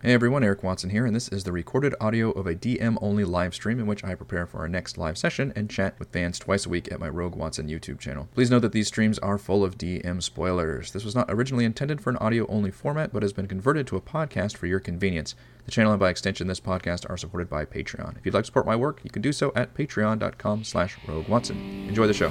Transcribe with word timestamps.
Hey 0.00 0.12
everyone, 0.12 0.44
Eric 0.44 0.62
Watson 0.62 0.90
here, 0.90 1.06
and 1.06 1.16
this 1.16 1.26
is 1.26 1.42
the 1.42 1.50
recorded 1.50 1.92
audio 2.00 2.30
of 2.30 2.46
a 2.46 2.54
DM 2.54 2.96
only 3.02 3.24
live 3.24 3.52
stream 3.52 3.80
in 3.80 3.86
which 3.88 4.04
I 4.04 4.14
prepare 4.14 4.46
for 4.46 4.58
our 4.58 4.68
next 4.68 4.96
live 4.96 5.18
session 5.18 5.52
and 5.56 5.68
chat 5.68 5.98
with 5.98 6.12
fans 6.12 6.38
twice 6.38 6.66
a 6.66 6.68
week 6.68 6.92
at 6.92 7.00
my 7.00 7.08
Rogue 7.08 7.34
Watson 7.34 7.66
YouTube 7.66 7.98
channel. 7.98 8.28
Please 8.32 8.48
note 8.48 8.60
that 8.60 8.70
these 8.70 8.86
streams 8.86 9.18
are 9.18 9.38
full 9.38 9.64
of 9.64 9.76
DM 9.76 10.22
spoilers. 10.22 10.92
This 10.92 11.04
was 11.04 11.16
not 11.16 11.28
originally 11.28 11.64
intended 11.64 12.00
for 12.00 12.10
an 12.10 12.16
audio 12.18 12.46
only 12.46 12.70
format, 12.70 13.12
but 13.12 13.24
has 13.24 13.32
been 13.32 13.48
converted 13.48 13.88
to 13.88 13.96
a 13.96 14.00
podcast 14.00 14.56
for 14.56 14.68
your 14.68 14.78
convenience. 14.78 15.34
The 15.64 15.72
channel 15.72 15.90
and 15.90 15.98
by 15.98 16.10
extension 16.10 16.46
this 16.46 16.60
podcast 16.60 17.10
are 17.10 17.16
supported 17.16 17.50
by 17.50 17.64
Patreon. 17.64 18.18
If 18.18 18.24
you'd 18.24 18.34
like 18.34 18.44
to 18.44 18.46
support 18.46 18.66
my 18.66 18.76
work, 18.76 19.00
you 19.02 19.10
can 19.10 19.20
do 19.20 19.32
so 19.32 19.50
at 19.56 19.74
patreon.com 19.74 20.62
slash 20.62 20.96
rogue 21.08 21.28
watson. 21.28 21.88
Enjoy 21.88 22.06
the 22.06 22.14
show. 22.14 22.30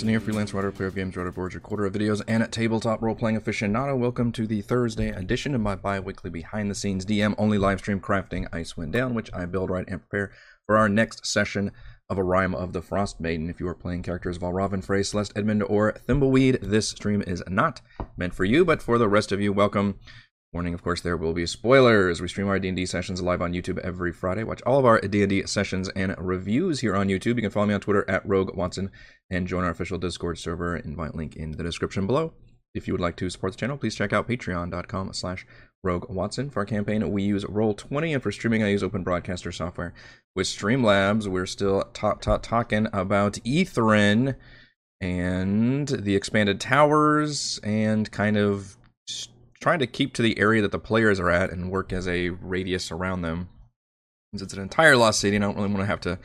Here, 0.00 0.20
freelance 0.20 0.54
writer, 0.54 0.72
player 0.72 0.88
of 0.88 0.94
games, 0.94 1.16
writer, 1.16 1.30
boards, 1.30 1.54
recorder 1.54 1.84
of 1.84 1.92
videos, 1.92 2.22
and 2.26 2.42
at 2.42 2.50
tabletop 2.50 3.02
role-playing 3.02 3.38
aficionado. 3.38 3.96
Welcome 3.96 4.32
to 4.32 4.46
the 4.46 4.62
Thursday 4.62 5.10
edition 5.10 5.54
of 5.54 5.60
my 5.60 5.74
bi-weekly 5.74 6.30
behind-the-scenes 6.30 7.04
DM 7.04 7.34
only 7.36 7.58
live 7.58 7.78
stream 7.80 8.00
crafting 8.00 8.48
Icewind 8.50 8.92
Dale, 8.92 9.10
which 9.10 9.32
I 9.34 9.44
build, 9.44 9.70
write, 9.70 9.88
and 9.88 10.00
prepare 10.00 10.32
for 10.66 10.78
our 10.78 10.88
next 10.88 11.26
session 11.26 11.72
of 12.08 12.16
A 12.16 12.24
Rime 12.24 12.54
of 12.54 12.72
the 12.72 12.80
Frost 12.80 13.20
Maiden. 13.20 13.50
If 13.50 13.60
you 13.60 13.68
are 13.68 13.74
playing 13.74 14.02
characters 14.02 14.36
of 14.36 14.42
Valravn, 14.42 14.82
Frey, 14.82 15.02
Celeste, 15.02 15.34
Edmund, 15.36 15.62
or 15.64 15.92
Thimbleweed, 15.92 16.62
this 16.62 16.88
stream 16.88 17.22
is 17.26 17.42
not 17.46 17.82
meant 18.16 18.34
for 18.34 18.44
you, 18.44 18.64
but 18.64 18.82
for 18.82 18.96
the 18.98 19.08
rest 19.08 19.30
of 19.30 19.40
you, 19.42 19.52
welcome. 19.52 20.00
Warning, 20.52 20.74
of 20.74 20.82
course, 20.82 21.00
there 21.00 21.16
will 21.16 21.32
be 21.32 21.46
spoilers. 21.46 22.20
We 22.20 22.28
stream 22.28 22.46
our 22.46 22.58
D&D 22.58 22.84
sessions 22.84 23.22
live 23.22 23.40
on 23.40 23.54
YouTube 23.54 23.78
every 23.78 24.12
Friday. 24.12 24.44
Watch 24.44 24.60
all 24.66 24.78
of 24.78 24.84
our 24.84 25.00
D&D 25.00 25.46
sessions 25.46 25.88
and 25.96 26.14
reviews 26.18 26.80
here 26.80 26.94
on 26.94 27.08
YouTube. 27.08 27.36
You 27.36 27.42
can 27.42 27.50
follow 27.50 27.64
me 27.64 27.72
on 27.72 27.80
Twitter 27.80 28.04
at 28.08 28.28
Rogue 28.28 28.54
Watson 28.54 28.90
and 29.30 29.46
join 29.46 29.64
our 29.64 29.70
official 29.70 29.96
Discord 29.96 30.38
server. 30.38 30.76
Invite 30.76 31.14
link 31.14 31.36
in 31.36 31.52
the 31.52 31.62
description 31.62 32.06
below. 32.06 32.34
If 32.74 32.86
you 32.86 32.92
would 32.92 33.00
like 33.00 33.16
to 33.16 33.30
support 33.30 33.54
the 33.54 33.58
channel, 33.60 33.78
please 33.78 33.94
check 33.94 34.12
out 34.12 34.28
patreon.com 34.28 35.14
slash 35.14 35.46
Rogue 35.82 36.10
Watson. 36.10 36.50
For 36.50 36.60
our 36.60 36.66
campaign, 36.66 37.10
we 37.10 37.22
use 37.22 37.44
Roll20, 37.44 38.12
and 38.12 38.22
for 38.22 38.30
streaming, 38.30 38.62
I 38.62 38.68
use 38.68 38.82
Open 38.82 39.02
Broadcaster 39.02 39.52
software. 39.52 39.94
With 40.36 40.46
Streamlabs, 40.46 41.26
we're 41.26 41.46
still 41.46 41.82
top, 41.94 42.20
top 42.20 42.42
talking 42.42 42.88
about 42.92 43.34
Ythryn 43.44 44.36
and 45.00 45.88
the 45.88 46.14
expanded 46.14 46.60
towers 46.60 47.58
and 47.64 48.10
kind 48.10 48.36
of 48.36 48.76
trying 49.62 49.78
to 49.78 49.86
keep 49.86 50.12
to 50.14 50.22
the 50.22 50.38
area 50.38 50.60
that 50.60 50.72
the 50.72 50.78
players 50.78 51.18
are 51.20 51.30
at 51.30 51.50
and 51.50 51.70
work 51.70 51.92
as 51.92 52.06
a 52.08 52.30
radius 52.30 52.90
around 52.90 53.22
them. 53.22 53.48
Since 54.32 54.42
it's 54.42 54.54
an 54.54 54.62
entire 54.62 54.96
lost 54.96 55.20
city, 55.20 55.36
and 55.36 55.44
I 55.44 55.48
don't 55.48 55.56
really 55.56 55.68
want 55.68 55.82
to 55.82 55.86
have 55.86 56.00
to 56.00 56.18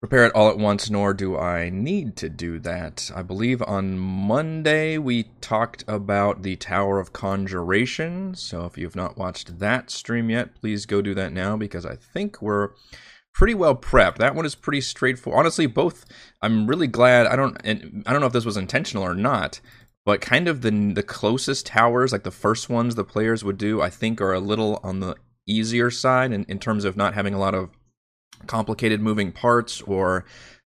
prepare 0.00 0.24
it 0.24 0.34
all 0.34 0.48
at 0.48 0.58
once, 0.58 0.88
nor 0.88 1.12
do 1.12 1.36
I 1.36 1.68
need 1.68 2.16
to 2.16 2.28
do 2.28 2.58
that. 2.60 3.10
I 3.14 3.22
believe 3.22 3.62
on 3.62 3.98
Monday 3.98 4.96
we 4.96 5.24
talked 5.40 5.84
about 5.86 6.42
the 6.42 6.56
Tower 6.56 6.98
of 6.98 7.12
Conjuration. 7.12 8.34
So 8.34 8.64
if 8.64 8.78
you've 8.78 8.96
not 8.96 9.18
watched 9.18 9.58
that 9.58 9.90
stream 9.90 10.30
yet, 10.30 10.54
please 10.54 10.86
go 10.86 11.02
do 11.02 11.14
that 11.14 11.32
now 11.32 11.56
because 11.56 11.84
I 11.84 11.96
think 11.96 12.40
we're 12.40 12.70
pretty 13.34 13.54
well 13.54 13.76
prepped. 13.76 14.16
That 14.16 14.34
one 14.34 14.46
is 14.46 14.54
pretty 14.54 14.80
straightforward. 14.80 15.38
Honestly, 15.38 15.66
both 15.66 16.06
I'm 16.40 16.66
really 16.66 16.86
glad 16.86 17.26
I 17.26 17.36
don't 17.36 17.58
and 17.64 18.02
I 18.06 18.12
don't 18.12 18.20
know 18.20 18.26
if 18.26 18.32
this 18.32 18.46
was 18.46 18.56
intentional 18.56 19.04
or 19.04 19.14
not, 19.14 19.60
but 20.04 20.20
kind 20.20 20.48
of 20.48 20.62
the 20.62 20.70
the 20.94 21.02
closest 21.02 21.66
towers, 21.66 22.12
like 22.12 22.24
the 22.24 22.30
first 22.30 22.68
ones 22.68 22.94
the 22.94 23.04
players 23.04 23.44
would 23.44 23.58
do, 23.58 23.80
I 23.80 23.90
think 23.90 24.20
are 24.20 24.32
a 24.32 24.40
little 24.40 24.80
on 24.82 25.00
the 25.00 25.16
easier 25.46 25.90
side 25.90 26.32
in, 26.32 26.44
in 26.44 26.58
terms 26.58 26.84
of 26.84 26.96
not 26.96 27.14
having 27.14 27.34
a 27.34 27.38
lot 27.38 27.54
of 27.54 27.70
complicated 28.46 29.00
moving 29.00 29.32
parts 29.32 29.82
or 29.82 30.24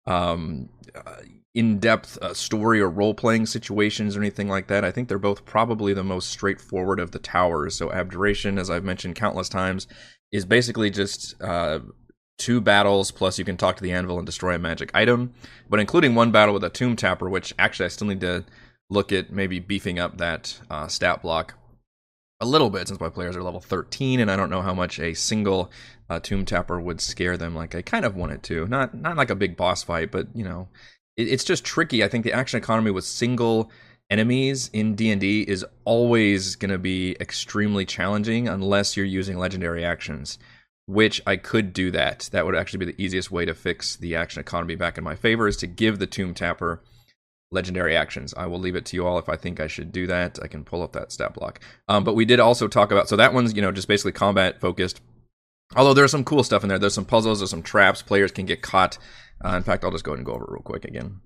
um, 0.07 0.69
uh, 0.95 1.17
in-depth 1.53 2.17
uh, 2.21 2.33
story 2.33 2.79
or 2.79 2.89
role-playing 2.89 3.45
situations 3.45 4.15
or 4.15 4.21
anything 4.21 4.47
like 4.47 4.67
that. 4.67 4.85
I 4.85 4.91
think 4.91 5.07
they're 5.07 5.19
both 5.19 5.45
probably 5.45 5.93
the 5.93 6.03
most 6.03 6.29
straightforward 6.29 6.99
of 6.99 7.11
the 7.11 7.19
towers. 7.19 7.75
So 7.75 7.91
abjuration, 7.91 8.57
as 8.57 8.69
I've 8.69 8.83
mentioned 8.83 9.15
countless 9.15 9.49
times, 9.49 9.87
is 10.31 10.45
basically 10.45 10.89
just 10.89 11.39
uh, 11.41 11.79
two 12.37 12.61
battles 12.61 13.11
plus 13.11 13.37
you 13.37 13.45
can 13.45 13.57
talk 13.57 13.75
to 13.77 13.83
the 13.83 13.91
anvil 13.91 14.17
and 14.17 14.25
destroy 14.25 14.55
a 14.55 14.59
magic 14.59 14.91
item, 14.93 15.33
but 15.69 15.79
including 15.79 16.15
one 16.15 16.31
battle 16.31 16.53
with 16.53 16.63
a 16.63 16.69
tomb 16.69 16.95
tapper, 16.95 17.29
which 17.29 17.53
actually 17.59 17.85
I 17.85 17.89
still 17.89 18.07
need 18.07 18.21
to 18.21 18.45
look 18.89 19.11
at 19.11 19.31
maybe 19.31 19.59
beefing 19.59 19.99
up 19.99 20.17
that 20.17 20.59
uh, 20.69 20.87
stat 20.87 21.21
block 21.21 21.55
a 22.41 22.45
little 22.45 22.69
bit 22.69 22.87
since 22.87 22.99
my 22.99 23.09
players 23.09 23.35
are 23.35 23.43
level 23.43 23.59
13 23.59 24.19
and 24.19 24.31
I 24.31 24.35
don't 24.35 24.49
know 24.49 24.61
how 24.61 24.73
much 24.73 24.99
a 24.99 25.13
single 25.13 25.71
uh, 26.09 26.19
Tomb 26.19 26.45
Tapper 26.45 26.79
would 26.79 27.01
scare 27.01 27.37
them 27.37 27.55
like 27.55 27.75
I 27.75 27.81
kind 27.81 28.05
of 28.05 28.15
wanted 28.15 28.43
to. 28.43 28.67
Not 28.67 28.93
not 28.93 29.17
like 29.17 29.29
a 29.29 29.35
big 29.35 29.57
boss 29.57 29.83
fight, 29.83 30.11
but 30.11 30.27
you 30.33 30.43
know, 30.43 30.69
it, 31.17 31.27
it's 31.27 31.43
just 31.43 31.65
tricky. 31.65 32.03
I 32.03 32.07
think 32.07 32.23
the 32.23 32.33
action 32.33 32.57
economy 32.57 32.91
with 32.91 33.05
single 33.05 33.69
enemies 34.09 34.69
in 34.73 34.95
D&D 34.95 35.41
is 35.43 35.63
always 35.85 36.55
going 36.55 36.71
to 36.71 36.79
be 36.79 37.15
extremely 37.19 37.85
challenging 37.85 38.47
unless 38.47 38.97
you're 38.97 39.05
using 39.05 39.37
legendary 39.37 39.85
actions, 39.85 40.39
which 40.87 41.21
I 41.27 41.35
could 41.35 41.73
do 41.73 41.91
that. 41.91 42.29
That 42.31 42.45
would 42.45 42.55
actually 42.55 42.85
be 42.85 42.91
the 42.91 43.03
easiest 43.03 43.29
way 43.29 43.45
to 43.45 43.53
fix 43.53 43.95
the 43.95 44.15
action 44.15 44.39
economy 44.39 44.75
back 44.75 44.97
in 44.97 45.03
my 45.03 45.15
favor 45.15 45.47
is 45.47 45.57
to 45.57 45.67
give 45.67 45.99
the 45.99 46.07
Tomb 46.07 46.33
Tapper 46.33 46.81
legendary 47.51 47.95
actions. 47.95 48.33
I 48.37 48.45
will 48.45 48.59
leave 48.59 48.75
it 48.75 48.85
to 48.87 48.95
you 48.95 49.05
all 49.05 49.17
if 49.17 49.29
I 49.29 49.35
think 49.35 49.59
I 49.59 49.67
should 49.67 49.91
do 49.91 50.07
that. 50.07 50.39
I 50.41 50.47
can 50.47 50.63
pull 50.63 50.83
up 50.83 50.93
that 50.93 51.11
stat 51.11 51.33
block. 51.33 51.59
Um, 51.87 52.03
but 52.03 52.15
we 52.15 52.25
did 52.25 52.39
also 52.39 52.67
talk 52.67 52.91
about 52.91 53.09
so 53.09 53.15
that 53.15 53.33
one's 53.33 53.53
you 53.55 53.61
know 53.61 53.71
just 53.71 53.87
basically 53.87 54.11
combat 54.11 54.59
focused. 54.61 55.01
Although 55.75 55.93
there's 55.93 56.11
some 56.11 56.23
cool 56.23 56.43
stuff 56.43 56.63
in 56.63 56.69
there. 56.69 56.79
There's 56.79 56.95
some 56.95 57.05
puzzles. 57.05 57.39
There's 57.39 57.51
some 57.51 57.61
traps. 57.61 58.01
Players 58.01 58.31
can 58.31 58.45
get 58.45 58.61
caught. 58.61 58.97
Uh, 59.43 59.55
in 59.55 59.63
fact, 59.63 59.83
I'll 59.83 59.91
just 59.91 60.03
go 60.03 60.11
ahead 60.11 60.19
and 60.19 60.25
go 60.25 60.33
over 60.33 60.45
it 60.45 60.51
real 60.51 60.61
quick 60.61 60.85
again. 60.85 61.21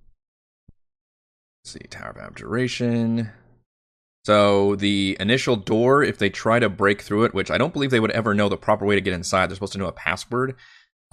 Let's 1.64 1.74
see, 1.74 1.88
Tower 1.90 2.12
of 2.12 2.18
Abjuration. 2.18 3.32
So 4.26 4.76
the 4.76 5.18
initial 5.20 5.56
door, 5.56 6.04
if 6.04 6.18
they 6.18 6.30
try 6.30 6.60
to 6.60 6.70
break 6.70 7.02
through 7.02 7.26
it, 7.26 7.34
which 7.34 7.52
I 7.52 7.58
don't 7.58 7.74
believe 7.74 7.90
they 7.90 8.00
would 8.00 8.12
ever 8.12 8.34
know 8.34 8.48
the 8.50 8.58
proper 8.58 8.86
way 8.86 8.96
to 8.96 9.02
get 9.02 9.14
inside, 9.14 9.50
they're 9.50 9.56
supposed 9.56 9.74
to 9.74 9.80
know 9.80 9.88
a 9.88 9.94
password. 9.94 10.56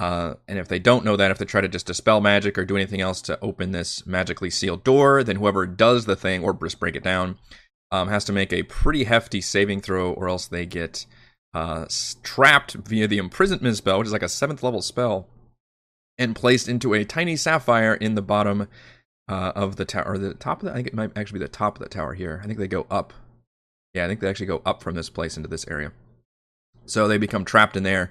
Uh, 0.01 0.35
and 0.49 0.59
if 0.59 0.67
they 0.67 0.79
don't 0.79 1.05
know 1.05 1.15
that, 1.15 1.31
if 1.31 1.37
they 1.37 1.45
try 1.45 1.61
to 1.61 1.69
just 1.69 1.87
dispel 1.87 2.23
magic 2.23 2.57
or 2.57 2.65
do 2.65 2.75
anything 2.75 3.03
else 3.03 3.21
to 3.21 3.39
open 3.43 3.73
this 3.73 4.07
magically 4.07 4.49
sealed 4.49 4.83
door, 4.83 5.23
then 5.23 5.37
whoever 5.37 5.67
does 5.67 6.07
the 6.07 6.17
thing 6.17 6.43
or 6.43 6.55
just 6.55 6.81
break 6.81 6.97
it 6.97 7.05
down 7.05 7.37
um, 7.93 8.09
has 8.09 8.25
to 8.25 8.33
make 8.33 8.51
a 8.51 8.63
pretty 8.63 9.05
hefty 9.05 9.43
saving 9.43 9.83
throw, 9.83 10.11
or 10.13 10.27
else 10.27 10.47
they 10.47 10.65
get 10.65 11.05
uh, 11.53 11.85
trapped 12.23 12.73
via 12.73 13.07
the 13.07 13.19
imprisonment 13.19 13.77
spell, 13.77 13.99
which 13.99 14.07
is 14.07 14.13
like 14.13 14.23
a 14.23 14.29
seventh 14.29 14.63
level 14.63 14.81
spell, 14.81 15.29
and 16.17 16.35
placed 16.35 16.67
into 16.67 16.95
a 16.95 17.05
tiny 17.05 17.37
sapphire 17.37 17.93
in 17.93 18.15
the 18.15 18.23
bottom 18.23 18.69
uh, 19.29 19.53
of 19.55 19.77
the 19.77 19.85
tower, 19.85 20.13
or 20.13 20.17
the 20.17 20.33
top 20.33 20.63
of 20.63 20.67
the. 20.67 20.73
I 20.73 20.77
think 20.77 20.87
it 20.87 20.95
might 20.95 21.15
actually 21.15 21.41
be 21.41 21.45
the 21.45 21.51
top 21.51 21.77
of 21.77 21.83
the 21.83 21.91
tower 21.91 22.15
here. 22.15 22.41
I 22.43 22.47
think 22.47 22.59
they 22.59 22.69
go 22.69 22.87
up. 22.91 23.13
Yeah, 23.93 24.07
I 24.07 24.09
think 24.09 24.21
they 24.21 24.31
actually 24.31 24.47
go 24.47 24.63
up 24.65 24.83
from 24.83 24.95
this 24.95 25.11
place 25.11 25.37
into 25.37 25.51
this 25.51 25.69
area. 25.69 25.93
So 26.87 27.07
they 27.07 27.19
become 27.19 27.45
trapped 27.45 27.77
in 27.77 27.83
there 27.83 28.11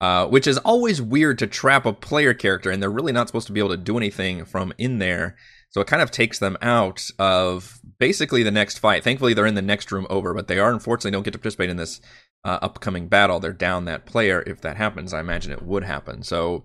uh, 0.00 0.26
which 0.26 0.46
is 0.46 0.58
always 0.58 1.02
weird 1.02 1.38
to 1.38 1.46
trap 1.46 1.84
a 1.84 1.92
player 1.92 2.34
character, 2.34 2.70
and 2.70 2.82
they're 2.82 2.90
really 2.90 3.12
not 3.12 3.26
supposed 3.26 3.46
to 3.46 3.52
be 3.52 3.60
able 3.60 3.70
to 3.70 3.76
do 3.76 3.96
anything 3.96 4.44
from 4.44 4.72
in 4.78 4.98
there. 4.98 5.36
So 5.70 5.80
it 5.80 5.86
kind 5.86 6.00
of 6.00 6.10
takes 6.10 6.38
them 6.38 6.56
out 6.62 7.04
of 7.18 7.80
basically 7.98 8.42
the 8.42 8.50
next 8.50 8.78
fight. 8.78 9.04
Thankfully, 9.04 9.34
they're 9.34 9.46
in 9.46 9.54
the 9.54 9.62
next 9.62 9.92
room 9.92 10.06
over, 10.08 10.32
but 10.32 10.48
they 10.48 10.58
are 10.58 10.72
unfortunately 10.72 11.10
don't 11.10 11.24
get 11.24 11.32
to 11.32 11.38
participate 11.38 11.68
in 11.68 11.76
this 11.76 12.00
uh, 12.44 12.58
upcoming 12.62 13.08
battle. 13.08 13.40
They're 13.40 13.52
down 13.52 13.84
that 13.84 14.06
player 14.06 14.42
if 14.46 14.60
that 14.62 14.76
happens. 14.76 15.12
I 15.12 15.20
imagine 15.20 15.52
it 15.52 15.62
would 15.62 15.84
happen. 15.84 16.22
So 16.22 16.64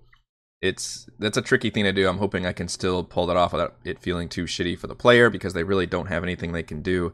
it's 0.62 1.10
that's 1.20 1.38
a 1.38 1.42
tricky 1.42 1.70
thing 1.70 1.84
to 1.84 1.92
do. 1.92 2.08
I'm 2.08 2.20
hoping 2.20 2.46
I 2.46 2.54
can 2.54 2.70
still 2.70 3.04
pull 3.04 3.26
that 3.26 3.36
off 3.36 3.52
without 3.52 3.76
it 3.84 4.00
feeling 4.00 4.30
too 4.30 4.46
shitty 4.46 4.80
for 4.80 4.88
the 4.88 4.96
player 4.96 5.30
because 5.30 5.54
they 5.54 5.64
really 5.64 5.86
don't 5.86 6.08
have 6.08 6.24
anything 6.24 6.54
they 6.54 6.64
can 6.64 6.82
do 6.82 7.14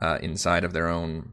uh, 0.00 0.18
inside 0.22 0.62
of 0.62 0.72
their 0.72 0.88
own 0.88 1.32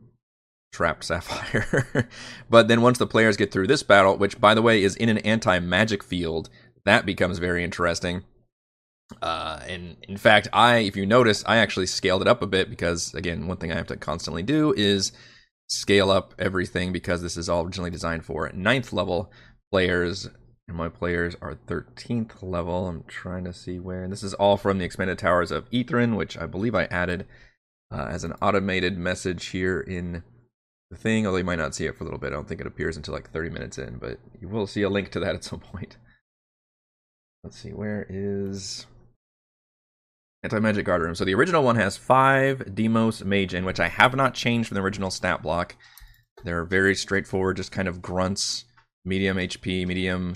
trapped 0.71 1.03
sapphire. 1.05 2.07
but 2.49 2.67
then 2.67 2.81
once 2.81 2.97
the 2.97 3.07
players 3.07 3.37
get 3.37 3.51
through 3.51 3.67
this 3.67 3.83
battle, 3.83 4.17
which 4.17 4.39
by 4.39 4.53
the 4.53 4.61
way 4.61 4.83
is 4.83 4.95
in 4.95 5.09
an 5.09 5.19
anti-magic 5.19 6.03
field, 6.03 6.49
that 6.85 7.05
becomes 7.05 7.39
very 7.39 7.63
interesting. 7.63 8.23
Uh, 9.21 9.59
and 9.67 9.97
in 10.07 10.17
fact, 10.17 10.47
I, 10.53 10.77
if 10.77 10.95
you 10.95 11.05
notice, 11.05 11.43
I 11.45 11.57
actually 11.57 11.87
scaled 11.87 12.21
it 12.21 12.27
up 12.27 12.41
a 12.41 12.47
bit 12.47 12.69
because, 12.69 13.13
again, 13.13 13.47
one 13.47 13.57
thing 13.57 13.71
I 13.71 13.75
have 13.75 13.87
to 13.87 13.97
constantly 13.97 14.43
do 14.43 14.73
is 14.77 15.11
scale 15.67 16.11
up 16.11 16.33
everything 16.39 16.91
because 16.91 17.21
this 17.21 17.37
is 17.37 17.49
all 17.49 17.63
originally 17.63 17.89
designed 17.89 18.25
for 18.25 18.49
ninth 18.53 18.91
level 18.93 19.31
players 19.71 20.29
And 20.67 20.77
my 20.77 20.89
players 20.89 21.35
are 21.41 21.55
13th 21.55 22.41
level. 22.41 22.87
I'm 22.87 23.03
trying 23.03 23.43
to 23.45 23.53
see 23.53 23.79
where. 23.79 24.07
This 24.07 24.23
is 24.23 24.33
all 24.33 24.57
from 24.57 24.77
the 24.77 24.85
Expanded 24.85 25.17
Towers 25.19 25.51
of 25.51 25.69
Ythryn, 25.71 26.15
which 26.15 26.37
I 26.37 26.45
believe 26.45 26.75
I 26.75 26.85
added 26.85 27.25
uh, 27.91 28.05
as 28.09 28.23
an 28.23 28.33
automated 28.41 28.97
message 28.97 29.47
here 29.47 29.81
in 29.81 30.23
the 30.91 30.97
thing, 30.97 31.25
although 31.25 31.37
you 31.37 31.43
might 31.43 31.57
not 31.57 31.73
see 31.73 31.85
it 31.85 31.97
for 31.97 32.03
a 32.03 32.05
little 32.05 32.19
bit. 32.19 32.27
I 32.27 32.35
don't 32.35 32.47
think 32.47 32.61
it 32.61 32.67
appears 32.67 32.97
until 32.97 33.13
like 33.13 33.31
30 33.31 33.49
minutes 33.49 33.77
in, 33.77 33.97
but 33.97 34.19
you 34.39 34.49
will 34.49 34.67
see 34.67 34.81
a 34.81 34.89
link 34.89 35.09
to 35.11 35.19
that 35.21 35.33
at 35.33 35.43
some 35.43 35.59
point. 35.59 35.97
Let's 37.43 37.57
see, 37.57 37.71
where 37.71 38.05
is 38.07 38.85
Anti-Magic 40.43 40.85
Guard 40.85 41.01
Room? 41.01 41.15
So 41.15 41.25
the 41.25 41.33
original 41.33 41.63
one 41.63 41.77
has 41.77 41.97
five 41.97 42.75
Demos 42.75 43.23
Magen, 43.23 43.65
which 43.65 43.79
I 43.79 43.87
have 43.87 44.15
not 44.15 44.35
changed 44.35 44.67
from 44.67 44.75
the 44.75 44.81
original 44.81 45.09
stat 45.09 45.41
block. 45.41 45.75
They're 46.43 46.65
very 46.65 46.93
straightforward, 46.93 47.57
just 47.57 47.71
kind 47.71 47.87
of 47.87 48.01
grunts, 48.01 48.65
medium 49.05 49.37
HP, 49.37 49.87
medium 49.87 50.35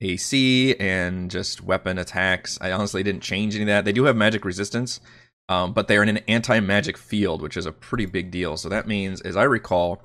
AC, 0.00 0.76
and 0.78 1.30
just 1.30 1.62
weapon 1.62 1.98
attacks. 1.98 2.58
I 2.60 2.72
honestly 2.72 3.02
didn't 3.02 3.22
change 3.22 3.54
any 3.54 3.62
of 3.62 3.68
that. 3.68 3.84
They 3.84 3.92
do 3.92 4.04
have 4.04 4.16
magic 4.16 4.44
resistance, 4.44 5.00
um, 5.48 5.72
but 5.72 5.88
they're 5.88 6.02
in 6.02 6.08
an 6.08 6.20
anti-magic 6.28 6.96
field, 6.96 7.42
which 7.42 7.56
is 7.56 7.66
a 7.66 7.72
pretty 7.72 8.06
big 8.06 8.30
deal. 8.30 8.56
So 8.56 8.68
that 8.68 8.86
means, 8.86 9.20
as 9.20 9.36
I 9.36 9.44
recall, 9.44 10.02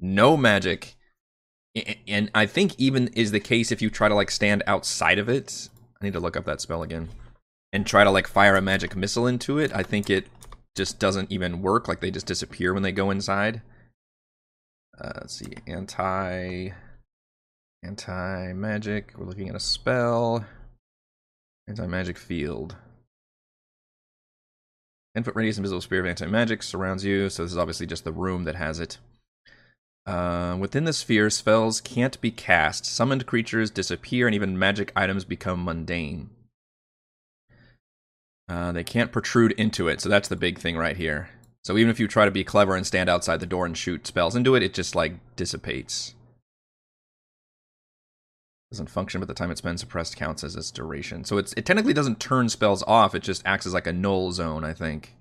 no 0.00 0.36
magic, 0.36 0.96
and 2.06 2.30
I 2.34 2.46
think 2.46 2.74
even 2.78 3.08
is 3.08 3.30
the 3.30 3.40
case 3.40 3.70
if 3.70 3.82
you 3.82 3.90
try 3.90 4.08
to 4.08 4.14
like 4.14 4.30
stand 4.30 4.62
outside 4.66 5.18
of 5.18 5.28
it. 5.28 5.68
I 6.00 6.04
need 6.04 6.14
to 6.14 6.20
look 6.20 6.36
up 6.36 6.44
that 6.44 6.60
spell 6.60 6.82
again 6.82 7.08
and 7.72 7.86
try 7.86 8.04
to 8.04 8.10
like 8.10 8.26
fire 8.26 8.56
a 8.56 8.62
magic 8.62 8.96
missile 8.96 9.26
into 9.26 9.58
it. 9.58 9.72
I 9.74 9.82
think 9.82 10.08
it 10.08 10.26
just 10.76 10.98
doesn't 10.98 11.30
even 11.30 11.60
work. 11.60 11.88
Like 11.88 12.00
they 12.00 12.10
just 12.10 12.26
disappear 12.26 12.72
when 12.72 12.82
they 12.82 12.92
go 12.92 13.10
inside. 13.10 13.62
Uh, 14.98 15.12
let's 15.16 15.38
see, 15.38 15.52
anti 15.66 16.70
anti 17.82 18.52
magic. 18.52 19.12
We're 19.16 19.26
looking 19.26 19.48
at 19.48 19.54
a 19.54 19.60
spell. 19.60 20.44
Anti 21.68 21.86
magic 21.86 22.16
field. 22.16 22.76
10 25.14 25.24
foot 25.24 25.36
radius 25.36 25.56
invisible 25.56 25.80
sphere 25.80 26.00
of 26.00 26.06
anti 26.06 26.26
magic 26.26 26.62
surrounds 26.62 27.04
you, 27.04 27.28
so 27.28 27.42
this 27.42 27.52
is 27.52 27.58
obviously 27.58 27.86
just 27.86 28.04
the 28.04 28.12
room 28.12 28.44
that 28.44 28.56
has 28.56 28.80
it. 28.80 28.98
Uh, 30.06 30.56
within 30.58 30.84
the 30.84 30.92
sphere, 30.92 31.28
spells 31.28 31.80
can't 31.80 32.20
be 32.20 32.30
cast, 32.30 32.86
summoned 32.86 33.26
creatures 33.26 33.70
disappear, 33.70 34.26
and 34.26 34.34
even 34.34 34.58
magic 34.58 34.90
items 34.96 35.24
become 35.24 35.64
mundane. 35.64 36.30
Uh, 38.48 38.72
they 38.72 38.84
can't 38.84 39.12
protrude 39.12 39.52
into 39.52 39.88
it, 39.88 40.00
so 40.00 40.08
that's 40.08 40.28
the 40.28 40.36
big 40.36 40.58
thing 40.58 40.78
right 40.78 40.96
here. 40.96 41.28
So 41.64 41.76
even 41.76 41.90
if 41.90 42.00
you 42.00 42.08
try 42.08 42.24
to 42.24 42.30
be 42.30 42.44
clever 42.44 42.74
and 42.74 42.86
stand 42.86 43.10
outside 43.10 43.40
the 43.40 43.46
door 43.46 43.66
and 43.66 43.76
shoot 43.76 44.06
spells 44.06 44.34
into 44.34 44.54
it, 44.54 44.62
it 44.62 44.72
just 44.72 44.94
like 44.94 45.14
dissipates. 45.36 46.14
Doesn't 48.70 48.90
function, 48.90 49.20
but 49.20 49.28
the 49.28 49.34
time 49.34 49.50
it 49.50 49.58
spends 49.58 49.80
suppressed 49.80 50.16
counts 50.16 50.44
as 50.44 50.54
its 50.54 50.70
duration. 50.70 51.24
So 51.24 51.38
it's, 51.38 51.54
it 51.54 51.64
technically 51.64 51.94
doesn't 51.94 52.20
turn 52.20 52.50
spells 52.50 52.82
off, 52.86 53.14
it 53.14 53.22
just 53.22 53.42
acts 53.46 53.66
as 53.66 53.72
like 53.72 53.86
a 53.86 53.92
null 53.92 54.30
zone, 54.32 54.62
I 54.62 54.74
think. 54.74 55.14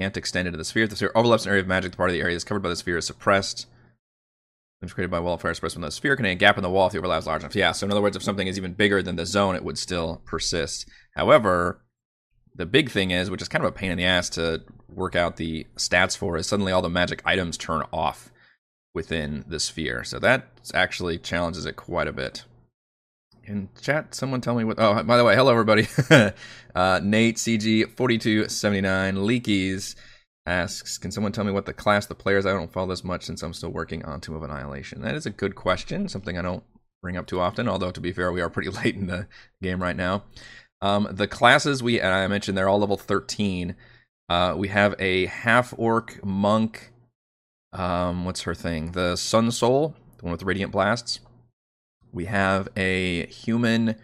Can't 0.00 0.16
extend 0.16 0.46
into 0.46 0.56
the 0.56 0.64
sphere. 0.64 0.84
If 0.84 0.90
the 0.90 0.96
sphere 0.96 1.12
overlaps 1.16 1.44
an 1.44 1.50
area 1.50 1.62
of 1.62 1.68
magic, 1.68 1.90
the 1.90 1.96
part 1.96 2.10
of 2.10 2.14
the 2.14 2.20
area 2.20 2.34
that's 2.34 2.44
covered 2.44 2.62
by 2.62 2.68
the 2.68 2.76
sphere 2.76 2.98
is 2.98 3.06
suppressed. 3.06 3.66
It's 4.80 4.92
created 4.92 5.10
by 5.10 5.18
wall 5.18 5.32
wildfire 5.32 5.54
suppressed 5.54 5.74
when 5.74 5.82
the 5.82 5.90
sphere 5.90 6.14
contain 6.14 6.32
a 6.32 6.36
gap 6.36 6.56
in 6.56 6.62
the 6.62 6.70
wall 6.70 6.86
if 6.86 6.92
the 6.92 6.98
overlap 6.98 7.18
is 7.18 7.26
large 7.26 7.42
enough. 7.42 7.56
Yeah, 7.56 7.72
so 7.72 7.84
in 7.84 7.90
other 7.90 8.00
words, 8.00 8.16
if 8.16 8.22
something 8.22 8.46
is 8.46 8.56
even 8.56 8.74
bigger 8.74 9.02
than 9.02 9.16
the 9.16 9.26
zone, 9.26 9.56
it 9.56 9.64
would 9.64 9.76
still 9.76 10.22
persist. 10.24 10.88
However, 11.16 11.82
the 12.54 12.66
big 12.66 12.90
thing 12.90 13.10
is, 13.10 13.28
which 13.28 13.42
is 13.42 13.48
kind 13.48 13.64
of 13.64 13.68
a 13.68 13.74
pain 13.74 13.90
in 13.90 13.98
the 13.98 14.04
ass 14.04 14.30
to 14.30 14.62
work 14.88 15.16
out 15.16 15.36
the 15.36 15.66
stats 15.76 16.16
for, 16.16 16.36
is 16.36 16.46
suddenly 16.46 16.70
all 16.70 16.82
the 16.82 16.88
magic 16.88 17.20
items 17.24 17.56
turn 17.56 17.82
off 17.92 18.30
within 18.98 19.44
the 19.46 19.60
sphere. 19.60 20.02
So 20.02 20.18
that 20.18 20.48
actually 20.74 21.18
challenges 21.18 21.66
it 21.66 21.76
quite 21.76 22.08
a 22.08 22.12
bit. 22.12 22.44
In 23.44 23.68
chat, 23.80 24.12
someone 24.12 24.40
tell 24.40 24.56
me 24.56 24.64
what. 24.64 24.80
Oh, 24.80 25.04
by 25.04 25.16
the 25.16 25.22
way, 25.24 25.36
hello 25.36 25.52
everybody. 25.52 25.86
uh, 26.74 27.00
Nate 27.00 27.36
CG4279 27.36 29.14
Leakies 29.14 29.94
asks, 30.46 30.98
"Can 30.98 31.12
someone 31.12 31.30
tell 31.30 31.44
me 31.44 31.52
what 31.52 31.64
the 31.64 31.72
class 31.72 32.06
the 32.06 32.16
players? 32.16 32.44
I 32.44 32.50
don't 32.50 32.72
follow 32.72 32.88
this 32.88 33.04
much 33.04 33.22
since 33.22 33.40
I'm 33.44 33.54
still 33.54 33.70
working 33.70 34.04
on 34.04 34.20
Tomb 34.20 34.34
of 34.34 34.42
Annihilation." 34.42 35.00
That 35.02 35.14
is 35.14 35.26
a 35.26 35.30
good 35.30 35.54
question. 35.54 36.08
Something 36.08 36.36
I 36.36 36.42
don't 36.42 36.64
bring 37.00 37.16
up 37.16 37.28
too 37.28 37.38
often. 37.38 37.68
Although 37.68 37.92
to 37.92 38.00
be 38.00 38.10
fair, 38.10 38.32
we 38.32 38.40
are 38.40 38.50
pretty 38.50 38.70
late 38.82 38.96
in 38.96 39.06
the 39.06 39.28
game 39.62 39.80
right 39.80 39.96
now. 39.96 40.24
Um, 40.82 41.06
the 41.08 41.28
classes 41.28 41.84
we 41.84 42.02
I 42.02 42.26
mentioned 42.26 42.58
they're 42.58 42.68
all 42.68 42.80
level 42.80 42.96
13. 42.96 43.76
Uh, 44.28 44.54
we 44.58 44.68
have 44.68 44.96
a 44.98 45.26
half 45.26 45.72
orc 45.78 46.24
monk. 46.24 46.92
Um, 47.72 48.24
what's 48.24 48.42
her 48.42 48.54
thing? 48.54 48.92
The 48.92 49.16
Sun 49.16 49.50
Soul, 49.52 49.94
the 50.18 50.24
one 50.24 50.32
with 50.32 50.40
the 50.40 50.46
radiant 50.46 50.72
blasts. 50.72 51.20
We 52.12 52.24
have 52.24 52.68
a 52.76 53.26
human 53.26 53.96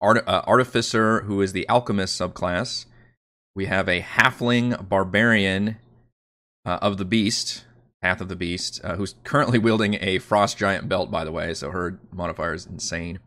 art, 0.00 0.26
uh, 0.26 0.42
artificer 0.46 1.22
who 1.22 1.40
is 1.40 1.52
the 1.52 1.68
alchemist 1.68 2.20
subclass. 2.20 2.86
We 3.54 3.66
have 3.66 3.88
a 3.88 4.00
halfling 4.00 4.88
barbarian 4.88 5.76
uh, 6.64 6.78
of 6.80 6.98
the 6.98 7.04
beast, 7.04 7.64
path 8.00 8.20
of 8.20 8.28
the 8.28 8.36
beast, 8.36 8.80
uh, 8.84 8.96
who's 8.96 9.16
currently 9.24 9.58
wielding 9.60 9.98
a 10.00 10.18
frost 10.18 10.56
giant 10.56 10.88
belt, 10.88 11.10
by 11.10 11.24
the 11.24 11.32
way. 11.32 11.54
So 11.54 11.70
her 11.70 12.00
modifier 12.12 12.54
is 12.54 12.66
insane. 12.66 13.18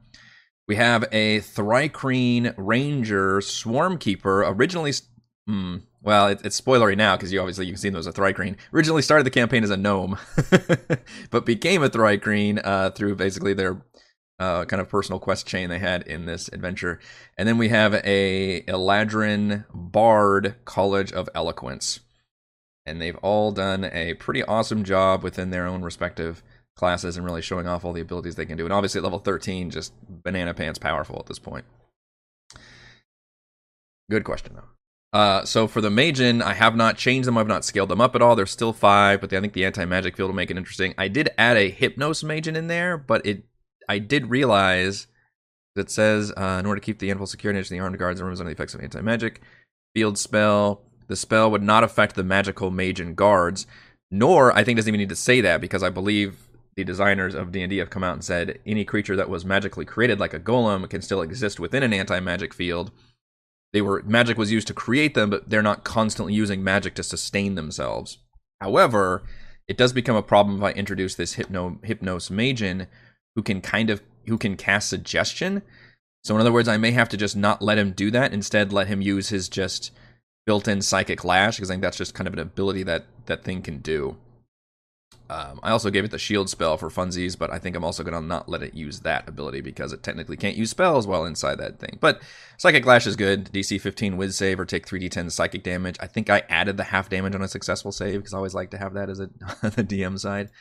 We 0.67 0.77
have 0.77 1.03
a 1.11 1.41
Thri-kreen 1.41 2.53
Ranger 2.55 3.39
Swarmkeeper, 3.39 4.55
originally. 4.55 4.93
Hmm, 5.45 5.77
well, 6.03 6.27
it, 6.27 6.41
it's 6.43 6.59
spoilery 6.59 6.97
now 6.97 7.15
because 7.15 7.31
you 7.31 7.39
obviously 7.39 7.65
you 7.65 7.71
can 7.71 7.79
see 7.79 7.89
those 7.89 8.07
a 8.07 8.11
Thri-kreen. 8.11 8.57
Originally 8.73 9.01
started 9.01 9.25
the 9.25 9.31
campaign 9.31 9.63
as 9.63 9.69
a 9.69 9.77
gnome, 9.77 10.17
but 11.31 11.45
became 11.45 11.81
a 11.81 11.89
Thri-kreen 11.89 12.61
uh, 12.63 12.91
through 12.91 13.15
basically 13.15 13.53
their 13.53 13.81
uh, 14.37 14.65
kind 14.65 14.81
of 14.81 14.89
personal 14.89 15.19
quest 15.19 15.47
chain 15.47 15.69
they 15.69 15.79
had 15.79 16.03
in 16.03 16.25
this 16.25 16.49
adventure. 16.49 16.99
And 17.37 17.47
then 17.47 17.57
we 17.57 17.69
have 17.69 17.93
a 18.03 18.63
Eladrin 18.67 19.65
Bard 19.73 20.55
College 20.65 21.13
of 21.13 21.29
Eloquence. 21.33 22.01
And 22.85 23.01
they've 23.01 23.17
all 23.17 23.53
done 23.53 23.85
a 23.85 24.15
pretty 24.15 24.43
awesome 24.43 24.83
job 24.83 25.23
within 25.23 25.51
their 25.51 25.65
own 25.65 25.83
respective 25.83 26.43
classes 26.75 27.15
and 27.15 27.25
really 27.25 27.41
showing 27.41 27.65
off 27.65 27.85
all 27.85 27.93
the 27.93 28.01
abilities 28.01 28.35
they 28.35 28.45
can 28.45 28.57
do. 28.57 28.65
And 28.65 28.73
obviously 28.73 28.99
at 28.99 29.03
level 29.03 29.19
13, 29.19 29.69
just 29.69 29.93
banana 30.09 30.53
pants 30.53 30.79
powerful 30.79 31.17
at 31.19 31.27
this 31.27 31.39
point. 31.39 31.63
Good 34.09 34.25
question 34.25 34.55
though. 34.55 34.82
Uh, 35.13 35.45
so 35.45 35.67
for 35.67 35.79
the 35.79 35.91
Magen, 35.91 36.41
I 36.41 36.53
have 36.55 36.75
not 36.75 36.97
changed 36.97 37.27
them. 37.27 37.37
I've 37.37 37.47
not 37.47 37.63
scaled 37.63 37.89
them 37.89 38.01
up 38.01 38.15
at 38.15 38.21
all. 38.23 38.35
They're 38.35 38.47
still 38.47 38.73
five, 38.73 39.21
but 39.21 39.31
I 39.31 39.39
think 39.39 39.53
the 39.53 39.63
anti-magic 39.63 40.17
field 40.17 40.29
will 40.29 40.35
make 40.35 40.49
it 40.49 40.57
interesting. 40.57 40.95
I 40.97 41.07
did 41.07 41.29
add 41.37 41.55
a 41.55 41.71
Hypnos 41.71 42.23
Magen 42.23 42.55
in 42.55 42.67
there, 42.67 42.97
but 42.97 43.23
it 43.25 43.43
I 43.87 43.99
did 43.99 44.31
realize 44.31 45.07
that 45.75 45.81
it 45.81 45.91
says 45.91 46.31
uh, 46.35 46.57
in 46.59 46.65
order 46.65 46.79
to 46.79 46.85
keep 46.85 46.99
the 46.99 47.11
animal 47.11 47.27
secure 47.27 47.53
and 47.53 47.63
the 47.63 47.79
armed 47.79 47.99
guards 47.99 48.19
and 48.19 48.27
rooms 48.27 48.39
under 48.39 48.49
the 48.49 48.55
effects 48.55 48.73
of 48.73 48.81
anti-magic 48.81 49.41
field 49.93 50.17
spell, 50.17 50.81
the 51.07 51.15
spell 51.15 51.51
would 51.51 51.63
not 51.63 51.83
affect 51.83 52.15
the 52.15 52.23
magical 52.23 52.71
Magen 52.71 53.13
guards. 53.13 53.67
Nor 54.09 54.55
I 54.55 54.63
think 54.63 54.77
doesn't 54.77 54.89
even 54.89 54.99
need 54.99 55.09
to 55.09 55.15
say 55.15 55.41
that 55.41 55.61
because 55.61 55.83
I 55.83 55.89
believe 55.89 56.37
the 56.75 56.83
designers 56.83 57.35
of 57.35 57.51
D&D 57.51 57.77
have 57.77 57.89
come 57.89 58.03
out 58.03 58.13
and 58.13 58.23
said 58.23 58.59
any 58.65 58.85
creature 58.85 59.15
that 59.15 59.29
was 59.29 59.45
magically 59.45 59.85
created 59.85 60.19
like 60.19 60.33
a 60.33 60.39
golem 60.39 60.89
can 60.89 61.01
still 61.01 61.21
exist 61.21 61.59
within 61.59 61.83
an 61.83 61.93
anti-magic 61.93 62.53
field. 62.53 62.91
They 63.73 63.81
were 63.81 64.03
magic 64.05 64.37
was 64.37 64.51
used 64.51 64.67
to 64.67 64.73
create 64.73 65.15
them, 65.15 65.31
but 65.31 65.49
they're 65.49 65.61
not 65.61 65.83
constantly 65.83 66.33
using 66.33 66.63
magic 66.63 66.93
to 66.95 67.03
sustain 67.03 67.55
themselves. 67.55 68.19
However, 68.61 69.23
it 69.67 69.77
does 69.77 69.93
become 69.93 70.15
a 70.15 70.21
problem 70.21 70.57
if 70.57 70.63
I 70.63 70.71
introduce 70.71 71.15
this 71.15 71.33
hypno 71.33 71.79
hypnos 71.83 72.29
Magen 72.29 72.87
who 73.35 73.41
can 73.41 73.61
kind 73.61 73.89
of 73.89 74.01
who 74.27 74.37
can 74.37 74.55
cast 74.55 74.89
suggestion. 74.89 75.63
So 76.23 76.35
in 76.35 76.41
other 76.41 76.53
words, 76.53 76.67
I 76.67 76.77
may 76.77 76.91
have 76.91 77.09
to 77.09 77.17
just 77.17 77.35
not 77.35 77.61
let 77.61 77.77
him 77.77 77.91
do 77.91 78.11
that. 78.11 78.31
Instead, 78.31 78.71
let 78.71 78.87
him 78.87 79.01
use 79.01 79.29
his 79.29 79.49
just 79.49 79.91
built-in 80.45 80.81
psychic 80.81 81.23
lash 81.23 81.57
because 81.57 81.69
I 81.69 81.73
think 81.73 81.83
that's 81.83 81.97
just 81.97 82.13
kind 82.13 82.27
of 82.27 82.33
an 82.33 82.39
ability 82.39 82.83
that 82.83 83.05
that 83.25 83.43
thing 83.43 83.61
can 83.61 83.79
do. 83.79 84.17
Um, 85.33 85.59
I 85.63 85.71
also 85.71 85.89
gave 85.89 86.05
it 86.05 86.11
the 86.11 86.19
shield 86.19 86.47
spell 86.47 86.77
for 86.77 86.89
funsies, 86.91 87.35
but 87.35 87.51
I 87.51 87.57
think 87.57 87.75
I'm 87.75 87.83
also 87.83 88.03
going 88.03 88.13
to 88.13 88.21
not 88.21 88.47
let 88.47 88.61
it 88.61 88.75
use 88.75 88.99
that 88.99 89.27
ability 89.27 89.61
because 89.61 89.91
it 89.91 90.03
technically 90.03 90.37
can't 90.37 90.55
use 90.55 90.69
spells 90.69 91.07
while 91.07 91.25
inside 91.25 91.55
that 91.55 91.79
thing. 91.79 91.97
But 91.99 92.21
Psychic 92.57 92.85
Lash 92.85 93.07
is 93.07 93.15
good. 93.15 93.45
DC 93.45 93.81
15 93.81 94.15
Wiz 94.15 94.37
save 94.37 94.59
or 94.59 94.65
take 94.65 94.85
3d10 94.85 95.31
psychic 95.31 95.63
damage. 95.63 95.95
I 95.99 96.05
think 96.05 96.29
I 96.29 96.43
added 96.49 96.77
the 96.77 96.83
half 96.83 97.09
damage 97.09 97.33
on 97.33 97.41
a 97.41 97.47
successful 97.47 97.91
save 97.91 98.19
because 98.19 98.35
I 98.35 98.37
always 98.37 98.53
like 98.53 98.69
to 98.71 98.77
have 98.77 98.93
that 98.93 99.09
as 99.09 99.19
a 99.19 99.25
the 99.63 99.83
DM 99.83 100.19
side. 100.19 100.51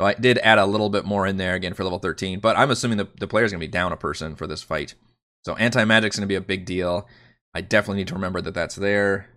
So 0.00 0.06
I 0.06 0.14
did 0.14 0.38
add 0.38 0.58
a 0.58 0.66
little 0.66 0.90
bit 0.90 1.04
more 1.04 1.24
in 1.24 1.36
there 1.36 1.54
again 1.54 1.74
for 1.74 1.84
level 1.84 2.00
13, 2.00 2.40
but 2.40 2.56
I'm 2.56 2.72
assuming 2.72 2.98
the, 2.98 3.08
the 3.20 3.28
player's 3.28 3.52
going 3.52 3.60
to 3.60 3.66
be 3.66 3.70
down 3.70 3.92
a 3.92 3.96
person 3.96 4.34
for 4.34 4.48
this 4.48 4.64
fight. 4.64 4.96
So 5.44 5.54
anti 5.54 5.84
magic's 5.84 6.16
going 6.16 6.26
to 6.26 6.32
be 6.32 6.34
a 6.34 6.40
big 6.40 6.64
deal. 6.64 7.06
I 7.54 7.60
definitely 7.60 7.98
need 7.98 8.08
to 8.08 8.14
remember 8.14 8.40
that 8.40 8.54
that's 8.54 8.74
there 8.74 9.28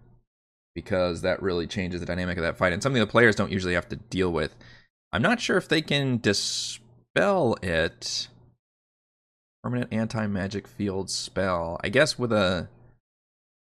because 0.75 1.21
that 1.21 1.41
really 1.41 1.67
changes 1.67 1.99
the 1.99 2.05
dynamic 2.05 2.37
of 2.37 2.43
that 2.43 2.57
fight 2.57 2.73
and 2.73 2.81
something 2.81 2.99
the 2.99 3.07
players 3.07 3.35
don't 3.35 3.51
usually 3.51 3.73
have 3.73 3.89
to 3.89 3.95
deal 3.95 4.31
with. 4.31 4.55
I'm 5.11 5.21
not 5.21 5.41
sure 5.41 5.57
if 5.57 5.67
they 5.67 5.81
can 5.81 6.19
dispel 6.19 7.57
it. 7.61 8.27
Permanent 9.63 9.93
anti 9.93 10.25
magic 10.27 10.67
field 10.67 11.09
spell. 11.09 11.79
I 11.83 11.89
guess 11.89 12.17
with 12.17 12.31
a. 12.31 12.69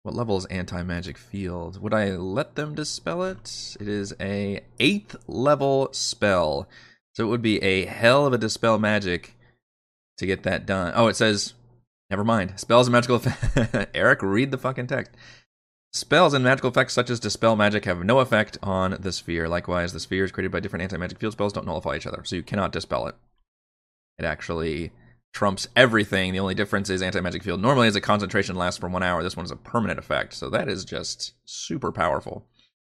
What 0.03 0.15
level 0.15 0.37
is 0.37 0.47
anti 0.47 0.83
magic 0.83 1.19
field? 1.19 1.81
Would 1.83 1.93
I 1.93 2.11
let 2.11 2.55
them 2.55 2.75
dispel 2.75 3.23
it? 3.25 3.77
It 3.81 3.89
is 3.89 4.15
a 4.21 4.61
eighth 4.79 5.17
level 5.27 5.89
spell. 5.93 6.69
So 7.15 7.27
it 7.27 7.29
would 7.29 7.43
be 7.43 7.63
a 7.63 7.87
hell 7.87 8.27
of 8.27 8.33
a 8.33 8.39
dispel 8.39 8.79
magic 8.79 9.37
to 10.19 10.27
get 10.27 10.45
that 10.45 10.65
done. 10.65 10.93
Oh, 10.95 11.09
it 11.09 11.17
says, 11.17 11.55
never 12.09 12.25
mind. 12.25 12.59
Spells 12.61 12.87
and 12.87 12.93
magical. 12.93 13.21
Eric, 13.95 14.23
read 14.23 14.53
the 14.53 14.59
fucking 14.59 14.87
text. 14.87 15.13
Spells 15.93 16.35
and 16.35 16.45
magical 16.45 16.71
effects 16.71 16.95
such 16.95 17.11
as 17.11 17.19
Dispel 17.19 17.57
Magic 17.57 17.85
have 17.85 18.05
no 18.05 18.21
effect 18.21 18.57
on 18.63 18.97
the 19.01 19.11
sphere. 19.11 19.49
Likewise, 19.49 19.93
the 19.93 19.99
spheres 19.99 20.31
created 20.31 20.53
by 20.53 20.61
different 20.61 20.85
anti-magic 20.85 21.19
field 21.19 21.33
spells 21.33 21.53
don't 21.53 21.67
nullify 21.67 21.97
each 21.97 22.07
other, 22.07 22.23
so 22.25 22.37
you 22.37 22.45
cannot 22.45 22.71
dispel 22.71 23.09
it. 23.09 23.17
It 24.17 24.25
actually 24.25 24.93
trumps 25.33 25.67
everything. 25.75 26.33
The 26.33 26.39
only 26.39 26.55
difference 26.55 26.91
is 26.91 27.03
anti-magic 27.03 27.43
field 27.43 27.61
normally 27.61 27.87
has 27.89 27.97
a 27.97 28.01
concentration 28.01 28.55
lasts 28.55 28.79
for 28.79 28.89
one 28.89 29.03
hour. 29.03 29.23
This 29.23 29.37
one 29.37 29.45
is 29.45 29.51
a 29.51 29.57
permanent 29.57 29.99
effect, 29.99 30.35
so 30.35 30.49
that 30.51 30.69
is 30.69 30.85
just 30.85 31.33
super 31.45 31.91
powerful. 31.91 32.47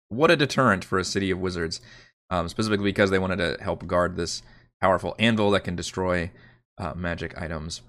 What 0.07 0.31
a 0.31 0.37
deterrent 0.37 0.85
for 0.85 0.97
a 0.97 1.03
city 1.03 1.31
of 1.31 1.39
wizards, 1.39 1.81
um, 2.29 2.47
specifically 2.47 2.85
because 2.85 3.09
they 3.09 3.19
wanted 3.19 3.37
to 3.37 3.61
help 3.61 3.85
guard 3.87 4.15
this 4.15 4.41
powerful 4.79 5.15
anvil 5.19 5.51
that 5.51 5.65
can 5.65 5.75
destroy 5.75 6.31
uh, 6.77 6.93
magic 6.95 7.37
items. 7.41 7.81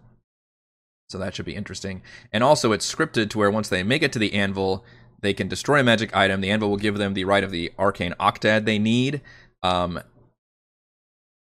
So 1.09 1.19
that 1.19 1.35
should 1.35 1.47
be 1.47 1.55
interesting. 1.55 2.03
And 2.33 2.43
also, 2.43 2.73
it's 2.73 2.93
scripted 2.93 3.31
to 3.31 3.39
where 3.39 3.51
once 3.51 3.69
they 3.69 3.83
make 3.83 4.03
it 4.03 4.13
to 4.13 4.19
the 4.19 4.35
anvil, 4.35 4.85
they 5.21 5.33
can 5.33 5.49
destroy 5.49 5.81
a 5.81 5.85
magic 5.85 6.15
item. 6.15 6.41
The 6.41 6.51
anvil 6.51 6.71
will 6.71 6.77
give 6.77 6.99
them 6.99 7.15
the 7.15 7.25
right 7.25 7.45
of 7.45 7.51
the 7.51 7.73
arcane 7.79 8.15
octad 8.19 8.65
they 8.65 8.79
need. 8.79 9.21
Um, 9.63 10.01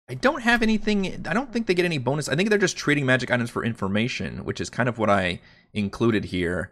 I 0.09 0.15
don't 0.15 0.41
have 0.41 0.61
anything. 0.61 1.25
I 1.27 1.33
don't 1.33 1.53
think 1.53 1.67
they 1.67 1.73
get 1.73 1.85
any 1.85 1.99
bonus. 1.99 2.27
I 2.27 2.35
think 2.35 2.49
they're 2.49 2.57
just 2.59 2.75
trading 2.75 3.05
magic 3.05 3.31
items 3.31 3.49
for 3.49 3.63
information, 3.63 4.43
which 4.45 4.59
is 4.59 4.69
kind 4.69 4.89
of 4.89 4.97
what 4.97 5.09
I 5.09 5.39
included 5.73 6.25
here. 6.25 6.71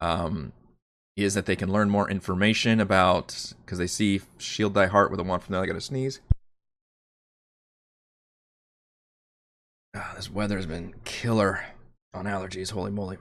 Um, 0.00 0.52
is 1.16 1.34
that 1.34 1.46
they 1.46 1.56
can 1.56 1.72
learn 1.72 1.88
more 1.88 2.10
information 2.10 2.80
about 2.80 3.54
because 3.64 3.78
they 3.78 3.86
see 3.86 4.20
shield 4.36 4.74
thy 4.74 4.86
heart 4.86 5.10
with 5.10 5.20
a 5.20 5.22
wand 5.22 5.42
from 5.42 5.52
there. 5.52 5.62
I 5.62 5.66
got 5.66 5.74
to 5.74 5.80
sneeze. 5.80 6.20
Oh, 9.94 10.12
this 10.16 10.28
weather 10.28 10.56
has 10.56 10.66
been 10.66 10.92
killer 11.04 11.64
on 12.14 12.26
allergies. 12.26 12.70
Holy 12.70 12.90
moly! 12.90 13.18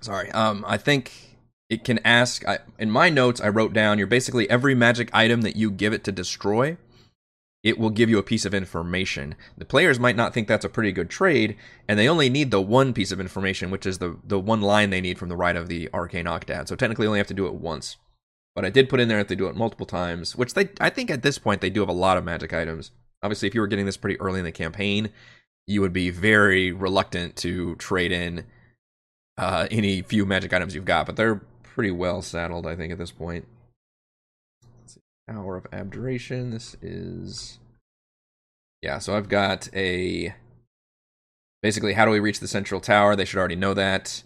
Sorry. 0.00 0.30
Um, 0.30 0.64
I 0.66 0.76
think 0.76 1.36
it 1.68 1.84
can 1.84 1.98
ask. 2.04 2.46
I, 2.46 2.58
in 2.78 2.90
my 2.90 3.08
notes, 3.08 3.40
I 3.40 3.48
wrote 3.48 3.72
down: 3.72 3.98
you're 3.98 4.06
basically 4.06 4.48
every 4.50 4.74
magic 4.74 5.10
item 5.12 5.42
that 5.42 5.56
you 5.56 5.70
give 5.70 5.92
it 5.92 6.04
to 6.04 6.12
destroy. 6.12 6.76
It 7.64 7.78
will 7.78 7.90
give 7.90 8.08
you 8.08 8.18
a 8.18 8.22
piece 8.22 8.44
of 8.44 8.54
information. 8.54 9.34
The 9.56 9.64
players 9.64 9.98
might 9.98 10.14
not 10.14 10.32
think 10.32 10.46
that's 10.46 10.64
a 10.64 10.68
pretty 10.68 10.92
good 10.92 11.10
trade, 11.10 11.56
and 11.88 11.98
they 11.98 12.08
only 12.08 12.28
need 12.28 12.52
the 12.52 12.60
one 12.62 12.94
piece 12.94 13.10
of 13.10 13.18
information, 13.20 13.70
which 13.70 13.84
is 13.84 13.98
the 13.98 14.16
the 14.24 14.38
one 14.38 14.60
line 14.60 14.90
they 14.90 15.00
need 15.00 15.18
from 15.18 15.28
the 15.28 15.36
right 15.36 15.56
of 15.56 15.68
the 15.68 15.90
arcane 15.92 16.26
octad. 16.26 16.68
So 16.68 16.76
technically, 16.76 17.06
only 17.06 17.18
have 17.18 17.26
to 17.26 17.34
do 17.34 17.46
it 17.46 17.54
once. 17.54 17.96
But 18.54 18.64
I 18.64 18.70
did 18.70 18.88
put 18.88 19.00
in 19.00 19.08
there 19.08 19.20
if 19.20 19.28
they 19.28 19.34
do 19.34 19.48
it 19.48 19.56
multiple 19.56 19.86
times, 19.86 20.36
which 20.36 20.54
they 20.54 20.68
I 20.80 20.90
think 20.90 21.10
at 21.10 21.22
this 21.22 21.38
point 21.38 21.60
they 21.60 21.70
do 21.70 21.80
have 21.80 21.88
a 21.88 21.92
lot 21.92 22.16
of 22.16 22.24
magic 22.24 22.52
items. 22.52 22.92
Obviously, 23.22 23.48
if 23.48 23.54
you 23.54 23.60
were 23.60 23.66
getting 23.66 23.86
this 23.86 23.96
pretty 23.96 24.20
early 24.20 24.38
in 24.38 24.44
the 24.44 24.52
campaign, 24.52 25.10
you 25.68 25.82
would 25.82 25.92
be 25.92 26.08
very 26.08 26.72
reluctant 26.72 27.36
to 27.36 27.76
trade 27.76 28.10
in 28.10 28.44
uh, 29.36 29.68
any 29.70 30.00
few 30.00 30.24
magic 30.24 30.52
items 30.52 30.74
you've 30.74 30.86
got, 30.86 31.04
but 31.04 31.14
they're 31.14 31.42
pretty 31.62 31.90
well 31.90 32.22
saddled, 32.22 32.66
I 32.66 32.74
think, 32.74 32.90
at 32.90 32.98
this 32.98 33.12
point. 33.12 33.46
Hour 35.30 35.58
of 35.58 35.66
Abjuration. 35.70 36.50
This 36.50 36.74
is. 36.80 37.58
Yeah, 38.80 38.98
so 38.98 39.14
I've 39.14 39.28
got 39.28 39.68
a. 39.74 40.34
Basically, 41.62 41.92
how 41.92 42.06
do 42.06 42.12
we 42.12 42.20
reach 42.20 42.40
the 42.40 42.48
central 42.48 42.80
tower? 42.80 43.14
They 43.14 43.26
should 43.26 43.38
already 43.38 43.56
know 43.56 43.74
that. 43.74 44.22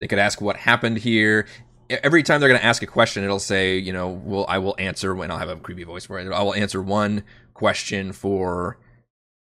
They 0.00 0.06
could 0.06 0.18
ask 0.18 0.40
what 0.40 0.56
happened 0.56 0.98
here. 0.98 1.46
Every 1.90 2.22
time 2.22 2.40
they're 2.40 2.48
going 2.48 2.60
to 2.60 2.66
ask 2.66 2.82
a 2.82 2.86
question, 2.86 3.24
it'll 3.24 3.38
say, 3.38 3.76
you 3.76 3.92
know, 3.92 4.08
well, 4.08 4.46
I 4.48 4.58
will 4.58 4.76
answer 4.78 5.14
when 5.14 5.30
I'll 5.30 5.38
have 5.38 5.48
a 5.50 5.56
creepy 5.56 5.84
voice 5.84 6.06
for 6.06 6.18
it. 6.18 6.32
I 6.32 6.42
will 6.42 6.54
answer 6.54 6.80
one 6.80 7.24
question 7.52 8.12
for 8.12 8.78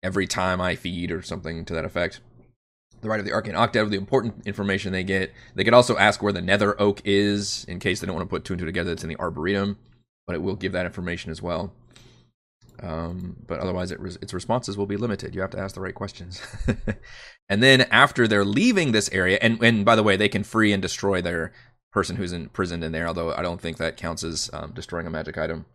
every 0.02 0.26
time 0.26 0.60
I 0.60 0.76
feed 0.76 1.10
or 1.10 1.22
something 1.22 1.64
to 1.64 1.74
that 1.74 1.84
effect. 1.84 2.20
The 3.00 3.08
right 3.08 3.20
of 3.20 3.26
the 3.26 3.32
Arcane 3.32 3.54
Octad, 3.54 3.90
the 3.90 3.96
important 3.96 4.46
information 4.46 4.92
they 4.92 5.04
get. 5.04 5.32
They 5.54 5.64
could 5.64 5.74
also 5.74 5.96
ask 5.96 6.22
where 6.22 6.32
the 6.32 6.42
Nether 6.42 6.80
Oak 6.80 7.00
is 7.04 7.64
in 7.68 7.78
case 7.78 8.00
they 8.00 8.06
don't 8.06 8.16
want 8.16 8.28
to 8.28 8.30
put 8.30 8.44
two 8.44 8.54
and 8.54 8.60
two 8.60 8.66
together. 8.66 8.92
It's 8.92 9.04
in 9.04 9.08
the 9.08 9.18
Arboretum, 9.20 9.78
but 10.26 10.34
it 10.34 10.42
will 10.42 10.56
give 10.56 10.72
that 10.72 10.86
information 10.86 11.30
as 11.30 11.40
well. 11.40 11.72
Um, 12.80 13.36
but 13.46 13.60
otherwise, 13.60 13.90
it 13.90 14.00
res- 14.00 14.18
its 14.22 14.32
responses 14.32 14.76
will 14.76 14.86
be 14.86 14.96
limited. 14.96 15.34
You 15.34 15.40
have 15.40 15.50
to 15.50 15.58
ask 15.58 15.74
the 15.74 15.80
right 15.80 15.94
questions. 15.94 16.40
and 17.48 17.62
then 17.62 17.82
after 17.90 18.28
they're 18.28 18.44
leaving 18.44 18.92
this 18.92 19.10
area, 19.10 19.38
and, 19.40 19.62
and 19.62 19.84
by 19.84 19.96
the 19.96 20.02
way, 20.02 20.16
they 20.16 20.28
can 20.28 20.44
free 20.44 20.72
and 20.72 20.82
destroy 20.82 21.20
their 21.20 21.52
person 21.92 22.16
who's 22.16 22.32
imprisoned 22.32 22.84
in 22.84 22.92
there, 22.92 23.08
although 23.08 23.32
I 23.32 23.42
don't 23.42 23.60
think 23.60 23.78
that 23.78 23.96
counts 23.96 24.22
as 24.22 24.50
um, 24.52 24.72
destroying 24.72 25.06
a 25.06 25.10
magic 25.10 25.38
item. 25.38 25.66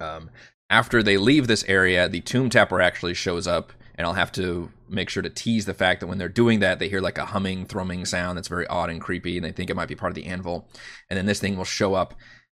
Um, 0.00 0.30
after 0.72 1.02
they 1.02 1.18
leave 1.18 1.46
this 1.46 1.64
area, 1.68 2.08
the 2.08 2.22
tomb 2.22 2.48
tapper 2.48 2.80
actually 2.80 3.12
shows 3.12 3.46
up, 3.46 3.74
and 3.94 4.06
I'll 4.06 4.14
have 4.14 4.32
to 4.32 4.70
make 4.88 5.10
sure 5.10 5.22
to 5.22 5.28
tease 5.28 5.66
the 5.66 5.74
fact 5.74 6.00
that 6.00 6.06
when 6.06 6.16
they're 6.16 6.30
doing 6.30 6.60
that, 6.60 6.78
they 6.78 6.88
hear 6.88 7.02
like 7.02 7.18
a 7.18 7.26
humming, 7.26 7.66
thrumming 7.66 8.06
sound 8.06 8.38
that's 8.38 8.48
very 8.48 8.66
odd 8.68 8.88
and 8.88 8.98
creepy, 8.98 9.36
and 9.36 9.44
they 9.44 9.52
think 9.52 9.68
it 9.68 9.76
might 9.76 9.88
be 9.88 9.94
part 9.94 10.10
of 10.10 10.14
the 10.14 10.24
anvil. 10.24 10.66
And 11.10 11.18
then 11.18 11.26
this 11.26 11.40
thing 11.40 11.58
will 11.58 11.66
show 11.66 11.92
up. 11.92 12.14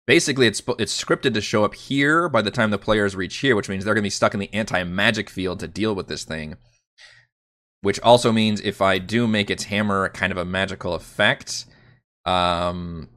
Basically, 0.06 0.46
it's 0.46 0.62
it's 0.78 1.04
scripted 1.04 1.34
to 1.34 1.40
show 1.40 1.64
up 1.64 1.74
here 1.74 2.28
by 2.28 2.40
the 2.40 2.52
time 2.52 2.70
the 2.70 2.78
players 2.78 3.16
reach 3.16 3.38
here, 3.38 3.56
which 3.56 3.68
means 3.68 3.84
they're 3.84 3.94
going 3.94 4.02
to 4.02 4.06
be 4.06 4.10
stuck 4.10 4.32
in 4.32 4.38
the 4.38 4.54
anti-magic 4.54 5.28
field 5.28 5.58
to 5.58 5.66
deal 5.66 5.92
with 5.92 6.06
this 6.06 6.22
thing. 6.22 6.56
Which 7.80 7.98
also 8.00 8.30
means 8.30 8.60
if 8.60 8.80
I 8.80 8.98
do 8.98 9.26
make 9.26 9.50
its 9.50 9.64
hammer 9.64 10.08
kind 10.10 10.30
of 10.30 10.38
a 10.38 10.44
magical 10.44 10.94
effect, 10.94 11.66
um, 12.24 13.08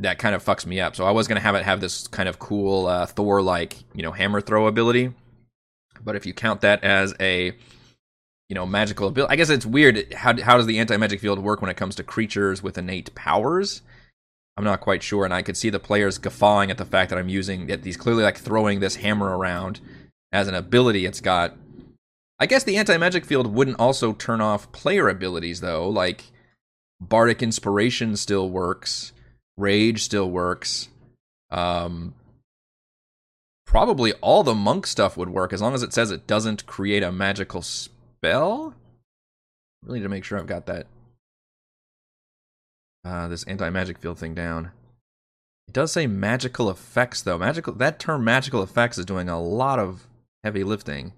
that 0.00 0.18
kind 0.18 0.34
of 0.34 0.44
fucks 0.44 0.66
me 0.66 0.80
up. 0.80 0.96
So 0.96 1.04
I 1.04 1.10
was 1.10 1.28
gonna 1.28 1.40
have 1.40 1.54
it 1.54 1.64
have 1.64 1.80
this 1.80 2.06
kind 2.08 2.28
of 2.28 2.38
cool 2.38 2.86
uh, 2.86 3.06
Thor 3.06 3.42
like 3.42 3.76
you 3.94 4.02
know 4.02 4.12
hammer 4.12 4.40
throw 4.40 4.66
ability, 4.66 5.12
but 6.02 6.16
if 6.16 6.26
you 6.26 6.34
count 6.34 6.62
that 6.62 6.82
as 6.82 7.14
a 7.20 7.52
you 8.48 8.54
know 8.54 8.66
magical 8.66 9.08
ability, 9.08 9.32
I 9.32 9.36
guess 9.36 9.50
it's 9.50 9.66
weird. 9.66 10.12
How 10.14 10.40
how 10.42 10.56
does 10.56 10.66
the 10.66 10.78
anti 10.78 10.96
magic 10.96 11.20
field 11.20 11.38
work 11.38 11.60
when 11.60 11.70
it 11.70 11.76
comes 11.76 11.94
to 11.96 12.02
creatures 12.02 12.62
with 12.62 12.78
innate 12.78 13.14
powers? 13.14 13.82
I'm 14.56 14.64
not 14.64 14.80
quite 14.80 15.02
sure, 15.02 15.24
and 15.24 15.32
I 15.32 15.42
could 15.42 15.56
see 15.56 15.70
the 15.70 15.80
players 15.80 16.18
guffawing 16.18 16.70
at 16.70 16.78
the 16.78 16.84
fact 16.84 17.10
that 17.10 17.18
I'm 17.18 17.28
using 17.28 17.66
that 17.66 17.84
he's 17.84 17.96
clearly 17.96 18.24
like 18.24 18.38
throwing 18.38 18.80
this 18.80 18.96
hammer 18.96 19.36
around 19.36 19.80
as 20.32 20.48
an 20.48 20.54
ability. 20.54 21.06
It's 21.06 21.20
got. 21.20 21.56
I 22.42 22.46
guess 22.46 22.64
the 22.64 22.78
anti 22.78 22.96
magic 22.96 23.26
field 23.26 23.54
wouldn't 23.54 23.78
also 23.78 24.14
turn 24.14 24.40
off 24.40 24.72
player 24.72 25.08
abilities 25.10 25.60
though, 25.60 25.88
like 25.88 26.24
bardic 27.00 27.42
inspiration 27.42 28.16
still 28.16 28.48
works 28.48 29.12
Rage 29.56 30.02
still 30.02 30.30
works. 30.30 30.88
Um, 31.50 32.14
probably 33.66 34.12
all 34.14 34.42
the 34.42 34.54
monk 34.54 34.86
stuff 34.86 35.16
would 35.16 35.30
work 35.30 35.52
as 35.52 35.60
long 35.60 35.74
as 35.74 35.82
it 35.82 35.92
says 35.92 36.10
it 36.10 36.26
doesn't 36.26 36.66
create 36.66 37.02
a 37.02 37.12
magical 37.12 37.62
spell. 37.62 38.74
Really 39.82 39.98
need 39.98 40.04
to 40.04 40.08
make 40.08 40.24
sure 40.24 40.38
I've 40.38 40.46
got 40.46 40.66
that 40.66 40.86
uh, 43.04 43.28
this 43.28 43.44
anti-magic 43.44 43.98
field 43.98 44.18
thing 44.18 44.34
down. 44.34 44.72
It 45.68 45.74
does 45.74 45.92
say 45.92 46.06
magical 46.06 46.68
effects 46.68 47.22
though. 47.22 47.38
Magical 47.38 47.72
that 47.74 47.98
term 47.98 48.24
magical 48.24 48.62
effects 48.62 48.98
is 48.98 49.06
doing 49.06 49.28
a 49.28 49.40
lot 49.40 49.78
of 49.78 50.06
heavy 50.42 50.64
lifting. 50.64 51.12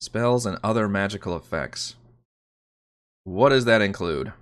Spells 0.00 0.46
and 0.46 0.58
other 0.62 0.88
magical 0.88 1.36
effects. 1.36 1.96
What 3.24 3.50
does 3.50 3.66
that 3.66 3.82
include? 3.82 4.32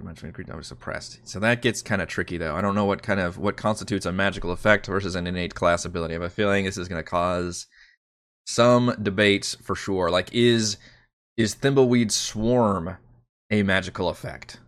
Mentioning 0.00 0.32
creature 0.32 0.56
was 0.56 0.68
suppressed. 0.68 1.20
So 1.24 1.38
that 1.40 1.60
gets 1.60 1.82
kind 1.82 2.00
of 2.00 2.08
tricky, 2.08 2.38
though. 2.38 2.56
I 2.56 2.60
don't 2.60 2.74
know 2.74 2.84
what 2.84 3.02
kind 3.02 3.20
of 3.20 3.36
what 3.36 3.56
constitutes 3.56 4.06
a 4.06 4.12
magical 4.12 4.52
effect 4.52 4.86
versus 4.86 5.14
an 5.14 5.26
innate 5.26 5.54
class 5.54 5.84
ability. 5.84 6.14
I 6.14 6.16
have 6.16 6.22
a 6.22 6.30
feeling 6.30 6.64
this 6.64 6.78
is 6.78 6.88
going 6.88 7.02
to 7.02 7.10
cause 7.10 7.66
some 8.46 8.94
debates 9.02 9.54
for 9.56 9.74
sure. 9.74 10.10
Like, 10.10 10.32
is 10.32 10.76
is 11.36 11.54
Thimbleweed 11.54 12.10
Swarm 12.10 12.96
a 13.50 13.62
magical 13.62 14.08
effect? 14.08 14.58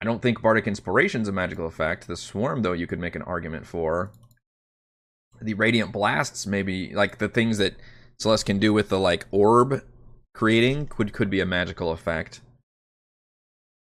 I 0.00 0.04
don't 0.04 0.22
think 0.22 0.40
Bardic 0.40 0.68
Inspiration's 0.68 1.28
a 1.28 1.32
magical 1.32 1.66
effect. 1.66 2.06
The 2.06 2.16
Swarm, 2.16 2.62
though, 2.62 2.72
you 2.72 2.86
could 2.86 3.00
make 3.00 3.16
an 3.16 3.22
argument 3.22 3.66
for. 3.66 4.12
The 5.40 5.54
Radiant 5.54 5.92
Blasts, 5.92 6.46
maybe 6.46 6.94
like 6.94 7.18
the 7.18 7.28
things 7.28 7.58
that 7.58 7.74
Celeste 8.18 8.46
can 8.46 8.58
do 8.58 8.72
with 8.72 8.88
the 8.88 8.98
like 8.98 9.26
orb 9.30 9.82
creating 10.34 10.86
could 10.86 11.12
could 11.12 11.30
be 11.30 11.40
a 11.40 11.46
magical 11.46 11.90
effect. 11.90 12.40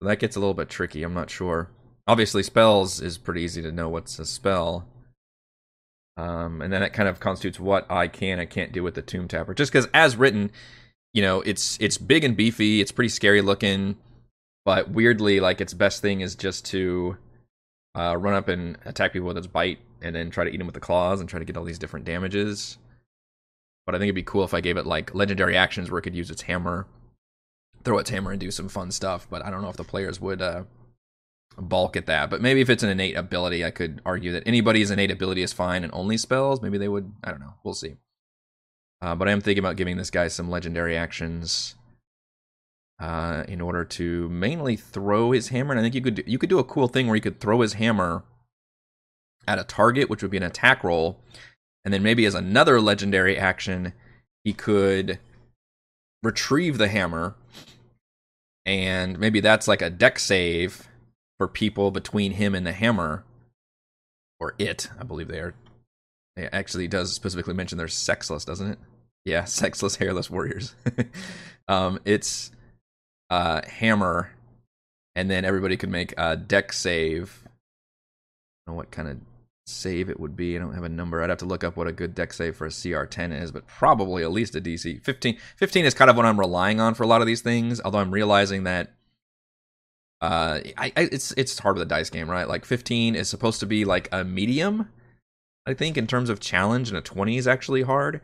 That 0.02 0.20
gets 0.20 0.36
a 0.36 0.40
little 0.40 0.56
bit 0.56 0.70
tricky. 0.70 1.04
I'm 1.04 1.14
not 1.14 1.30
sure. 1.30 1.70
Obviously, 2.08 2.44
spells 2.44 3.00
is 3.00 3.18
pretty 3.18 3.42
easy 3.42 3.62
to 3.62 3.72
know 3.72 3.88
what's 3.88 4.18
a 4.18 4.26
spell. 4.26 4.88
Um, 6.18 6.62
and 6.62 6.74
then 6.74 6.84
it 6.84 6.94
kind 6.94 7.08
of 7.08 7.20
constitutes 7.20 7.60
what 7.60 7.90
I 7.90 8.08
can 8.08 8.40
and 8.40 8.50
can't 8.50 8.72
do 8.72 8.84
with 8.84 8.96
the 8.96 9.02
Tomb 9.02 9.28
Tapper. 9.28 9.54
Just 9.54 9.72
because, 9.72 9.88
as 9.94 10.16
written, 10.16 10.52
you 11.14 11.22
know, 11.22 11.42
it's 11.42 11.78
it's 11.80 11.98
big 11.98 12.24
and 12.24 12.36
beefy. 12.36 12.82
It's 12.82 12.92
pretty 12.92 13.10
scary 13.10 13.42
looking, 13.42 13.98
but 14.66 14.90
weirdly, 14.90 15.40
like 15.40 15.62
its 15.62 15.74
best 15.74 16.02
thing 16.02 16.22
is 16.22 16.36
just 16.36 16.66
to 16.68 17.18
uh, 17.96 18.18
run 18.18 18.34
up 18.34 18.48
and 18.48 18.78
attack 18.86 19.14
people 19.14 19.28
with 19.28 19.38
its 19.38 19.48
bite, 19.48 19.80
and 20.02 20.16
then 20.16 20.32
try 20.32 20.44
to 20.44 20.50
eat 20.50 20.58
them 20.58 20.68
with 20.68 20.74
the 20.74 20.80
claws 20.80 21.20
and 21.20 21.30
try 21.30 21.40
to 21.40 21.46
get 21.46 21.58
all 21.58 21.64
these 21.64 21.80
different 21.80 22.06
damages. 22.06 22.78
But 23.86 23.96
I 23.96 24.00
think 24.00 24.08
it'd 24.08 24.16
be 24.16 24.24
cool 24.24 24.44
if 24.44 24.54
I 24.54 24.62
gave 24.62 24.78
it 24.78 24.86
like 24.86 25.14
legendary 25.16 25.56
actions 25.56 25.92
where 25.92 26.00
it 26.00 26.04
could 26.04 26.16
use 26.16 26.32
its 26.32 26.44
hammer 26.44 26.88
throw 27.84 27.98
its 27.98 28.10
hammer 28.10 28.32
and 28.32 28.40
do 28.40 28.52
some 28.52 28.70
fun 28.70 28.92
stuff. 28.92 29.28
But 29.30 29.46
I 29.46 29.50
don't 29.50 29.62
know 29.62 29.70
if 29.70 29.78
the 29.78 29.84
players 29.84 30.20
would 30.20 30.42
uh, 30.42 30.64
balk 31.58 31.96
at 31.96 32.06
that. 32.08 32.30
But 32.30 32.42
maybe 32.42 32.62
if 32.62 32.70
it's 32.70 32.84
an 32.84 32.90
innate 32.90 33.18
ability, 33.18 33.66
I 33.66 33.72
could 33.72 34.02
argue 34.06 34.32
that 34.34 34.44
anybody's 34.46 34.92
innate 34.92 35.12
ability 35.12 35.42
is 35.42 35.54
fine 35.54 35.84
and 35.84 35.94
only 35.94 36.18
spells. 36.18 36.62
Maybe 36.62 36.78
they 36.78 36.90
would. 36.90 37.12
I 37.24 37.32
don't 37.32 37.42
know. 37.42 37.56
We'll 37.64 37.74
see. 37.74 37.98
Uh, 39.02 39.16
but 39.16 39.28
I 39.28 39.32
am 39.32 39.42
thinking 39.42 39.64
about 39.64 39.78
giving 39.78 39.98
this 39.98 40.12
guy 40.12 40.28
some 40.28 40.50
legendary 40.50 40.96
actions 40.96 41.76
uh, 43.00 43.44
in 43.48 43.60
order 43.60 43.84
to 43.84 44.30
mainly 44.30 44.76
throw 44.76 45.32
his 45.32 45.48
hammer. 45.48 45.72
And 45.72 45.80
I 45.80 45.84
think 45.84 45.96
you 45.96 46.02
could 46.02 46.16
do, 46.16 46.24
you 46.28 46.38
could 46.38 46.50
do 46.50 46.60
a 46.60 46.64
cool 46.64 46.88
thing 46.88 47.08
where 47.08 47.16
you 47.16 47.22
could 47.22 47.40
throw 47.40 47.62
his 47.62 47.74
hammer 47.74 48.24
at 49.48 49.58
a 49.58 49.64
target, 49.64 50.10
which 50.10 50.22
would 50.22 50.32
be 50.32 50.38
an 50.38 50.44
attack 50.44 50.84
roll, 50.84 51.20
and 51.84 51.92
then 51.94 52.04
maybe 52.04 52.26
as 52.26 52.36
another 52.36 52.80
legendary 52.80 53.38
action, 53.38 53.94
he 54.44 54.54
could 54.54 55.20
retrieve 56.22 56.78
the 56.78 56.88
hammer, 56.88 57.36
and 58.66 59.18
maybe 59.20 59.40
that's 59.40 59.68
like 59.68 59.82
a 59.82 59.90
Dex 59.90 60.24
save 60.24 60.88
for 61.38 61.48
people 61.48 61.92
between 61.92 62.34
him 62.34 62.54
and 62.54 62.66
the 62.66 62.72
hammer, 62.72 63.24
or 64.40 64.56
it. 64.60 64.90
I 65.00 65.04
believe 65.04 65.28
they 65.28 65.40
are. 65.40 65.54
It 66.36 66.50
actually 66.54 66.88
does 66.88 67.14
specifically 67.14 67.54
mention 67.54 67.78
they're 67.78 67.88
sexless, 67.88 68.46
doesn't 68.46 68.72
it? 68.72 68.80
Yeah, 69.26 69.44
sexless, 69.46 69.96
hairless 69.96 70.30
warriors. 70.30 70.76
um, 71.68 72.00
it's 72.06 72.52
uh, 73.30 73.62
hammer, 73.68 74.32
and 75.16 75.30
then 75.30 75.46
everybody 75.46 75.78
could 75.78 75.90
make 75.90 76.14
a 76.18 76.38
Dex 76.38 76.78
save. 76.78 77.44
I 77.46 77.50
don't 78.68 78.76
know 78.76 78.78
what 78.78 78.92
kind 78.92 79.08
of 79.08 79.18
save 79.72 80.10
it 80.10 80.20
would 80.20 80.36
be. 80.36 80.56
I 80.56 80.60
don't 80.60 80.74
have 80.74 80.84
a 80.84 80.90
number. 80.90 81.22
I'd 81.22 81.30
have 81.30 81.40
to 81.40 81.46
look 81.46 81.64
up 81.64 81.78
what 81.78 81.88
a 81.88 81.92
good 81.92 82.14
Dex 82.14 82.38
save 82.38 82.56
for 82.56 82.66
a 82.66 82.70
CR10 82.70 83.42
is, 83.42 83.52
but 83.52 83.68
probably 83.68 84.24
at 84.24 84.32
least 84.32 84.56
a 84.56 84.62
DC 84.62 85.04
15. 85.04 85.38
15 85.58 85.86
is 85.86 85.94
kind 85.94 86.10
of 86.10 86.18
what 86.18 86.26
I'm 86.26 86.40
relying 86.40 86.80
on 86.80 86.94
for 86.94 87.04
a 87.04 87.08
lot 87.08 87.22
of 87.22 87.28
these 87.28 87.42
things. 87.42 87.82
Although 87.84 88.00
I'm 88.00 88.12
realizing 88.12 88.64
that 88.64 88.94
uh, 90.22 90.60
I, 90.78 90.94
I 90.96 91.02
it's 91.12 91.32
it's 91.32 91.58
hard 91.58 91.76
with 91.76 91.84
a 91.84 91.90
dice 91.90 92.12
game, 92.12 92.30
right? 92.30 92.48
Like 92.48 92.64
15 92.64 93.16
is 93.16 93.28
supposed 93.28 93.60
to 93.60 93.66
be 93.66 93.86
like 93.86 94.08
a 94.12 94.24
medium, 94.24 94.90
I 95.66 95.74
think, 95.74 95.98
in 95.98 96.06
terms 96.06 96.30
of 96.30 96.40
challenge, 96.40 96.90
and 96.90 96.98
a 96.98 97.02
20 97.02 97.38
is 97.38 97.48
actually 97.48 97.82
hard. 97.82 98.22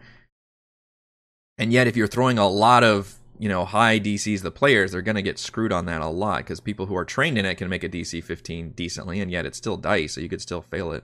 And 1.58 1.74
yet, 1.74 1.88
if 1.88 1.98
you're 1.98 2.08
throwing 2.08 2.38
a 2.38 2.48
lot 2.48 2.84
of 2.84 3.16
you 3.40 3.50
know 3.50 3.66
high 3.66 4.00
DCs 4.00 4.44
the 4.44 4.52
players, 4.52 4.92
they're 4.92 5.02
going 5.02 5.16
to 5.16 5.24
get 5.24 5.40
screwed 5.40 5.72
on 5.72 5.88
that 5.88 6.02
a 6.02 6.08
lot 6.08 6.40
because 6.40 6.60
people 6.60 6.86
who 6.86 6.96
are 6.96 7.06
trained 7.06 7.38
in 7.40 7.46
it 7.46 7.56
can 7.56 7.68
make 7.68 7.84
a 7.84 7.90
DC 7.90 8.24
15 8.24 8.72
decently, 8.72 9.20
and 9.20 9.32
yet 9.32 9.48
it's 9.48 9.58
still 9.58 9.78
dice, 9.78 10.14
so 10.14 10.22
you 10.22 10.30
could 10.30 10.42
still 10.42 10.62
fail 10.62 10.92
it. 10.92 11.04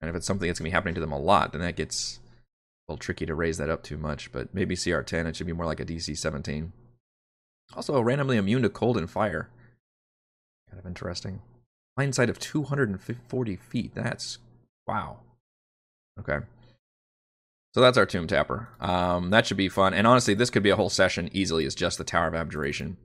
And 0.00 0.08
if 0.08 0.16
it's 0.16 0.26
something 0.26 0.48
that's 0.48 0.58
going 0.58 0.66
to 0.66 0.70
be 0.70 0.74
happening 0.74 0.94
to 0.94 1.00
them 1.00 1.12
a 1.12 1.18
lot, 1.18 1.52
then 1.52 1.60
that 1.60 1.76
gets 1.76 2.20
a 2.88 2.92
little 2.92 2.98
tricky 2.98 3.26
to 3.26 3.34
raise 3.34 3.58
that 3.58 3.70
up 3.70 3.82
too 3.82 3.98
much. 3.98 4.32
But 4.32 4.54
maybe 4.54 4.74
CR10, 4.74 5.26
it 5.26 5.36
should 5.36 5.46
be 5.46 5.52
more 5.52 5.66
like 5.66 5.80
a 5.80 5.84
DC 5.84 6.16
17. 6.16 6.72
Also, 7.74 8.00
randomly 8.00 8.36
immune 8.36 8.62
to 8.62 8.68
cold 8.68 8.96
and 8.96 9.10
fire. 9.10 9.48
Kind 10.68 10.80
of 10.80 10.86
interesting. 10.86 11.42
Line 11.96 12.12
sight 12.12 12.30
of 12.30 12.38
240 12.38 13.56
feet. 13.56 13.94
That's 13.94 14.38
wow. 14.86 15.18
Okay. 16.18 16.38
So 17.74 17.80
that's 17.80 17.98
our 17.98 18.06
Tomb 18.06 18.26
Tapper. 18.26 18.68
Um, 18.80 19.30
that 19.30 19.46
should 19.46 19.56
be 19.56 19.68
fun. 19.68 19.94
And 19.94 20.06
honestly, 20.06 20.34
this 20.34 20.50
could 20.50 20.62
be 20.62 20.70
a 20.70 20.76
whole 20.76 20.90
session 20.90 21.28
easily 21.32 21.66
as 21.66 21.74
just 21.74 21.98
the 21.98 22.04
Tower 22.04 22.26
of 22.26 22.34
Abjuration. 22.34 22.96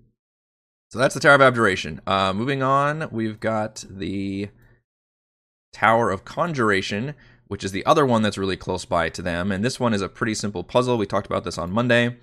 So 0.89 0.97
that's 0.97 1.13
the 1.13 1.19
Tower 1.19 1.35
of 1.35 1.41
Abjuration. 1.41 2.01
Uh, 2.07 2.33
moving 2.33 2.63
on, 2.63 3.09
we've 3.11 3.39
got 3.39 3.83
the 3.89 4.49
Tower 5.75 6.09
of 6.09 6.23
Conjuration, 6.23 7.15
which 7.47 7.65
is 7.65 7.73
the 7.73 7.85
other 7.85 8.05
one 8.05 8.21
that's 8.21 8.37
really 8.37 8.55
close 8.55 8.85
by 8.85 9.09
to 9.09 9.21
them. 9.21 9.51
And 9.51 9.63
this 9.63 9.77
one 9.77 9.93
is 9.93 10.01
a 10.01 10.07
pretty 10.07 10.33
simple 10.33 10.63
puzzle. 10.63 10.97
We 10.97 11.05
talked 11.05 11.27
about 11.27 11.43
this 11.43 11.57
on 11.57 11.69
Monday. 11.69 12.15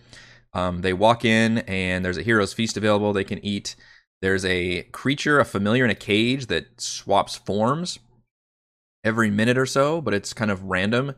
Um, 0.54 0.80
they 0.80 0.94
walk 0.94 1.22
in, 1.22 1.58
and 1.58 2.02
there's 2.02 2.16
a 2.16 2.22
hero's 2.22 2.54
feast 2.54 2.78
available. 2.78 3.12
They 3.12 3.24
can 3.24 3.44
eat. 3.44 3.76
There's 4.22 4.46
a 4.46 4.84
creature, 4.84 5.38
a 5.38 5.44
familiar 5.44 5.84
in 5.84 5.90
a 5.90 5.94
cage 5.94 6.46
that 6.46 6.80
swaps 6.80 7.36
forms 7.36 7.98
every 9.04 9.30
minute 9.30 9.58
or 9.58 9.66
so, 9.66 10.00
but 10.00 10.14
it's 10.14 10.32
kind 10.32 10.50
of 10.50 10.64
random 10.64 11.14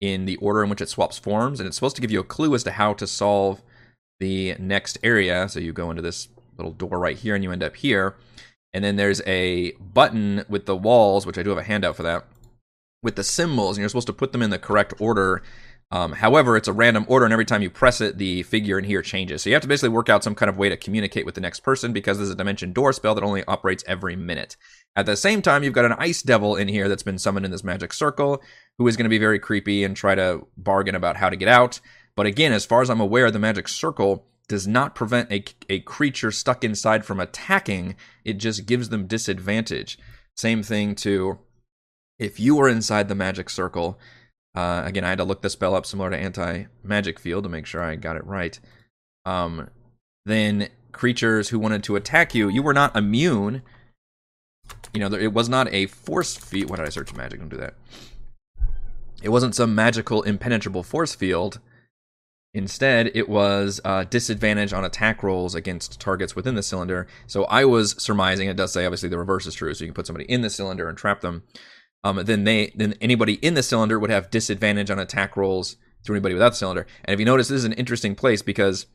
in 0.00 0.26
the 0.26 0.36
order 0.36 0.62
in 0.62 0.68
which 0.68 0.82
it 0.82 0.90
swaps 0.90 1.18
forms. 1.18 1.58
And 1.58 1.66
it's 1.66 1.76
supposed 1.76 1.96
to 1.96 2.02
give 2.02 2.10
you 2.10 2.20
a 2.20 2.24
clue 2.24 2.54
as 2.54 2.64
to 2.64 2.72
how 2.72 2.92
to 2.94 3.06
solve 3.06 3.62
the 4.20 4.56
next 4.58 4.98
area. 5.02 5.48
So 5.48 5.58
you 5.58 5.72
go 5.72 5.88
into 5.88 6.02
this 6.02 6.28
little 6.58 6.72
door 6.72 6.98
right 6.98 7.16
here, 7.16 7.34
and 7.34 7.42
you 7.42 7.50
end 7.50 7.62
up 7.62 7.76
here. 7.76 8.14
And 8.72 8.84
then 8.84 8.96
there's 8.96 9.22
a 9.26 9.72
button 9.72 10.44
with 10.48 10.66
the 10.66 10.76
walls, 10.76 11.26
which 11.26 11.38
I 11.38 11.42
do 11.42 11.50
have 11.50 11.58
a 11.58 11.62
handout 11.62 11.96
for 11.96 12.02
that, 12.02 12.26
with 13.02 13.16
the 13.16 13.24
symbols, 13.24 13.76
and 13.76 13.82
you're 13.82 13.88
supposed 13.88 14.06
to 14.08 14.12
put 14.12 14.32
them 14.32 14.42
in 14.42 14.50
the 14.50 14.58
correct 14.58 14.94
order. 15.00 15.42
Um, 15.90 16.12
however, 16.12 16.54
it's 16.56 16.68
a 16.68 16.72
random 16.72 17.06
order, 17.08 17.24
and 17.24 17.32
every 17.32 17.46
time 17.46 17.62
you 17.62 17.70
press 17.70 18.02
it, 18.02 18.18
the 18.18 18.42
figure 18.42 18.78
in 18.78 18.84
here 18.84 19.00
changes. 19.00 19.42
So 19.42 19.48
you 19.48 19.54
have 19.54 19.62
to 19.62 19.68
basically 19.68 19.88
work 19.88 20.10
out 20.10 20.22
some 20.22 20.34
kind 20.34 20.50
of 20.50 20.58
way 20.58 20.68
to 20.68 20.76
communicate 20.76 21.24
with 21.24 21.34
the 21.34 21.40
next 21.40 21.60
person 21.60 21.94
because 21.94 22.18
there's 22.18 22.28
a 22.30 22.34
dimension 22.34 22.74
door 22.74 22.92
spell 22.92 23.14
that 23.14 23.24
only 23.24 23.42
operates 23.46 23.84
every 23.86 24.14
minute. 24.14 24.56
At 24.96 25.06
the 25.06 25.16
same 25.16 25.40
time, 25.40 25.64
you've 25.64 25.72
got 25.72 25.86
an 25.86 25.96
ice 25.98 26.22
devil 26.22 26.56
in 26.56 26.68
here 26.68 26.88
that's 26.88 27.02
been 27.02 27.18
summoned 27.18 27.46
in 27.46 27.52
this 27.52 27.64
magic 27.64 27.94
circle, 27.94 28.42
who 28.76 28.86
is 28.86 28.98
going 28.98 29.04
to 29.04 29.10
be 29.10 29.18
very 29.18 29.38
creepy 29.38 29.82
and 29.82 29.96
try 29.96 30.14
to 30.14 30.46
bargain 30.58 30.94
about 30.94 31.16
how 31.16 31.30
to 31.30 31.36
get 31.36 31.48
out. 31.48 31.80
But 32.16 32.26
again, 32.26 32.52
as 32.52 32.66
far 32.66 32.82
as 32.82 32.90
I'm 32.90 33.00
aware, 33.00 33.30
the 33.30 33.38
magic 33.38 33.68
circle 33.68 34.26
does 34.48 34.66
not 34.66 34.94
prevent 34.94 35.30
a, 35.30 35.44
a 35.68 35.80
creature 35.80 36.30
stuck 36.30 36.64
inside 36.64 37.04
from 37.04 37.20
attacking, 37.20 37.94
it 38.24 38.34
just 38.34 38.66
gives 38.66 38.88
them 38.88 39.06
disadvantage. 39.06 39.98
Same 40.36 40.62
thing 40.62 40.94
to 40.96 41.38
if 42.18 42.40
you 42.40 42.56
were 42.56 42.68
inside 42.68 43.08
the 43.08 43.14
magic 43.14 43.50
circle. 43.50 43.98
Uh, 44.54 44.82
again, 44.84 45.04
I 45.04 45.10
had 45.10 45.18
to 45.18 45.24
look 45.24 45.42
the 45.42 45.50
spell 45.50 45.74
up 45.74 45.86
similar 45.86 46.10
to 46.10 46.16
anti 46.16 46.64
magic 46.82 47.20
field 47.20 47.44
to 47.44 47.50
make 47.50 47.66
sure 47.66 47.82
I 47.82 47.96
got 47.96 48.16
it 48.16 48.24
right. 48.24 48.58
Um, 49.24 49.68
then 50.24 50.68
creatures 50.92 51.50
who 51.50 51.58
wanted 51.58 51.84
to 51.84 51.96
attack 51.96 52.34
you, 52.34 52.48
you 52.48 52.62
were 52.62 52.74
not 52.74 52.96
immune. 52.96 53.62
You 54.92 55.00
know, 55.00 55.16
it 55.16 55.32
was 55.32 55.48
not 55.48 55.72
a 55.72 55.86
force 55.86 56.36
field. 56.36 56.70
Why 56.70 56.76
did 56.76 56.86
I 56.86 56.90
search 56.90 57.14
magic? 57.14 57.40
Don't 57.40 57.48
do 57.48 57.56
that. 57.58 57.74
It 59.22 59.28
wasn't 59.28 59.54
some 59.54 59.74
magical 59.74 60.22
impenetrable 60.22 60.82
force 60.82 61.14
field 61.14 61.60
Instead, 62.54 63.10
it 63.14 63.28
was 63.28 63.80
uh, 63.84 64.04
disadvantage 64.04 64.72
on 64.72 64.84
attack 64.84 65.22
rolls 65.22 65.54
against 65.54 66.00
targets 66.00 66.34
within 66.34 66.54
the 66.54 66.62
cylinder. 66.62 67.06
So 67.26 67.44
I 67.44 67.64
was 67.64 68.02
surmising, 68.02 68.48
it 68.48 68.56
does 68.56 68.72
say 68.72 68.86
obviously 68.86 69.10
the 69.10 69.18
reverse 69.18 69.46
is 69.46 69.54
true, 69.54 69.72
so 69.74 69.84
you 69.84 69.88
can 69.88 69.94
put 69.94 70.06
somebody 70.06 70.24
in 70.24 70.40
the 70.40 70.50
cylinder 70.50 70.88
and 70.88 70.96
trap 70.96 71.20
them. 71.20 71.42
Um, 72.04 72.24
then 72.24 72.44
they 72.44 72.72
then 72.74 72.94
anybody 73.00 73.34
in 73.34 73.54
the 73.54 73.62
cylinder 73.62 73.98
would 73.98 74.10
have 74.10 74.30
disadvantage 74.30 74.90
on 74.90 74.98
attack 74.98 75.36
rolls 75.36 75.76
to 76.04 76.12
anybody 76.12 76.34
without 76.34 76.50
the 76.50 76.56
cylinder. 76.56 76.86
And 77.04 77.12
if 77.12 77.20
you 77.20 77.26
notice, 77.26 77.48
this 77.48 77.58
is 77.58 77.64
an 77.64 77.72
interesting 77.74 78.14
place 78.14 78.40
because 78.40 78.86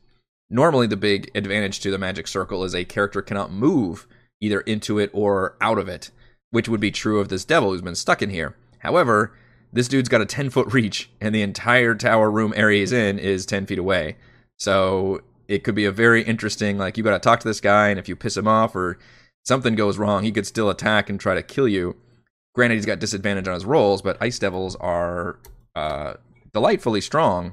normally 0.50 0.86
the 0.86 0.96
big 0.96 1.30
advantage 1.34 1.80
to 1.80 1.90
the 1.90 1.98
magic 1.98 2.26
circle 2.26 2.64
is 2.64 2.74
a 2.74 2.84
character 2.84 3.22
cannot 3.22 3.52
move 3.52 4.06
either 4.40 4.60
into 4.62 4.98
it 4.98 5.10
or 5.12 5.56
out 5.60 5.78
of 5.78 5.88
it, 5.88 6.10
which 6.50 6.68
would 6.68 6.80
be 6.80 6.90
true 6.90 7.20
of 7.20 7.28
this 7.28 7.44
devil 7.44 7.70
who's 7.70 7.82
been 7.82 7.94
stuck 7.94 8.20
in 8.22 8.30
here. 8.30 8.56
However, 8.80 9.36
this 9.74 9.88
dude's 9.88 10.08
got 10.08 10.20
a 10.20 10.26
10 10.26 10.50
foot 10.50 10.72
reach, 10.72 11.10
and 11.20 11.34
the 11.34 11.42
entire 11.42 11.96
tower 11.96 12.30
room 12.30 12.54
area 12.56 12.80
he's 12.80 12.92
in 12.92 13.18
is 13.18 13.44
10 13.44 13.66
feet 13.66 13.78
away. 13.78 14.16
So 14.56 15.20
it 15.48 15.64
could 15.64 15.74
be 15.74 15.84
a 15.84 15.90
very 15.90 16.22
interesting, 16.22 16.78
like, 16.78 16.96
you 16.96 17.02
got 17.02 17.12
to 17.12 17.18
talk 17.18 17.40
to 17.40 17.48
this 17.48 17.60
guy, 17.60 17.88
and 17.88 17.98
if 17.98 18.08
you 18.08 18.14
piss 18.14 18.36
him 18.36 18.46
off 18.46 18.76
or 18.76 18.98
something 19.44 19.74
goes 19.74 19.98
wrong, 19.98 20.22
he 20.22 20.30
could 20.30 20.46
still 20.46 20.70
attack 20.70 21.10
and 21.10 21.18
try 21.18 21.34
to 21.34 21.42
kill 21.42 21.66
you. 21.66 21.96
Granted, 22.54 22.76
he's 22.76 22.86
got 22.86 23.00
disadvantage 23.00 23.48
on 23.48 23.54
his 23.54 23.64
rolls, 23.64 24.00
but 24.00 24.16
Ice 24.20 24.38
Devils 24.38 24.76
are 24.76 25.40
uh, 25.74 26.14
delightfully 26.52 27.00
strong, 27.00 27.52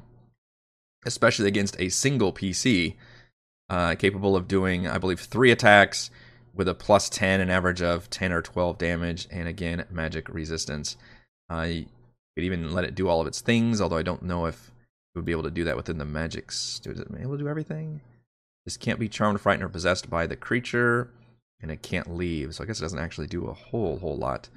especially 1.04 1.48
against 1.48 1.78
a 1.80 1.88
single 1.88 2.32
PC, 2.32 2.94
uh, 3.68 3.96
capable 3.96 4.36
of 4.36 4.46
doing, 4.46 4.86
I 4.86 4.98
believe, 4.98 5.18
three 5.18 5.50
attacks 5.50 6.08
with 6.54 6.68
a 6.68 6.74
plus 6.74 7.08
10, 7.08 7.40
an 7.40 7.50
average 7.50 7.82
of 7.82 8.08
10 8.10 8.32
or 8.32 8.42
12 8.42 8.78
damage, 8.78 9.26
and 9.32 9.48
again, 9.48 9.84
magic 9.90 10.28
resistance. 10.28 10.96
Uh, 11.50 11.68
could 12.34 12.44
even 12.44 12.72
let 12.72 12.84
it 12.84 12.94
do 12.94 13.08
all 13.08 13.20
of 13.20 13.26
its 13.26 13.40
things, 13.40 13.80
although 13.80 13.96
I 13.98 14.02
don't 14.02 14.22
know 14.22 14.46
if 14.46 14.70
it 15.14 15.18
would 15.18 15.24
be 15.24 15.32
able 15.32 15.42
to 15.42 15.50
do 15.50 15.64
that 15.64 15.76
within 15.76 15.98
the 15.98 16.04
magics. 16.04 16.80
Is 16.84 16.98
it 16.98 17.08
able 17.18 17.36
to 17.36 17.42
do 17.42 17.48
everything? 17.48 18.00
This 18.64 18.76
can't 18.76 19.00
be 19.00 19.08
charmed, 19.08 19.40
frightened, 19.40 19.64
or 19.64 19.68
possessed 19.68 20.08
by 20.08 20.26
the 20.26 20.36
creature, 20.36 21.10
and 21.60 21.70
it 21.70 21.82
can't 21.82 22.14
leave. 22.14 22.54
So 22.54 22.64
I 22.64 22.66
guess 22.66 22.78
it 22.78 22.82
doesn't 22.82 22.98
actually 22.98 23.26
do 23.26 23.46
a 23.46 23.52
whole 23.52 23.98
whole 23.98 24.16
lot. 24.16 24.48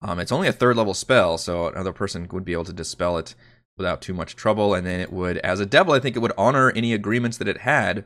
Um, 0.00 0.18
it's 0.18 0.32
only 0.32 0.48
a 0.48 0.52
third 0.52 0.76
level 0.76 0.94
spell, 0.94 1.38
so 1.38 1.68
another 1.68 1.92
person 1.92 2.26
would 2.32 2.44
be 2.44 2.52
able 2.52 2.64
to 2.64 2.72
dispel 2.72 3.18
it 3.18 3.34
without 3.76 4.02
too 4.02 4.14
much 4.14 4.34
trouble. 4.34 4.74
And 4.74 4.86
then 4.86 5.00
it 5.00 5.12
would, 5.12 5.38
as 5.38 5.60
a 5.60 5.66
devil, 5.66 5.94
I 5.94 6.00
think 6.00 6.16
it 6.16 6.20
would 6.20 6.32
honor 6.36 6.72
any 6.72 6.92
agreements 6.92 7.38
that 7.38 7.48
it 7.48 7.58
had. 7.58 8.04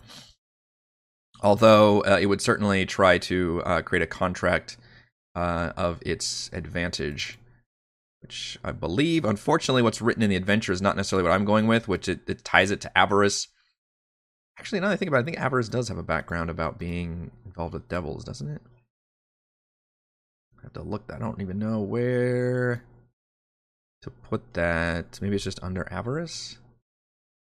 Although 1.42 2.02
uh, 2.02 2.18
it 2.20 2.26
would 2.26 2.40
certainly 2.42 2.84
try 2.86 3.18
to 3.18 3.62
uh, 3.64 3.82
create 3.82 4.02
a 4.02 4.06
contract 4.06 4.76
uh, 5.34 5.72
of 5.76 6.02
its 6.04 6.50
advantage 6.52 7.38
which 8.26 8.58
I 8.64 8.72
believe, 8.72 9.24
unfortunately, 9.24 9.82
what's 9.82 10.02
written 10.02 10.20
in 10.20 10.30
the 10.30 10.34
adventure 10.34 10.72
is 10.72 10.82
not 10.82 10.96
necessarily 10.96 11.22
what 11.22 11.32
I'm 11.32 11.44
going 11.44 11.68
with, 11.68 11.86
which 11.86 12.08
it, 12.08 12.28
it 12.28 12.44
ties 12.44 12.72
it 12.72 12.80
to 12.80 12.98
avarice. 12.98 13.46
Actually, 14.58 14.80
now 14.80 14.88
that 14.88 14.94
I 14.94 14.96
think 14.96 15.10
about 15.10 15.18
it, 15.18 15.20
I 15.20 15.24
think 15.26 15.38
avarice 15.38 15.68
does 15.68 15.86
have 15.86 15.98
a 15.98 16.02
background 16.02 16.50
about 16.50 16.76
being 16.76 17.30
involved 17.44 17.74
with 17.74 17.88
devils, 17.88 18.24
doesn't 18.24 18.50
it? 18.50 18.62
I 20.58 20.62
have 20.64 20.72
to 20.72 20.82
look. 20.82 21.06
That 21.06 21.16
I 21.16 21.18
don't 21.20 21.40
even 21.40 21.60
know 21.60 21.80
where 21.82 22.82
to 24.02 24.10
put 24.10 24.54
that. 24.54 25.20
Maybe 25.22 25.36
it's 25.36 25.44
just 25.44 25.62
under 25.62 25.86
avarice. 25.92 26.58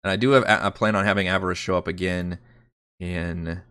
And 0.02 0.10
I 0.10 0.16
do 0.16 0.30
have 0.30 0.44
a 0.48 0.72
plan 0.72 0.96
on 0.96 1.04
having 1.04 1.28
avarice 1.28 1.58
show 1.58 1.76
up 1.76 1.86
again 1.86 2.40
in 2.98 3.62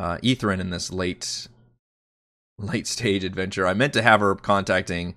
uh, 0.00 0.18
Ythryn 0.18 0.58
in 0.58 0.70
this 0.70 0.90
late 0.90 1.46
late 2.58 2.88
stage 2.88 3.22
adventure. 3.22 3.68
I 3.68 3.74
meant 3.74 3.92
to 3.92 4.02
have 4.02 4.18
her 4.18 4.34
contacting 4.34 5.14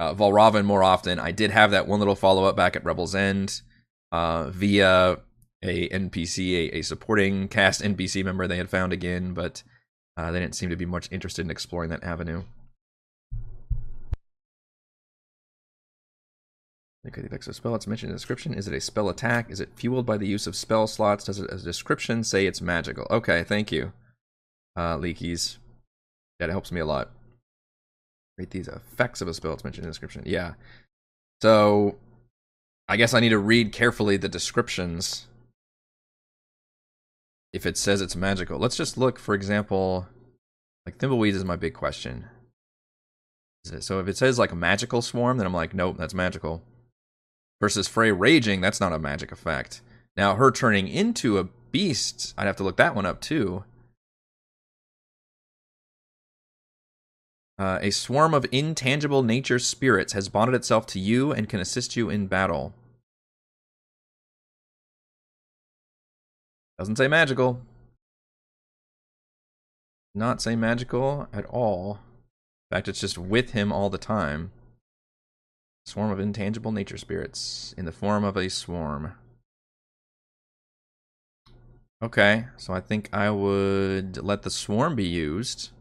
uh, 0.00 0.14
Valravn 0.14 0.64
more 0.64 0.82
often. 0.82 1.20
I 1.20 1.30
did 1.30 1.50
have 1.50 1.70
that 1.72 1.86
one 1.86 1.98
little 1.98 2.16
follow 2.16 2.44
up 2.44 2.56
back 2.56 2.74
at 2.74 2.84
Revel's 2.84 3.14
End 3.14 3.60
uh, 4.10 4.48
via 4.48 5.18
a 5.62 5.88
NPC, 5.90 6.72
a, 6.72 6.78
a, 6.78 6.82
supporting 6.82 7.48
cast 7.48 7.82
NPC 7.82 8.24
member 8.24 8.46
they 8.46 8.56
had 8.56 8.70
found 8.70 8.94
again, 8.94 9.34
but 9.34 9.62
uh, 10.16 10.32
they 10.32 10.40
didn't 10.40 10.54
seem 10.54 10.70
to 10.70 10.76
be 10.76 10.86
much 10.86 11.12
interested 11.12 11.44
in 11.44 11.50
exploring 11.50 11.90
that 11.90 12.02
avenue. 12.02 12.44
Okay, 17.06 17.20
the 17.20 17.26
effects 17.26 17.46
of 17.46 17.54
spell 17.54 17.74
it's 17.74 17.86
mentioned 17.86 18.08
in 18.08 18.14
the 18.14 18.18
description. 18.18 18.54
Is 18.54 18.66
it 18.66 18.74
a 18.74 18.80
spell 18.80 19.10
attack? 19.10 19.50
Is 19.50 19.60
it 19.60 19.70
fueled 19.74 20.06
by 20.06 20.16
the 20.16 20.26
use 20.26 20.46
of 20.46 20.56
spell 20.56 20.86
slots? 20.86 21.24
Does 21.24 21.40
it 21.40 21.50
a 21.52 21.58
description 21.58 22.24
say 22.24 22.46
it's 22.46 22.60
magical? 22.62 23.06
Okay, 23.10 23.44
thank 23.44 23.70
you. 23.70 23.92
Uh 24.76 24.96
Leakies. 24.96 25.56
That 26.38 26.50
helps 26.50 26.72
me 26.72 26.80
a 26.80 26.86
lot. 26.86 27.10
These 28.44 28.68
effects 28.68 29.20
of 29.20 29.28
a 29.28 29.34
spell 29.34 29.52
it's 29.52 29.64
mentioned 29.64 29.84
in 29.84 29.88
the 29.88 29.92
description. 29.92 30.22
Yeah. 30.24 30.54
So 31.42 31.96
I 32.88 32.96
guess 32.96 33.14
I 33.14 33.20
need 33.20 33.30
to 33.30 33.38
read 33.38 33.72
carefully 33.72 34.16
the 34.16 34.28
descriptions 34.28 35.26
if 37.52 37.66
it 37.66 37.76
says 37.76 38.00
it's 38.00 38.16
magical. 38.16 38.58
Let's 38.58 38.76
just 38.76 38.96
look, 38.96 39.18
for 39.18 39.34
example, 39.34 40.06
like 40.86 40.98
Thimbleweed 40.98 41.34
is 41.34 41.44
my 41.44 41.56
big 41.56 41.74
question. 41.74 42.26
So 43.80 44.00
if 44.00 44.08
it 44.08 44.16
says 44.16 44.38
like 44.38 44.52
a 44.52 44.56
magical 44.56 45.02
swarm, 45.02 45.36
then 45.36 45.46
I'm 45.46 45.54
like, 45.54 45.74
nope, 45.74 45.96
that's 45.98 46.14
magical. 46.14 46.62
Versus 47.60 47.88
Frey 47.88 48.10
raging, 48.10 48.60
that's 48.60 48.80
not 48.80 48.92
a 48.92 48.98
magic 48.98 49.32
effect. 49.32 49.82
Now 50.16 50.34
her 50.34 50.50
turning 50.50 50.88
into 50.88 51.38
a 51.38 51.44
beast, 51.70 52.34
I'd 52.38 52.46
have 52.46 52.56
to 52.56 52.64
look 52.64 52.76
that 52.78 52.94
one 52.94 53.06
up 53.06 53.20
too. 53.20 53.64
Uh, 57.60 57.78
a 57.82 57.90
swarm 57.90 58.32
of 58.32 58.46
intangible 58.50 59.22
nature 59.22 59.58
spirits 59.58 60.14
has 60.14 60.30
bonded 60.30 60.54
itself 60.54 60.86
to 60.86 60.98
you 60.98 61.30
and 61.30 61.46
can 61.46 61.60
assist 61.60 61.94
you 61.94 62.08
in 62.08 62.26
battle. 62.26 62.72
Doesn't 66.78 66.96
say 66.96 67.06
magical. 67.06 67.60
Not 70.14 70.40
say 70.40 70.56
magical 70.56 71.28
at 71.34 71.44
all. 71.44 72.00
In 72.70 72.76
fact, 72.76 72.88
it's 72.88 73.00
just 73.00 73.18
with 73.18 73.50
him 73.50 73.70
all 73.70 73.90
the 73.90 73.98
time. 73.98 74.52
Swarm 75.84 76.10
of 76.10 76.18
intangible 76.18 76.72
nature 76.72 76.96
spirits 76.96 77.74
in 77.76 77.84
the 77.84 77.92
form 77.92 78.24
of 78.24 78.38
a 78.38 78.48
swarm. 78.48 79.12
Okay, 82.02 82.46
so 82.56 82.72
I 82.72 82.80
think 82.80 83.10
I 83.12 83.28
would 83.28 84.16
let 84.16 84.44
the 84.44 84.50
swarm 84.50 84.96
be 84.96 85.04
used. 85.04 85.72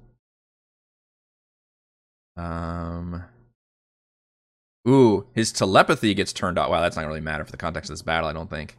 Um. 2.39 3.23
Ooh, 4.87 5.27
his 5.33 5.51
telepathy 5.51 6.13
gets 6.13 6.31
turned 6.31 6.57
off. 6.57 6.69
Wow, 6.69 6.81
that's 6.81 6.95
not 6.95 7.05
really 7.05 7.19
matter 7.19 7.43
for 7.43 7.51
the 7.51 7.57
context 7.57 7.89
of 7.89 7.95
this 7.95 8.01
battle, 8.01 8.29
I 8.29 8.33
don't 8.33 8.49
think. 8.49 8.77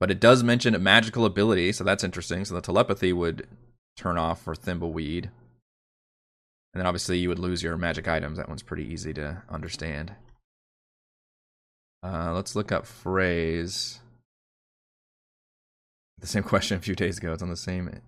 But 0.00 0.10
it 0.10 0.20
does 0.20 0.42
mention 0.42 0.74
a 0.74 0.78
magical 0.78 1.26
ability, 1.26 1.72
so 1.72 1.84
that's 1.84 2.02
interesting. 2.02 2.44
So 2.44 2.54
the 2.54 2.60
telepathy 2.60 3.12
would 3.12 3.46
turn 3.96 4.16
off 4.16 4.42
for 4.42 4.54
Thimbleweed. 4.54 5.24
And 5.24 6.80
then 6.80 6.86
obviously 6.86 7.18
you 7.18 7.28
would 7.28 7.38
lose 7.38 7.62
your 7.62 7.76
magic 7.76 8.08
items. 8.08 8.38
That 8.38 8.48
one's 8.48 8.62
pretty 8.62 8.84
easy 8.84 9.12
to 9.14 9.42
understand. 9.48 10.12
Uh, 12.02 12.32
let's 12.34 12.56
look 12.56 12.72
up 12.72 12.86
phrase. 12.86 14.00
The 16.18 16.26
same 16.26 16.42
question 16.44 16.76
a 16.76 16.82
few 16.82 16.94
days 16.94 17.18
ago. 17.18 17.32
It's 17.32 17.42
on 17.42 17.50
the 17.50 17.56
same 17.56 18.00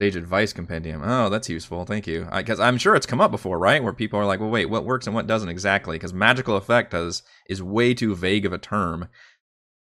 stage 0.00 0.16
advice 0.16 0.52
compendium. 0.52 1.02
Oh, 1.04 1.28
that's 1.28 1.48
useful. 1.48 1.84
Thank 1.84 2.06
you. 2.06 2.26
Because 2.34 2.60
I'm 2.60 2.78
sure 2.78 2.94
it's 2.94 3.06
come 3.06 3.20
up 3.20 3.30
before, 3.30 3.58
right? 3.58 3.82
Where 3.82 3.92
people 3.92 4.18
are 4.18 4.26
like, 4.26 4.40
well, 4.40 4.50
wait, 4.50 4.66
what 4.66 4.84
works 4.84 5.06
and 5.06 5.14
what 5.14 5.26
doesn't 5.26 5.48
exactly? 5.48 5.96
Because 5.96 6.12
magical 6.12 6.56
effect 6.56 6.90
does 6.90 7.22
is 7.48 7.62
way 7.62 7.94
too 7.94 8.14
vague 8.14 8.44
of 8.44 8.52
a 8.52 8.58
term. 8.58 9.08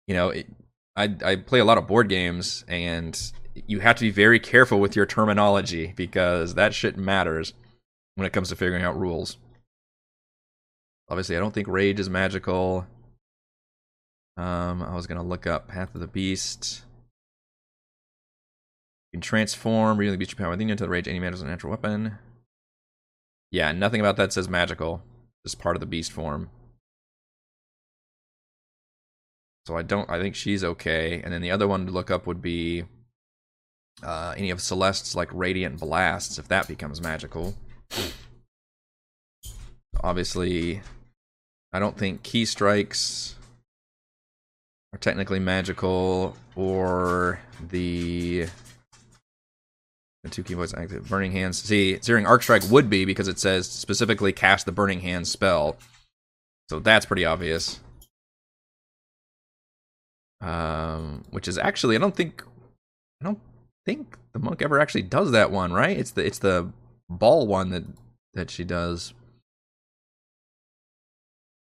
You 0.08 0.14
know, 0.14 0.30
it, 0.30 0.48
I 0.96 1.16
I 1.26 1.36
play 1.38 1.60
a 1.60 1.66
lot 1.66 1.78
of 1.78 1.88
board 1.88 2.10
games, 2.10 2.64
and 2.68 3.20
you 3.68 3.80
have 3.80 3.96
to 3.98 4.04
be 4.04 4.12
very 4.12 4.40
careful 4.40 4.80
with 4.80 4.96
your 4.96 5.06
terminology 5.06 5.94
because 5.96 6.56
that 6.56 6.74
shit 6.74 6.98
matters 6.98 7.54
when 8.16 8.28
it 8.28 8.34
comes 8.34 8.50
to 8.50 8.56
figuring 8.56 8.84
out 8.84 9.00
rules. 9.00 9.38
Obviously, 11.10 11.36
I 11.36 11.40
don't 11.40 11.54
think 11.54 11.68
rage 11.68 12.00
is 12.00 12.10
magical. 12.10 12.86
Um, 14.38 14.82
I 14.82 14.96
was 14.96 15.08
gonna 15.08 15.24
look 15.24 15.48
up 15.48 15.68
Path 15.68 15.94
of 15.96 16.02
the 16.02 16.08
Beast. 16.08 16.84
You 19.14 19.18
can 19.18 19.22
transform, 19.22 20.00
really 20.00 20.18
beat 20.18 20.32
your 20.32 20.38
power 20.38 20.50
within 20.50 20.70
you 20.70 20.72
until 20.72 20.88
the 20.88 20.92
rage 20.92 21.08
any 21.08 21.20
matters 21.20 21.44
a 21.44 21.46
natural 21.46 21.70
weapon. 21.70 22.18
Yeah, 23.52 23.72
nothing 23.72 24.00
about 24.00 24.18
that 24.18 24.34
says 24.34 24.50
magical. 24.50 25.04
Just 25.46 25.60
part 25.60 25.76
of 25.76 25.82
the 25.82 25.86
beast 25.86 26.12
form. 26.12 26.50
So 29.68 29.78
I 29.78 29.84
don't. 29.84 30.10
I 30.10 30.20
think 30.20 30.34
she's 30.34 30.64
okay. 30.64 31.22
And 31.24 31.32
then 31.32 31.44
the 31.44 31.52
other 31.52 31.68
one 31.68 31.86
to 31.86 31.92
look 31.92 32.10
up 32.10 32.26
would 32.26 32.42
be 32.42 32.86
uh, 34.02 34.34
any 34.36 34.50
of 34.50 34.60
Celeste's 34.60 35.16
like 35.16 35.30
Radiant 35.32 35.80
Blasts, 35.80 36.40
if 36.40 36.48
that 36.48 36.68
becomes 36.68 37.00
magical. 37.00 37.54
Obviously, 40.04 40.82
I 41.72 41.78
don't 41.78 41.98
think 41.98 42.24
Ki 42.24 42.46
Strikes 42.46 43.36
are 44.92 44.98
technically 44.98 45.40
magical, 45.40 46.36
or 46.56 47.40
the 47.70 48.48
the 50.24 50.30
two 50.30 50.44
key 50.44 50.54
voice 50.54 50.74
active 50.74 51.08
Burning 51.10 51.32
Hands. 51.32 51.58
See, 51.58 52.00
Searing 52.02 52.26
Arc 52.26 52.44
Strike 52.44 52.64
would 52.70 52.90
be 52.90 53.06
because 53.06 53.28
it 53.28 53.40
says 53.40 53.70
specifically 53.70 54.32
cast 54.32 54.66
the 54.66 54.72
Burning 54.72 55.02
Hands 55.02 55.30
spell, 55.30 55.78
so 56.70 56.80
that's 56.80 57.06
pretty 57.06 57.26
obvious 57.26 57.80
um, 60.44 61.24
which 61.32 61.48
is 61.48 61.58
actually 61.58 61.96
I 61.96 62.00
don't 62.00 62.16
think 62.16 62.44
I 63.22 63.26
don't 63.26 63.40
think 63.86 64.18
the 64.34 64.40
monk 64.40 64.62
ever 64.62 64.80
actually 64.80 65.04
does 65.04 65.32
that 65.32 65.52
one, 65.52 65.72
right? 65.72 65.98
It's 65.98 66.12
the 66.12 66.26
it's 66.26 66.40
the 66.40 66.72
ball 67.10 67.48
one 67.48 67.70
that 67.70 67.84
that 68.34 68.50
she 68.50 68.64
does. 68.64 69.14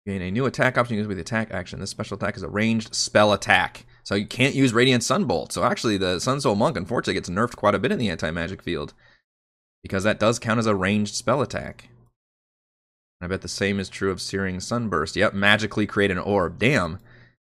Gain 0.07 0.21
a 0.21 0.31
new 0.31 0.45
attack 0.45 0.77
option 0.77 0.97
used 0.97 1.07
with 1.07 1.17
the 1.17 1.21
attack 1.21 1.51
action. 1.51 1.79
This 1.79 1.89
special 1.89 2.17
attack 2.17 2.37
is 2.37 2.43
a 2.43 2.49
ranged 2.49 2.93
spell 2.93 3.33
attack. 3.33 3.85
So 4.05 4.15
you 4.15 4.25
can't 4.25 4.55
use 4.55 4.73
Radiant 4.73 5.03
Sunbolt. 5.03 5.51
So 5.51 5.63
actually 5.63 5.97
the 5.97 6.19
Sun 6.19 6.41
Soul 6.41 6.55
Monk 6.55 6.77
unfortunately 6.77 7.15
gets 7.15 7.29
nerfed 7.29 7.55
quite 7.55 7.75
a 7.75 7.79
bit 7.79 7.91
in 7.91 7.97
the 7.97 8.09
anti-magic 8.09 8.61
field. 8.61 8.93
Because 9.83 10.03
that 10.03 10.19
does 10.19 10.39
count 10.39 10.59
as 10.59 10.67
a 10.67 10.75
ranged 10.75 11.15
spell 11.15 11.41
attack. 11.41 11.89
I 13.21 13.27
bet 13.27 13.41
the 13.41 13.47
same 13.47 13.79
is 13.79 13.89
true 13.89 14.11
of 14.11 14.21
Searing 14.21 14.59
Sunburst. 14.59 15.15
Yep, 15.15 15.33
magically 15.33 15.87
create 15.87 16.11
an 16.11 16.19
orb. 16.19 16.59
Damn. 16.59 16.99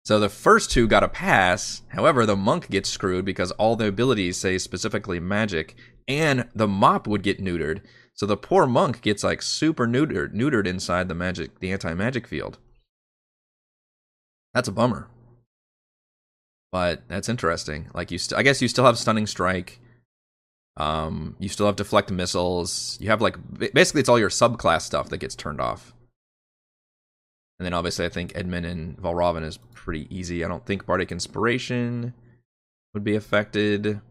So 0.04 0.20
the 0.20 0.28
first 0.28 0.70
two 0.70 0.86
got 0.86 1.02
a 1.02 1.08
pass. 1.08 1.82
However, 1.88 2.24
the 2.24 2.36
monk 2.36 2.70
gets 2.70 2.88
screwed 2.88 3.24
because 3.24 3.50
all 3.52 3.74
the 3.74 3.88
abilities 3.88 4.36
say 4.36 4.58
specifically 4.58 5.18
magic, 5.18 5.74
and 6.06 6.48
the 6.54 6.68
mop 6.68 7.08
would 7.08 7.24
get 7.24 7.42
neutered. 7.42 7.80
So 8.14 8.24
the 8.26 8.36
poor 8.36 8.66
monk 8.66 9.02
gets 9.02 9.24
like 9.24 9.42
super 9.42 9.86
neutered, 9.86 10.32
neutered 10.32 10.66
inside 10.66 11.08
the 11.08 11.14
magic, 11.14 11.58
the 11.58 11.72
anti-magic 11.72 12.28
field. 12.28 12.58
That's 14.54 14.68
a 14.68 14.72
bummer. 14.72 15.08
But 16.76 17.08
that's 17.08 17.30
interesting. 17.30 17.88
Like 17.94 18.10
you, 18.10 18.18
st- 18.18 18.38
I 18.38 18.42
guess 18.42 18.60
you 18.60 18.68
still 18.68 18.84
have 18.84 18.98
stunning 18.98 19.26
strike. 19.26 19.80
Um, 20.76 21.34
you 21.38 21.48
still 21.48 21.64
have 21.64 21.76
deflect 21.76 22.10
missiles. 22.10 22.98
You 23.00 23.08
have 23.08 23.22
like 23.22 23.38
basically 23.72 24.00
it's 24.00 24.10
all 24.10 24.18
your 24.18 24.28
subclass 24.28 24.82
stuff 24.82 25.08
that 25.08 25.16
gets 25.16 25.34
turned 25.34 25.58
off. 25.58 25.94
And 27.58 27.64
then 27.64 27.72
obviously 27.72 28.04
I 28.04 28.10
think 28.10 28.32
Edmund 28.34 28.66
and 28.66 28.98
Valravn 28.98 29.42
is 29.42 29.58
pretty 29.72 30.06
easy. 30.14 30.44
I 30.44 30.48
don't 30.48 30.66
think 30.66 30.84
Bardic 30.84 31.10
Inspiration 31.10 32.12
would 32.92 33.04
be 33.04 33.16
affected. 33.16 34.02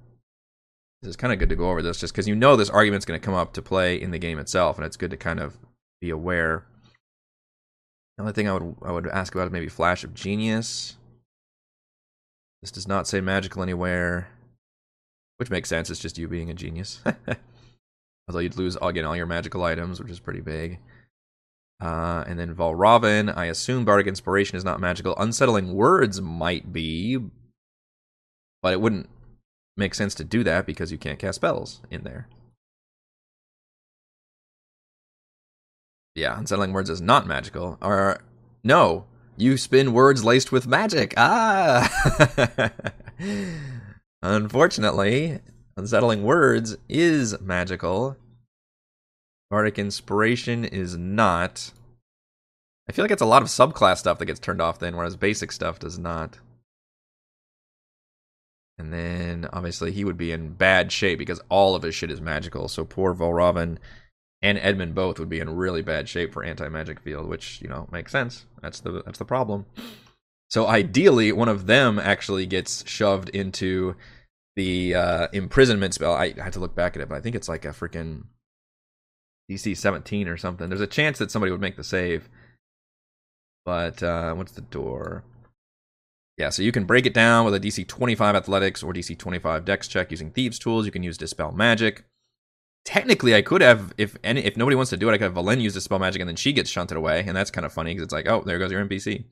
It's 1.04 1.16
kind 1.16 1.32
of 1.32 1.38
good 1.38 1.50
to 1.50 1.56
go 1.56 1.70
over 1.70 1.84
this 1.84 2.00
just 2.00 2.14
because 2.14 2.28
you 2.28 2.36
know 2.36 2.56
this 2.56 2.72
argument's 2.72 3.06
going 3.06 3.20
to 3.20 3.24
come 3.24 3.36
up 3.36 3.54
to 3.54 3.62
play 3.62 4.02
in 4.02 4.10
the 4.10 4.18
game 4.18 4.40
itself, 4.40 4.80
and 4.80 4.88
it's 4.88 4.98
good 4.98 5.12
to 5.12 5.18
kind 5.18 5.40
of 5.40 5.56
be 6.02 6.10
aware. 6.10 6.66
The 8.18 8.24
only 8.24 8.34
thing 8.34 8.50
I 8.50 8.54
would 8.54 8.76
I 8.82 8.92
would 8.92 9.06
ask 9.06 9.36
about 9.36 9.46
is 9.46 9.54
maybe 9.54 9.70
Flash 9.70 10.04
of 10.04 10.16
Genius. 10.16 10.98
This 12.66 12.72
does 12.72 12.88
not 12.88 13.08
say 13.08 13.22
magical 13.22 13.62
anywhere, 13.62 14.28
which 15.38 15.52
makes 15.52 15.70
sense. 15.70 15.92
It's 15.92 16.00
just 16.00 16.18
you 16.18 16.28
being 16.28 16.50
a 16.50 16.56
genius. 16.56 17.00
Although 18.28 18.40
you'd 18.40 18.58
lose 18.58 18.76
again 18.82 19.06
all 19.06 19.16
your 19.16 19.28
magical 19.28 19.64
items, 19.64 20.00
which 20.00 20.10
is 20.10 20.20
pretty 20.20 20.42
big. 20.42 20.80
Uh, 21.80 22.24
and 22.26 22.40
then 22.40 22.56
Valravn, 22.56 23.38
I 23.38 23.46
assume 23.46 23.86
Bardic 23.86 24.08
Inspiration 24.08 24.58
is 24.58 24.66
not 24.66 24.80
magical. 24.80 25.16
Unsettling 25.18 25.76
Words 25.76 26.22
might 26.22 26.74
be, 26.74 27.20
but 28.64 28.74
it 28.74 28.82
wouldn't 28.82 29.10
make 29.78 29.94
sense 29.94 30.16
to 30.16 30.24
do 30.24 30.44
that 30.44 30.66
because 30.66 30.92
you 30.92 30.98
can't 30.98 31.20
cast 31.20 31.36
spells 31.36 31.84
in 31.92 32.04
there. 32.04 32.28
Yeah, 36.16 36.36
Unsettling 36.36 36.74
Words 36.74 36.90
is 36.90 37.00
not 37.00 37.28
magical. 37.28 37.78
Or, 37.80 38.22
no, 38.64 39.06
you 39.38 39.58
spin 39.58 39.94
words 39.94 40.24
laced 40.24 40.52
with 40.52 40.68
magic. 40.68 41.14
Ah! 41.18 41.90
Unfortunately, 44.22 45.40
Unsettling 45.78 46.24
Words 46.24 46.78
is 46.88 47.40
magical 47.42 48.18
Bardic 49.50 49.78
Inspiration 49.78 50.66
is 50.66 50.98
not. 50.98 51.72
I 52.90 52.92
feel 52.92 53.04
like 53.04 53.12
it's 53.12 53.22
a 53.22 53.26
lot 53.26 53.42
of 53.42 53.48
subclass 53.48 53.98
stuff 53.98 54.20
that 54.20 54.26
gets 54.26 54.40
turned 54.40 54.62
off 54.62 54.80
then, 54.80 54.96
whereas 54.96 55.16
basic 55.16 55.52
stuff 55.52 55.80
does 55.80 55.98
not. 55.98 56.40
And 58.78 58.92
then 58.92 59.48
obviously 59.54 59.92
he 59.92 60.04
would 60.04 60.18
be 60.18 60.32
in 60.32 60.54
bad 60.54 60.92
shape 60.92 61.18
because 61.20 61.42
all 61.50 61.76
of 61.76 61.84
his 61.84 61.96
shit 61.96 62.12
is 62.12 62.20
magical. 62.20 62.68
So 62.68 62.84
poor 62.84 63.14
Valravn 63.14 63.78
and 64.46 64.60
Edmund 64.60 64.94
both 64.94 65.18
would 65.18 65.28
be 65.28 65.40
in 65.40 65.56
really 65.56 65.82
bad 65.82 66.08
shape 66.08 66.32
for 66.32 66.44
anti-magic 66.44 67.00
field, 67.00 67.28
which 67.28 67.60
you 67.64 67.68
know 67.68 67.90
makes 67.92 68.12
sense. 68.12 68.46
That's 68.62 68.80
the 68.80 69.02
that's 69.04 69.18
the 69.18 69.26
problem. 69.26 69.66
So 70.52 70.68
ideally, 70.68 71.32
one 71.32 71.50
of 71.50 71.66
them 71.66 71.98
actually 71.98 72.46
gets 72.46 72.88
shoved 72.88 73.30
into 73.30 73.96
the 74.56 74.94
uh, 74.94 75.28
imprisonment 75.34 75.96
spell. 75.96 76.14
I, 76.14 76.36
I 76.40 76.44
have 76.44 76.54
to 76.54 76.60
look 76.60 76.76
back 76.76 76.96
at 76.96 77.02
it, 77.02 77.10
but 77.10 77.16
I 77.16 77.22
think 77.22 77.36
it's 77.36 77.50
like 77.50 77.66
a 77.66 77.70
freaking 77.70 78.26
DC 79.50 79.76
17 79.76 80.28
or 80.28 80.38
something. 80.38 80.70
There's 80.70 80.80
a 80.80 80.88
chance 80.88 81.18
that 81.18 81.32
somebody 81.32 81.52
would 81.52 81.60
make 81.60 81.76
the 81.76 81.84
save. 81.84 82.30
But 83.66 84.04
uh, 84.04 84.36
what's 84.36 84.52
the 84.52 84.62
door? 84.62 85.24
Yeah, 86.38 86.50
so 86.50 86.62
you 86.62 86.72
can 86.72 86.86
break 86.86 87.08
it 87.08 87.16
down 87.16 87.46
with 87.46 87.56
a 87.56 87.60
DC 87.60 87.88
25 87.88 88.36
athletics 88.36 88.84
or 88.84 88.94
DC 88.94 89.18
25 89.18 89.66
dex 89.66 89.88
check 89.88 90.12
using 90.12 90.30
thieves 90.30 90.60
tools. 90.60 90.86
You 90.86 90.92
can 90.92 91.02
use 91.02 91.18
dispel 91.18 91.52
magic 91.52 92.06
technically 92.86 93.36
I 93.36 93.42
could 93.42 93.62
have 93.62 93.94
if 93.98 94.16
any 94.24 94.46
if 94.46 94.56
nobody 94.56 94.76
wants 94.76 94.92
to 94.92 94.98
do 94.98 95.10
it, 95.10 95.14
I 95.14 95.18
could 95.18 95.26
have 95.26 95.34
Vellynne 95.34 95.62
use 95.62 95.74
the 95.74 95.82
spell 95.82 96.00
magic 96.00 96.22
and 96.22 96.30
then 96.30 96.36
she 96.38 96.54
gets 96.54 96.70
shunted 96.70 96.96
away, 96.96 97.24
and 97.28 97.36
that's 97.36 97.52
kind 97.52 97.66
of 97.66 97.74
funny 97.74 97.92
because 97.92 98.04
it's 98.04 98.14
like, 98.14 98.28
oh, 98.28 98.44
there 98.46 98.60
goes 98.60 98.72
your 98.72 98.86
NPC. 98.86 99.26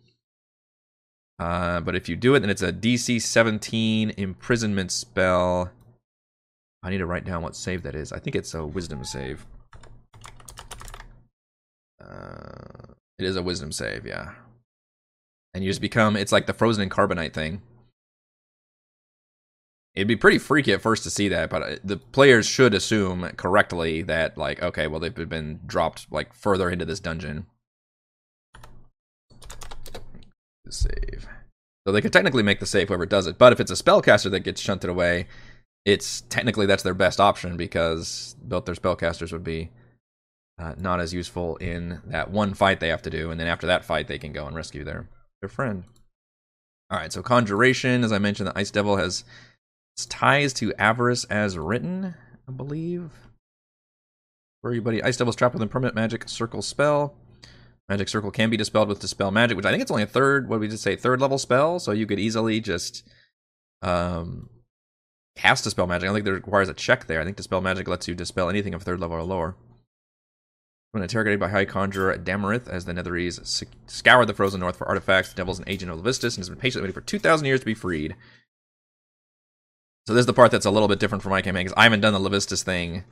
Uh, 1.39 1.79
but 1.81 1.95
if 1.95 2.07
you 2.09 2.15
do 2.15 2.35
it, 2.35 2.41
then 2.41 2.49
it's 2.49 2.61
a 2.61 2.71
DC 2.71 3.21
17 3.21 4.13
imprisonment 4.17 4.91
spell. 4.91 5.71
I 6.83 6.89
need 6.89 6.99
to 6.99 7.05
write 7.05 7.25
down 7.25 7.41
what 7.41 7.55
save 7.55 7.83
that 7.83 7.95
is. 7.95 8.11
I 8.11 8.19
think 8.19 8.35
it's 8.35 8.53
a 8.53 8.65
wisdom 8.65 9.03
save. 9.03 9.45
Uh, 12.03 12.93
it 13.17 13.25
is 13.25 13.35
a 13.35 13.41
wisdom 13.41 13.71
save, 13.71 14.05
yeah. 14.05 14.33
And 15.53 15.63
you 15.63 15.69
just 15.69 15.81
become, 15.81 16.15
it's 16.15 16.31
like 16.31 16.45
the 16.45 16.53
frozen 16.53 16.83
in 16.83 16.89
carbonite 16.89 17.33
thing. 17.33 17.61
It'd 19.95 20.07
be 20.07 20.15
pretty 20.15 20.39
freaky 20.39 20.73
at 20.73 20.81
first 20.81 21.03
to 21.03 21.11
see 21.11 21.27
that, 21.29 21.49
but 21.49 21.61
uh, 21.61 21.75
the 21.83 21.97
players 21.97 22.47
should 22.47 22.73
assume 22.73 23.29
correctly 23.37 24.01
that, 24.03 24.37
like, 24.37 24.61
okay, 24.63 24.87
well, 24.87 24.99
they've 24.99 25.13
been 25.13 25.59
dropped, 25.67 26.11
like, 26.11 26.33
further 26.33 26.69
into 26.69 26.85
this 26.85 26.99
dungeon. 26.99 27.45
Save. 30.67 31.27
So 31.85 31.91
they 31.91 32.01
could 32.01 32.13
technically 32.13 32.41
make 32.41 32.59
the 32.59 32.65
save 32.65 32.87
whoever 32.87 33.05
does 33.05 33.27
it, 33.27 33.37
but 33.37 33.53
if 33.53 33.59
it's 33.59 33.69
a 33.69 33.75
spellcaster 33.75 34.31
that 34.31 34.39
gets 34.39 34.61
shunted 34.61 34.89
away, 34.89 35.27
it's 35.85 36.21
technically 36.21 36.65
that's 36.65 36.83
their 36.83 36.93
best 36.93 37.19
option 37.19 37.57
because 37.57 38.35
both 38.41 38.65
their 38.65 38.73
spellcasters 38.73 39.31
would 39.31 39.43
be 39.43 39.69
uh, 40.57 40.73
not 40.77 41.01
as 41.01 41.13
useful 41.13 41.57
in 41.57 42.01
that 42.05 42.31
one 42.31 42.53
fight 42.53 42.79
they 42.79 42.87
have 42.87 43.01
to 43.01 43.09
do, 43.09 43.29
and 43.29 43.39
then 43.39 43.47
after 43.47 43.67
that 43.67 43.83
fight, 43.85 44.07
they 44.07 44.17
can 44.17 44.31
go 44.31 44.47
and 44.47 44.55
rescue 44.55 44.83
their 44.83 45.07
their 45.41 45.49
friend. 45.49 45.83
All 46.89 46.97
right, 46.97 47.11
so 47.11 47.21
conjuration, 47.21 48.03
as 48.03 48.11
I 48.11 48.19
mentioned, 48.19 48.47
the 48.47 48.57
ice 48.57 48.71
devil 48.71 48.97
has 48.97 49.25
ties 50.09 50.53
to 50.53 50.73
avarice 50.75 51.23
as 51.25 51.57
written, 51.57 52.15
I 52.47 52.51
believe. 52.51 53.11
For 54.61 54.69
everybody, 54.69 55.03
Ice 55.03 55.17
Devil's 55.17 55.35
trapped 55.35 55.53
within 55.53 55.69
permanent 55.69 55.95
magic 55.95 56.27
circle 56.29 56.61
spell. 56.61 57.15
Magic 57.89 58.07
circle 58.07 58.31
can 58.31 58.49
be 58.49 58.57
dispelled 58.57 58.87
with 58.87 59.01
dispel 59.01 59.29
magic, 59.29 59.57
which 59.57 59.65
I 59.65 59.71
think 59.71 59.81
it's 59.81 59.91
only 59.91 60.03
a 60.03 60.07
third. 60.07 60.47
What 60.47 60.55
did 60.55 60.61
we 60.61 60.67
just 60.69 60.83
say? 60.83 60.95
Third 60.95 61.19
level 61.19 61.37
spell, 61.37 61.79
so 61.79 61.91
you 61.91 62.05
could 62.05 62.19
easily 62.19 62.61
just 62.61 63.07
um, 63.81 64.49
cast 65.35 65.65
dispel 65.65 65.85
magic. 65.85 66.03
I 66.03 66.07
don't 66.07 66.15
think 66.15 66.25
there 66.25 66.33
requires 66.33 66.69
a 66.69 66.73
check 66.73 67.07
there. 67.07 67.19
I 67.19 67.25
think 67.25 67.35
dispel 67.35 67.59
magic 67.61 67.87
lets 67.87 68.07
you 68.07 68.15
dispel 68.15 68.49
anything 68.49 68.73
of 68.73 68.83
third 68.83 68.99
level 68.99 69.17
or 69.17 69.23
lower. 69.23 69.55
When 70.91 71.03
interrogated 71.03 71.39
by 71.39 71.49
High 71.49 71.65
Conjurer 71.65 72.17
Damarith 72.19 72.69
as 72.69 72.85
the 72.85 72.93
Netherese 72.93 73.65
scour 73.87 74.25
the 74.25 74.33
frozen 74.33 74.59
north 74.59 74.77
for 74.77 74.87
artifacts, 74.87 75.29
the 75.29 75.35
devil's 75.35 75.59
an 75.59 75.65
agent 75.67 75.91
of 75.91 75.99
Levistus 75.99 76.35
and 76.35 76.37
has 76.37 76.49
been 76.49 76.59
patiently 76.59 76.83
waiting 76.83 76.93
for 76.93 77.05
2,000 77.05 77.45
years 77.47 77.59
to 77.61 77.65
be 77.65 77.73
freed. 77.73 78.15
So 80.05 80.13
this 80.13 80.21
is 80.21 80.25
the 80.25 80.33
part 80.33 80.51
that's 80.51 80.65
a 80.65 80.71
little 80.71 80.89
bit 80.89 80.99
different 80.99 81.23
from 81.23 81.31
my 81.31 81.41
campaign 81.41 81.65
because 81.65 81.77
I 81.77 81.83
haven't 81.83 82.01
done 82.01 82.13
the 82.13 82.19
Levistus 82.19 82.63
thing 82.63 83.03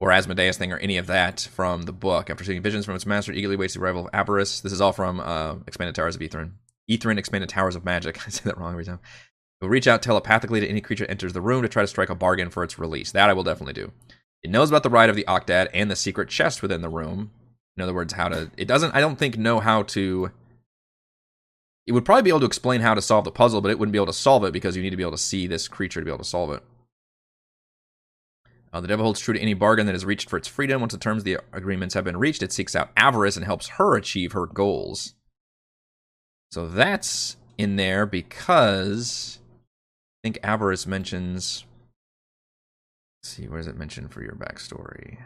or 0.00 0.10
Asmodeus 0.10 0.58
thing 0.58 0.72
or 0.72 0.78
any 0.78 0.96
of 0.96 1.06
that 1.06 1.48
from 1.52 1.82
the 1.82 1.92
book. 1.92 2.30
After 2.30 2.42
seeing 2.42 2.62
visions 2.62 2.84
from 2.84 2.96
its 2.96 3.06
master, 3.06 3.32
eagerly 3.32 3.56
waits 3.56 3.74
the 3.74 3.80
arrival 3.80 4.06
of 4.06 4.10
Avarice. 4.12 4.60
This 4.60 4.72
is 4.72 4.80
all 4.80 4.92
from 4.92 5.20
uh, 5.20 5.56
Expanded 5.66 5.94
Towers 5.94 6.16
of 6.16 6.22
Ythryn. 6.22 6.52
Ythryn 6.90 7.18
Expanded 7.18 7.48
Towers 7.48 7.76
of 7.76 7.84
Magic. 7.84 8.18
I 8.26 8.30
say 8.30 8.42
that 8.44 8.58
wrong 8.58 8.72
every 8.72 8.84
time. 8.84 8.98
It 9.60 9.64
will 9.64 9.70
reach 9.70 9.86
out 9.86 10.02
telepathically 10.02 10.60
to 10.60 10.68
any 10.68 10.80
creature 10.80 11.04
that 11.04 11.10
enters 11.10 11.32
the 11.32 11.40
room 11.40 11.62
to 11.62 11.68
try 11.68 11.82
to 11.82 11.86
strike 11.86 12.10
a 12.10 12.14
bargain 12.14 12.50
for 12.50 12.64
its 12.64 12.78
release. 12.78 13.12
That 13.12 13.30
I 13.30 13.34
will 13.34 13.44
definitely 13.44 13.74
do. 13.74 13.92
It 14.42 14.50
knows 14.50 14.70
about 14.70 14.82
the 14.82 14.90
ride 14.90 15.10
of 15.10 15.16
the 15.16 15.26
Octad 15.28 15.68
and 15.74 15.90
the 15.90 15.96
secret 15.96 16.28
chest 16.30 16.62
within 16.62 16.80
the 16.80 16.88
room. 16.88 17.30
In 17.76 17.82
other 17.82 17.94
words, 17.94 18.14
how 18.14 18.28
to. 18.30 18.50
It 18.56 18.66
doesn't. 18.66 18.94
I 18.94 19.00
don't 19.00 19.16
think 19.16 19.38
know 19.38 19.60
how 19.60 19.82
to 19.84 20.32
it 21.90 21.92
would 21.92 22.04
probably 22.04 22.22
be 22.22 22.30
able 22.30 22.38
to 22.38 22.46
explain 22.46 22.82
how 22.82 22.94
to 22.94 23.02
solve 23.02 23.24
the 23.24 23.32
puzzle, 23.32 23.60
but 23.60 23.72
it 23.72 23.76
wouldn't 23.76 23.90
be 23.92 23.98
able 23.98 24.06
to 24.06 24.12
solve 24.12 24.44
it 24.44 24.52
because 24.52 24.76
you 24.76 24.82
need 24.82 24.90
to 24.90 24.96
be 24.96 25.02
able 25.02 25.10
to 25.10 25.18
see 25.18 25.48
this 25.48 25.66
creature 25.66 25.98
to 25.98 26.04
be 26.04 26.10
able 26.10 26.18
to 26.18 26.24
solve 26.24 26.52
it. 26.52 26.62
Uh, 28.72 28.80
the 28.80 28.86
devil 28.86 29.02
holds 29.02 29.18
true 29.18 29.34
to 29.34 29.40
any 29.40 29.54
bargain 29.54 29.86
that 29.86 29.96
is 29.96 30.04
reached 30.04 30.30
for 30.30 30.36
its 30.36 30.46
freedom. 30.46 30.80
Once 30.80 30.92
the 30.92 31.00
terms 31.00 31.22
of 31.22 31.24
the 31.24 31.38
agreements 31.52 31.94
have 31.94 32.04
been 32.04 32.16
reached, 32.16 32.44
it 32.44 32.52
seeks 32.52 32.76
out 32.76 32.90
avarice 32.96 33.34
and 33.34 33.44
helps 33.44 33.70
her 33.70 33.96
achieve 33.96 34.30
her 34.30 34.46
goals. 34.46 35.14
So 36.52 36.68
that's 36.68 37.36
in 37.58 37.74
there 37.74 38.06
because 38.06 39.40
I 40.22 40.28
think 40.28 40.38
avarice 40.44 40.86
mentions. 40.86 41.64
see, 43.24 43.48
where 43.48 43.58
does 43.58 43.66
it 43.66 43.76
mention 43.76 44.06
for 44.06 44.22
your 44.22 44.36
backstory? 44.36 45.18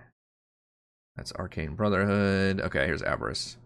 That's 1.15 1.35
Arcane 1.35 1.75
Brotherhood. 1.75 2.63
Okay, 2.63 2.87
here's 2.87 3.03
avarice. 3.03 3.59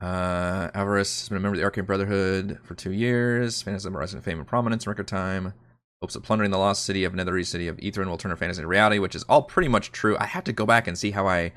Uh, 0.00 0.70
Avarice 0.74 1.20
has 1.20 1.28
been 1.28 1.36
a 1.36 1.40
member 1.40 1.54
of 1.54 1.58
the 1.58 1.64
Arcane 1.64 1.84
Brotherhood 1.84 2.58
for 2.62 2.74
two 2.74 2.92
years. 2.92 3.60
Fantasy 3.60 3.88
rising 3.90 4.20
fame 4.22 4.38
and 4.38 4.46
prominence 4.48 4.86
in 4.86 4.90
record 4.90 5.08
time. 5.08 5.52
Hopes 6.00 6.16
of 6.16 6.22
plundering 6.22 6.50
the 6.50 6.58
lost 6.58 6.84
city 6.84 7.04
of 7.04 7.12
Netherese 7.12 7.48
city 7.48 7.68
of 7.68 7.76
Ythryn 7.76 8.06
will 8.06 8.16
turn 8.16 8.30
her 8.30 8.36
fantasy 8.36 8.60
into 8.60 8.68
reality, 8.68 8.98
which 8.98 9.14
is 9.14 9.24
all 9.24 9.42
pretty 9.42 9.68
much 9.68 9.92
true. 9.92 10.16
I 10.18 10.24
have 10.24 10.44
to 10.44 10.52
go 10.52 10.64
back 10.64 10.86
and 10.86 10.96
see 10.96 11.10
how 11.10 11.26
I 11.26 11.52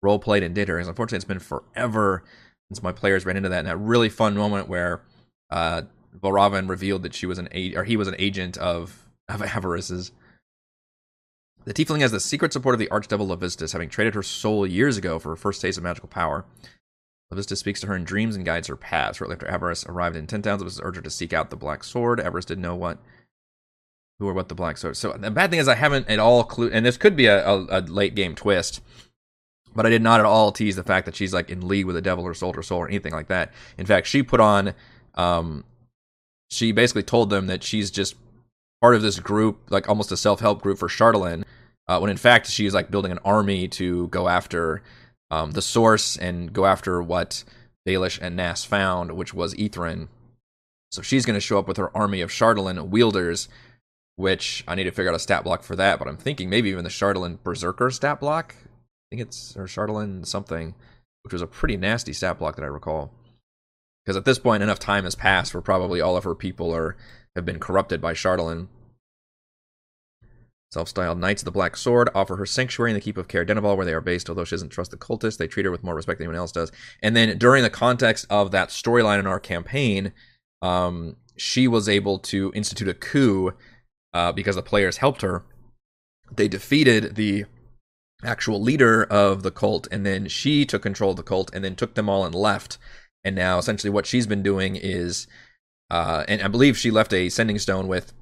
role 0.00 0.20
played 0.20 0.44
and 0.44 0.54
did 0.54 0.68
her, 0.68 0.76
because 0.76 0.86
unfortunately 0.86 1.16
it's 1.16 1.24
been 1.24 1.40
forever 1.40 2.22
since 2.70 2.82
my 2.82 2.92
players 2.92 3.26
ran 3.26 3.36
into 3.36 3.48
that. 3.48 3.58
And 3.58 3.66
that 3.66 3.76
really 3.76 4.08
fun 4.08 4.36
moment 4.36 4.68
where 4.68 5.02
uh, 5.50 5.82
Valravn 6.16 6.68
revealed 6.68 7.02
that 7.02 7.14
she 7.14 7.26
was 7.26 7.38
an 7.38 7.48
a- 7.50 7.74
or 7.74 7.82
he 7.82 7.96
was 7.96 8.06
an 8.06 8.14
agent 8.18 8.56
of 8.58 9.08
of 9.28 9.42
Avarice's. 9.42 10.12
The 11.64 11.74
Tiefling 11.74 12.00
has 12.00 12.12
the 12.12 12.20
secret 12.20 12.52
support 12.52 12.76
of 12.76 12.78
the 12.78 12.86
Archdevil 12.86 13.36
Levistus, 13.36 13.72
having 13.72 13.88
traded 13.88 14.14
her 14.14 14.22
soul 14.22 14.64
years 14.66 14.96
ago 14.96 15.18
for 15.18 15.30
her 15.30 15.36
first 15.36 15.60
taste 15.60 15.76
of 15.76 15.84
magical 15.84 16.08
power. 16.08 16.44
Levistus 17.32 17.58
speaks 17.58 17.80
to 17.80 17.86
her 17.86 17.96
in 17.96 18.04
dreams 18.04 18.36
and 18.36 18.44
guides 18.44 18.68
her 18.68 18.76
path. 18.76 19.16
Shortly 19.16 19.34
after 19.34 19.48
Avarice 19.48 19.84
arrived 19.86 20.16
in 20.16 20.26
Ten 20.26 20.42
Towns, 20.42 20.62
Levistus 20.62 20.80
urged 20.82 20.96
her 20.96 21.02
to 21.02 21.10
seek 21.10 21.32
out 21.32 21.50
the 21.50 21.56
Black 21.56 21.84
Sword. 21.84 22.20
Avarice 22.20 22.46
didn't 22.46 22.62
know 22.62 22.74
what, 22.74 22.98
who 24.18 24.28
or 24.28 24.32
what 24.32 24.48
the 24.48 24.54
Black 24.54 24.78
Sword. 24.78 24.96
So 24.96 25.12
the 25.12 25.30
bad 25.30 25.50
thing 25.50 25.60
is 25.60 25.68
I 25.68 25.74
haven't 25.74 26.08
at 26.08 26.18
all 26.18 26.44
clue, 26.44 26.70
and 26.72 26.86
this 26.86 26.96
could 26.96 27.16
be 27.16 27.26
a, 27.26 27.46
a, 27.46 27.66
a, 27.68 27.80
late 27.82 28.14
game 28.14 28.34
twist, 28.34 28.80
but 29.74 29.84
I 29.84 29.90
did 29.90 30.02
not 30.02 30.20
at 30.20 30.26
all 30.26 30.52
tease 30.52 30.76
the 30.76 30.82
fact 30.82 31.04
that 31.04 31.16
she's 31.16 31.34
like 31.34 31.50
in 31.50 31.68
league 31.68 31.86
with 31.86 31.96
the 31.96 32.02
devil 32.02 32.24
or 32.24 32.32
soul 32.34 32.54
or 32.56 32.62
soul 32.62 32.78
or 32.78 32.88
anything 32.88 33.12
like 33.12 33.28
that. 33.28 33.52
In 33.76 33.84
fact, 33.84 34.06
she 34.06 34.22
put 34.22 34.40
on, 34.40 34.72
um, 35.14 35.64
she 36.50 36.72
basically 36.72 37.02
told 37.02 37.28
them 37.28 37.46
that 37.48 37.62
she's 37.62 37.90
just 37.90 38.14
part 38.80 38.94
of 38.94 39.02
this 39.02 39.20
group, 39.20 39.70
like 39.70 39.88
almost 39.88 40.12
a 40.12 40.16
self 40.16 40.40
help 40.40 40.62
group 40.62 40.78
for 40.78 40.88
Chardalyn, 40.88 41.44
uh, 41.88 41.98
when 41.98 42.10
in 42.10 42.16
fact 42.16 42.46
she's 42.46 42.74
like 42.74 42.90
building 42.90 43.12
an 43.12 43.18
army 43.24 43.68
to 43.68 44.08
go 44.08 44.28
after 44.28 44.82
um, 45.30 45.52
the 45.52 45.62
source 45.62 46.16
and 46.16 46.52
go 46.52 46.66
after 46.66 47.02
what 47.02 47.44
Baelish 47.86 48.18
and 48.20 48.36
Nass 48.36 48.64
found, 48.64 49.12
which 49.12 49.34
was 49.34 49.54
Ythryn. 49.54 50.08
So 50.90 51.02
she's 51.02 51.26
going 51.26 51.34
to 51.34 51.40
show 51.40 51.58
up 51.58 51.68
with 51.68 51.76
her 51.76 51.94
army 51.96 52.20
of 52.20 52.30
Chardalyn 52.30 52.88
wielders, 52.88 53.48
which 54.16 54.64
I 54.66 54.74
need 54.74 54.84
to 54.84 54.90
figure 54.90 55.10
out 55.10 55.16
a 55.16 55.20
stat 55.20 55.44
block 55.44 55.62
for 55.62 55.76
that. 55.76 55.98
But 55.98 56.08
I'm 56.08 56.16
thinking 56.16 56.48
maybe 56.48 56.70
even 56.70 56.84
the 56.84 56.90
Chardalyn 56.90 57.38
Berserker 57.42 57.90
stat 57.90 58.20
block. 58.20 58.54
I 58.60 59.16
think 59.16 59.22
it's 59.22 59.56
or 59.56 59.64
Chardalyn 59.64 60.26
something, 60.26 60.74
which 61.22 61.32
was 61.32 61.42
a 61.42 61.46
pretty 61.46 61.76
nasty 61.76 62.12
stat 62.12 62.38
block 62.38 62.56
that 62.56 62.64
I 62.64 62.68
recall. 62.68 63.12
Because 64.04 64.16
at 64.16 64.24
this 64.24 64.38
point, 64.38 64.62
enough 64.62 64.78
time 64.78 65.04
has 65.04 65.14
passed 65.14 65.52
where 65.52 65.60
probably 65.60 66.00
all 66.00 66.16
of 66.16 66.24
her 66.24 66.34
people 66.34 66.74
are 66.74 66.96
have 67.36 67.44
been 67.44 67.60
corrupted 67.60 68.00
by 68.00 68.14
Chardalyn. 68.14 68.68
Self-styled 70.70 71.18
Knights 71.18 71.42
of 71.42 71.46
the 71.46 71.50
Black 71.50 71.76
Sword 71.76 72.10
offer 72.14 72.36
her 72.36 72.44
sanctuary 72.44 72.90
in 72.90 72.94
the 72.94 73.00
Keep 73.00 73.16
of 73.16 73.28
Caer 73.28 73.44
Dineval, 73.44 73.76
where 73.76 73.86
they 73.86 73.94
are 73.94 74.02
based. 74.02 74.28
Although 74.28 74.44
she 74.44 74.54
doesn't 74.54 74.68
trust 74.68 74.90
the 74.90 74.98
cultists, 74.98 75.38
they 75.38 75.46
treat 75.46 75.64
her 75.64 75.70
with 75.70 75.82
more 75.82 75.94
respect 75.94 76.18
than 76.18 76.26
anyone 76.26 76.38
else 76.38 76.52
does. 76.52 76.70
And 77.02 77.16
then 77.16 77.38
during 77.38 77.62
the 77.62 77.70
context 77.70 78.26
of 78.28 78.50
that 78.50 78.68
storyline 78.68 79.18
in 79.18 79.26
our 79.26 79.40
campaign, 79.40 80.12
um, 80.60 81.16
she 81.36 81.68
was 81.68 81.88
able 81.88 82.18
to 82.18 82.52
institute 82.54 82.88
a 82.88 82.94
coup 82.94 83.54
uh, 84.12 84.32
because 84.32 84.56
the 84.56 84.62
players 84.62 84.98
helped 84.98 85.22
her. 85.22 85.44
They 86.30 86.48
defeated 86.48 87.14
the 87.14 87.46
actual 88.22 88.60
leader 88.60 89.04
of 89.04 89.42
the 89.42 89.50
cult, 89.50 89.88
and 89.90 90.04
then 90.04 90.28
she 90.28 90.66
took 90.66 90.82
control 90.82 91.12
of 91.12 91.16
the 91.16 91.22
cult, 91.22 91.50
and 91.54 91.64
then 91.64 91.76
took 91.76 91.94
them 91.94 92.08
all 92.08 92.26
and 92.26 92.34
left. 92.34 92.76
And 93.24 93.34
now, 93.34 93.58
essentially, 93.58 93.90
what 93.90 94.06
she's 94.06 94.26
been 94.26 94.42
doing 94.42 94.76
is, 94.76 95.26
uh, 95.90 96.24
and 96.28 96.42
I 96.42 96.48
believe 96.48 96.76
she 96.76 96.90
left 96.90 97.12
a 97.12 97.28
sending 97.28 97.58
stone 97.58 97.88
with 97.88 98.12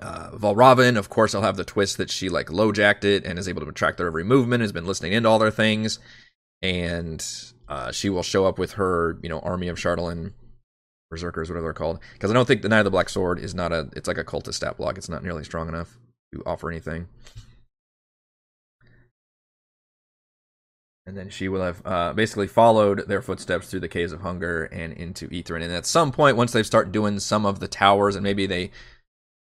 uh, 0.00 0.30
Valravn, 0.32 0.96
of 0.96 1.08
course, 1.08 1.34
I'll 1.34 1.42
have 1.42 1.56
the 1.56 1.64
twist 1.64 1.96
that 1.98 2.10
she 2.10 2.28
like 2.28 2.50
low 2.50 2.72
jacked 2.72 3.04
it 3.04 3.24
and 3.24 3.38
is 3.38 3.48
able 3.48 3.64
to 3.64 3.72
track 3.72 3.96
their 3.96 4.06
every 4.06 4.24
movement, 4.24 4.60
has 4.60 4.72
been 4.72 4.86
listening 4.86 5.12
into 5.12 5.28
all 5.28 5.38
their 5.38 5.50
things, 5.50 5.98
and 6.62 7.24
uh, 7.68 7.92
she 7.92 8.08
will 8.08 8.22
show 8.22 8.46
up 8.46 8.58
with 8.58 8.72
her, 8.72 9.18
you 9.22 9.28
know, 9.28 9.40
army 9.40 9.68
of 9.68 9.76
Chardalyn 9.78 10.32
berserkers, 11.10 11.48
whatever 11.48 11.66
they're 11.66 11.72
called. 11.72 12.00
Because 12.12 12.30
I 12.30 12.34
don't 12.34 12.46
think 12.46 12.62
the 12.62 12.68
Knight 12.68 12.80
of 12.80 12.84
the 12.84 12.90
Black 12.90 13.08
Sword 13.08 13.38
is 13.38 13.54
not 13.54 13.72
a. 13.72 13.88
It's 13.94 14.08
like 14.08 14.18
a 14.18 14.24
cultist 14.24 14.54
stat 14.54 14.76
block. 14.76 14.98
It's 14.98 15.08
not 15.08 15.22
nearly 15.22 15.44
strong 15.44 15.68
enough 15.68 15.98
to 16.32 16.42
offer 16.44 16.70
anything. 16.70 17.08
And 21.06 21.18
then 21.18 21.28
she 21.28 21.48
will 21.48 21.60
have 21.60 21.82
uh, 21.84 22.14
basically 22.14 22.46
followed 22.46 23.06
their 23.08 23.20
footsteps 23.20 23.68
through 23.68 23.80
the 23.80 23.88
caves 23.88 24.12
of 24.12 24.22
hunger 24.22 24.64
and 24.64 24.94
into 24.94 25.28
Ythryn. 25.28 25.62
And 25.62 25.72
at 25.72 25.84
some 25.84 26.10
point, 26.10 26.38
once 26.38 26.52
they 26.52 26.62
start 26.62 26.92
doing 26.92 27.20
some 27.20 27.44
of 27.44 27.60
the 27.60 27.68
towers, 27.68 28.16
and 28.16 28.24
maybe 28.24 28.46
they, 28.46 28.70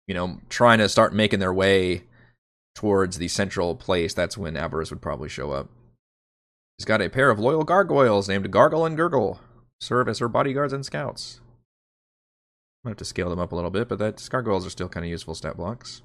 you 0.07 0.15
know, 0.15 0.41
trying 0.49 0.79
to 0.79 0.89
start 0.89 1.15
making 1.15 1.41
their 1.41 1.53
way 1.53 2.05
towards 2.75 3.19
the 3.19 3.29
central 3.29 3.75
place, 3.75 4.15
that's 4.15 4.39
when 4.39 4.57
Avarice 4.57 4.91
would 4.91 5.03
probably 5.03 5.29
show 5.29 5.53
up. 5.53 5.69
She's 6.79 6.87
got 6.87 7.03
a 7.03 7.11
pair 7.11 7.31
of 7.31 7.39
loyal 7.39 7.65
gargoyles 7.65 8.29
named 8.29 8.51
Gargle 8.51 8.87
and 8.87 8.97
Gurgle, 8.97 9.41
serve 9.81 10.09
as 10.09 10.19
her 10.19 10.29
bodyguards 10.29 10.73
and 10.73 10.85
scouts. 10.85 11.41
Might 12.83 12.91
have 12.91 12.99
to 12.99 13.05
scale 13.05 13.31
them 13.31 13.39
up 13.39 13.53
a 13.53 13.55
little 13.55 13.71
bit, 13.71 13.89
but 13.89 13.99
that 14.01 14.27
gargoyles 14.31 14.67
are 14.67 14.71
still 14.71 14.89
kind 14.89 15.05
of 15.07 15.11
useful 15.11 15.35
stat 15.35 15.57
blocks. 15.57 16.03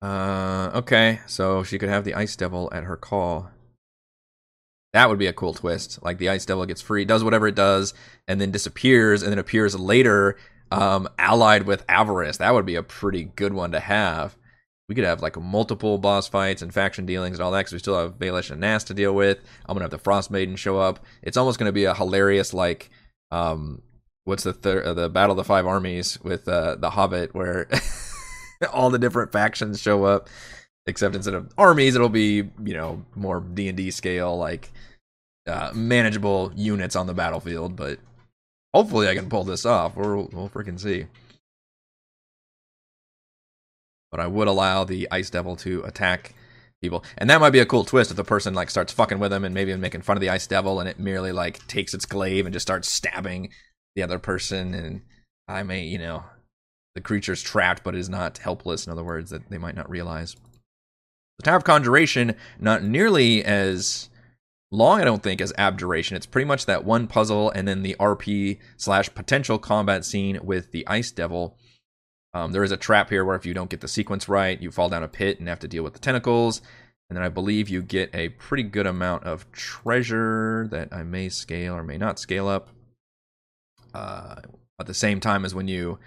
Uh, 0.00 0.70
okay, 0.74 1.20
so 1.26 1.62
she 1.62 1.78
could 1.78 1.88
have 1.88 2.04
the 2.04 2.14
Ice 2.14 2.36
Devil 2.36 2.68
at 2.72 2.84
her 2.84 2.96
call. 2.96 3.50
That 4.92 5.08
would 5.08 5.18
be 5.18 5.26
a 5.26 5.32
cool 5.32 5.54
twist. 5.54 6.02
Like 6.02 6.18
the 6.18 6.28
Ice 6.30 6.44
Devil 6.46 6.66
gets 6.66 6.80
free, 6.80 7.04
does 7.04 7.22
whatever 7.22 7.46
it 7.46 7.54
does, 7.54 7.94
and 8.26 8.40
then 8.40 8.50
disappears, 8.50 9.22
and 9.22 9.30
then 9.30 9.38
appears 9.38 9.78
later, 9.78 10.36
um, 10.70 11.08
allied 11.18 11.64
with 11.64 11.84
Avarice. 11.88 12.38
That 12.38 12.54
would 12.54 12.66
be 12.66 12.74
a 12.74 12.82
pretty 12.82 13.24
good 13.24 13.52
one 13.52 13.72
to 13.72 13.80
have. 13.80 14.36
We 14.88 14.94
could 14.94 15.04
have 15.04 15.20
like 15.20 15.38
multiple 15.38 15.98
boss 15.98 16.28
fights 16.28 16.62
and 16.62 16.72
faction 16.72 17.04
dealings 17.04 17.38
and 17.38 17.44
all 17.44 17.50
that 17.52 17.60
because 17.60 17.72
we 17.72 17.78
still 17.78 17.98
have 17.98 18.18
Baelish 18.18 18.50
and 18.50 18.60
Nass 18.60 18.84
to 18.84 18.94
deal 18.94 19.14
with. 19.14 19.38
I'm 19.66 19.74
gonna 19.74 19.84
have 19.84 19.90
the 19.90 19.98
Frost 19.98 20.30
Maiden 20.30 20.56
show 20.56 20.78
up. 20.78 21.04
It's 21.22 21.36
almost 21.36 21.58
gonna 21.58 21.72
be 21.72 21.84
a 21.84 21.94
hilarious 21.94 22.54
like, 22.54 22.90
um, 23.30 23.82
what's 24.24 24.44
the 24.44 24.54
third, 24.54 24.84
uh, 24.84 24.94
the 24.94 25.10
Battle 25.10 25.32
of 25.32 25.36
the 25.36 25.44
Five 25.44 25.66
Armies 25.66 26.18
with 26.22 26.48
uh, 26.48 26.76
the 26.76 26.90
Hobbit 26.90 27.34
where. 27.34 27.68
all 28.72 28.90
the 28.90 28.98
different 28.98 29.32
factions 29.32 29.80
show 29.80 30.04
up. 30.04 30.28
Except 30.86 31.14
instead 31.14 31.34
of 31.34 31.52
armies, 31.58 31.94
it'll 31.94 32.08
be 32.08 32.36
you 32.64 32.74
know 32.74 33.04
more 33.14 33.40
D 33.40 33.68
and 33.68 33.76
D 33.76 33.90
scale, 33.90 34.38
like 34.38 34.70
uh, 35.46 35.70
manageable 35.74 36.50
units 36.56 36.96
on 36.96 37.06
the 37.06 37.12
battlefield. 37.12 37.76
But 37.76 37.98
hopefully, 38.74 39.08
I 39.08 39.14
can 39.14 39.28
pull 39.28 39.44
this 39.44 39.66
off. 39.66 39.96
We'll 39.96 40.28
we'll 40.32 40.48
freaking 40.48 40.80
see. 40.80 41.06
But 44.10 44.20
I 44.20 44.26
would 44.26 44.48
allow 44.48 44.84
the 44.84 45.08
Ice 45.10 45.30
Devil 45.30 45.56
to 45.56 45.82
attack 45.82 46.34
people, 46.80 47.04
and 47.18 47.28
that 47.28 47.40
might 47.40 47.50
be 47.50 47.58
a 47.58 47.66
cool 47.66 47.84
twist 47.84 48.10
if 48.10 48.16
the 48.16 48.24
person 48.24 48.54
like 48.54 48.70
starts 48.70 48.92
fucking 48.92 49.18
with 49.18 49.30
them 49.30 49.44
and 49.44 49.54
maybe 49.54 49.74
making 49.76 50.02
fun 50.02 50.16
of 50.16 50.20
the 50.20 50.30
Ice 50.30 50.46
Devil, 50.46 50.80
and 50.80 50.88
it 50.88 50.98
merely 50.98 51.32
like 51.32 51.66
takes 51.66 51.92
its 51.94 52.06
glaive 52.06 52.46
and 52.46 52.52
just 52.52 52.66
starts 52.66 52.88
stabbing 52.88 53.50
the 53.94 54.02
other 54.02 54.18
person, 54.18 54.74
and 54.74 55.02
I 55.46 55.62
may 55.62 55.84
you 55.84 55.98
know 55.98 56.24
the 56.94 57.00
creature's 57.00 57.42
trapped 57.42 57.84
but 57.84 57.94
is 57.94 58.08
not 58.08 58.38
helpless, 58.38 58.86
in 58.86 58.92
other 58.92 59.04
words, 59.04 59.30
that 59.30 59.50
they 59.50 59.58
might 59.58 59.76
not 59.76 59.90
realize. 59.90 60.36
The 61.38 61.44
Tower 61.44 61.56
of 61.58 61.64
Conjuration, 61.64 62.34
not 62.58 62.82
nearly 62.82 63.44
as 63.44 64.08
long, 64.70 65.00
I 65.00 65.04
don't 65.04 65.22
think, 65.22 65.40
as 65.40 65.52
Abjuration. 65.58 66.16
It's 66.16 66.26
pretty 66.26 66.46
much 66.46 66.66
that 66.66 66.84
one 66.84 67.06
puzzle 67.06 67.50
and 67.50 67.66
then 67.66 67.82
the 67.82 67.96
RP 67.98 68.58
slash 68.76 69.12
potential 69.14 69.58
combat 69.58 70.04
scene 70.04 70.38
with 70.42 70.72
the 70.72 70.86
Ice 70.86 71.10
Devil. 71.10 71.56
Um, 72.34 72.52
there 72.52 72.64
is 72.64 72.72
a 72.72 72.76
trap 72.76 73.10
here 73.10 73.24
where 73.24 73.36
if 73.36 73.46
you 73.46 73.54
don't 73.54 73.70
get 73.70 73.80
the 73.80 73.88
sequence 73.88 74.28
right, 74.28 74.60
you 74.60 74.70
fall 74.70 74.88
down 74.88 75.02
a 75.02 75.08
pit 75.08 75.38
and 75.38 75.48
have 75.48 75.60
to 75.60 75.68
deal 75.68 75.82
with 75.82 75.94
the 75.94 75.98
tentacles. 75.98 76.60
And 77.08 77.16
then 77.16 77.24
I 77.24 77.30
believe 77.30 77.70
you 77.70 77.80
get 77.80 78.14
a 78.14 78.28
pretty 78.30 78.62
good 78.62 78.86
amount 78.86 79.24
of 79.24 79.50
treasure 79.50 80.68
that 80.70 80.92
I 80.92 81.02
may 81.02 81.30
scale 81.30 81.74
or 81.74 81.82
may 81.82 81.96
not 81.96 82.18
scale 82.18 82.48
up. 82.48 82.68
Uh, 83.94 84.36
at 84.78 84.86
the 84.86 84.94
same 84.94 85.20
time 85.20 85.44
as 85.44 85.54
when 85.54 85.68
you 85.68 85.98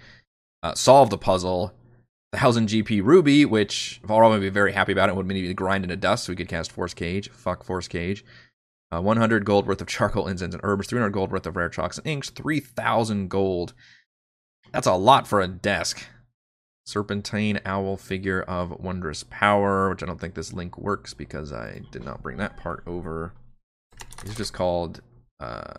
uh, 0.62 0.74
solve 0.74 1.10
the 1.10 1.18
puzzle. 1.18 1.72
The 2.32 2.38
Hausen 2.38 2.66
GP 2.66 3.04
Ruby, 3.04 3.44
which 3.44 4.00
Valro 4.06 4.30
would 4.30 4.40
be 4.40 4.48
very 4.48 4.72
happy 4.72 4.92
about 4.92 5.10
it, 5.10 5.16
would 5.16 5.26
maybe 5.26 5.52
grind 5.52 5.84
into 5.84 5.96
dust 5.96 6.24
so 6.24 6.32
we 6.32 6.36
could 6.36 6.48
cast 6.48 6.72
Force 6.72 6.94
Cage. 6.94 7.28
Fuck 7.30 7.62
Force 7.62 7.88
Cage. 7.88 8.24
Uh, 8.92 9.00
100 9.00 9.44
gold 9.44 9.66
worth 9.66 9.80
of 9.80 9.86
charcoal, 9.86 10.28
incense, 10.28 10.54
and 10.54 10.60
herbs. 10.64 10.88
300 10.88 11.10
gold 11.10 11.32
worth 11.32 11.46
of 11.46 11.56
rare 11.56 11.70
chalks 11.70 11.98
and 11.98 12.06
inks. 12.06 12.28
3,000 12.30 13.28
gold. 13.28 13.72
That's 14.72 14.86
a 14.86 14.94
lot 14.94 15.26
for 15.26 15.40
a 15.40 15.48
desk. 15.48 16.04
Serpentine 16.84 17.60
Owl 17.64 17.96
figure 17.96 18.42
of 18.42 18.78
wondrous 18.80 19.24
power, 19.24 19.88
which 19.88 20.02
I 20.02 20.06
don't 20.06 20.20
think 20.20 20.34
this 20.34 20.52
link 20.52 20.76
works 20.76 21.14
because 21.14 21.52
I 21.52 21.80
did 21.90 22.04
not 22.04 22.22
bring 22.22 22.36
that 22.38 22.56
part 22.56 22.82
over. 22.86 23.32
It's 24.24 24.34
just 24.34 24.52
called 24.52 25.00
uh, 25.40 25.72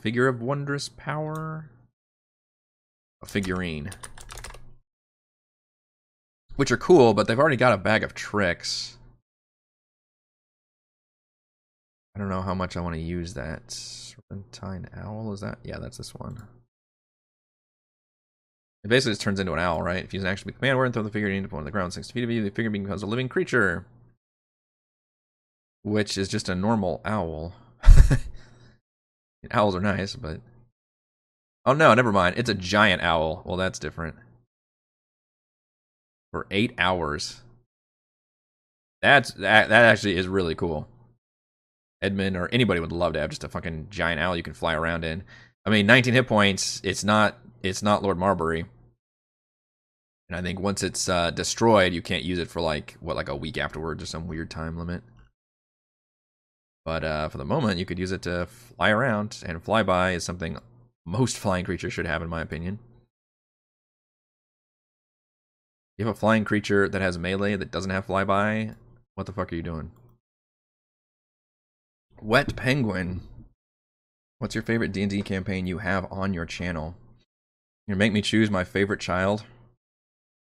figure 0.00 0.28
of 0.28 0.42
wondrous 0.42 0.88
power 0.88 1.70
a 3.22 3.26
figurine. 3.26 3.90
Which 6.56 6.70
are 6.70 6.76
cool, 6.76 7.14
but 7.14 7.26
they've 7.26 7.38
already 7.38 7.56
got 7.56 7.72
a 7.72 7.78
bag 7.78 8.02
of 8.02 8.14
tricks. 8.14 8.97
I 12.18 12.20
don't 12.20 12.30
know 12.30 12.42
how 12.42 12.54
much 12.54 12.76
I 12.76 12.80
want 12.80 12.96
to 12.96 13.00
use 13.00 13.34
that. 13.34 13.70
Serpentine 13.70 14.88
Owl, 14.96 15.32
is 15.32 15.40
that? 15.40 15.60
Yeah, 15.62 15.78
that's 15.78 15.98
this 15.98 16.12
one. 16.16 16.42
It 18.82 18.88
basically 18.88 19.12
just 19.12 19.20
turns 19.20 19.38
into 19.38 19.52
an 19.52 19.60
owl, 19.60 19.82
right? 19.82 20.02
If 20.02 20.12
you 20.12 20.16
use 20.16 20.24
an 20.24 20.30
action 20.30 20.50
command 20.50 20.76
word 20.76 20.86
and 20.86 20.94
throw 20.94 21.04
the 21.04 21.10
figurine 21.10 21.36
into 21.36 21.48
one 21.50 21.60
of 21.60 21.64
the 21.64 21.70
ground 21.70 21.92
six 21.92 22.10
feet 22.10 22.24
of 22.24 22.30
you, 22.30 22.42
the 22.42 22.50
figure 22.50 22.70
becomes 22.70 23.04
a 23.04 23.06
living 23.06 23.28
creature. 23.28 23.86
Which 25.84 26.18
is 26.18 26.26
just 26.26 26.48
a 26.48 26.56
normal 26.56 27.00
owl. 27.04 27.54
Owls 29.52 29.76
are 29.76 29.80
nice, 29.80 30.16
but 30.16 30.40
Oh 31.64 31.72
no, 31.72 31.94
never 31.94 32.10
mind. 32.10 32.34
It's 32.36 32.50
a 32.50 32.54
giant 32.54 33.00
owl. 33.00 33.42
Well, 33.44 33.56
that's 33.56 33.78
different. 33.78 34.16
For 36.32 36.48
eight 36.50 36.74
hours. 36.78 37.42
That's 39.02 39.34
that. 39.34 39.68
That 39.68 39.84
actually 39.84 40.16
is 40.16 40.26
really 40.26 40.56
cool. 40.56 40.88
Edmund 42.00 42.36
or 42.36 42.48
anybody 42.52 42.80
would 42.80 42.92
love 42.92 43.14
to 43.14 43.20
have 43.20 43.30
just 43.30 43.44
a 43.44 43.48
fucking 43.48 43.88
giant 43.90 44.20
owl 44.20 44.36
you 44.36 44.42
can 44.42 44.54
fly 44.54 44.74
around 44.74 45.04
in. 45.04 45.24
I 45.64 45.70
mean, 45.70 45.86
19 45.86 46.14
hit 46.14 46.26
points. 46.26 46.80
It's 46.84 47.04
not. 47.04 47.38
It's 47.62 47.82
not 47.82 48.02
Lord 48.02 48.18
Marbury. 48.18 48.64
And 50.28 50.36
I 50.36 50.42
think 50.42 50.60
once 50.60 50.82
it's 50.82 51.08
uh, 51.08 51.30
destroyed, 51.30 51.92
you 51.92 52.02
can't 52.02 52.22
use 52.22 52.38
it 52.38 52.48
for 52.48 52.60
like 52.60 52.96
what, 53.00 53.16
like 53.16 53.28
a 53.28 53.36
week 53.36 53.56
afterwards 53.56 54.02
or 54.02 54.06
some 54.06 54.28
weird 54.28 54.50
time 54.50 54.78
limit. 54.78 55.02
But 56.84 57.04
uh, 57.04 57.28
for 57.28 57.38
the 57.38 57.44
moment, 57.44 57.78
you 57.78 57.84
could 57.84 57.98
use 57.98 58.12
it 58.12 58.22
to 58.22 58.46
fly 58.46 58.90
around, 58.90 59.42
and 59.44 59.62
flyby 59.62 60.14
is 60.14 60.24
something 60.24 60.58
most 61.04 61.36
flying 61.36 61.64
creatures 61.64 61.92
should 61.92 62.06
have, 62.06 62.22
in 62.22 62.28
my 62.28 62.40
opinion. 62.40 62.78
You 65.96 66.06
have 66.06 66.14
a 66.14 66.18
flying 66.18 66.44
creature 66.44 66.88
that 66.88 67.02
has 67.02 67.18
melee 67.18 67.56
that 67.56 67.72
doesn't 67.72 67.90
have 67.90 68.06
flyby. 68.06 68.74
What 69.16 69.26
the 69.26 69.32
fuck 69.32 69.52
are 69.52 69.56
you 69.56 69.62
doing? 69.62 69.90
Wet 72.22 72.56
Penguin. 72.56 73.20
What's 74.38 74.54
your 74.54 74.62
favorite 74.62 74.92
D&D 74.92 75.22
campaign 75.22 75.66
you 75.66 75.78
have 75.78 76.10
on 76.12 76.32
your 76.32 76.46
channel? 76.46 76.94
You 77.86 77.96
make 77.96 78.12
me 78.12 78.22
choose 78.22 78.50
my 78.50 78.64
favorite 78.64 79.00
child. 79.00 79.44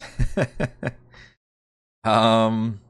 um 2.03 2.81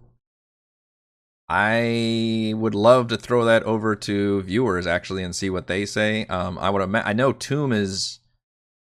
I 1.48 2.54
would 2.56 2.74
love 2.74 3.08
to 3.10 3.18
throw 3.18 3.46
that 3.46 3.64
over 3.64 3.96
to 3.96 4.42
viewers 4.42 4.88
actually 4.88 5.24
and 5.24 5.36
see 5.36 5.50
what 5.50 5.68
they 5.68 5.86
say. 5.86 6.26
Um, 6.26 6.58
I 6.58 6.72
would 6.72 6.82
ima- 6.82 7.04
I 7.06 7.14
know 7.14 7.34
Tomb 7.34 7.72
is 7.72 8.20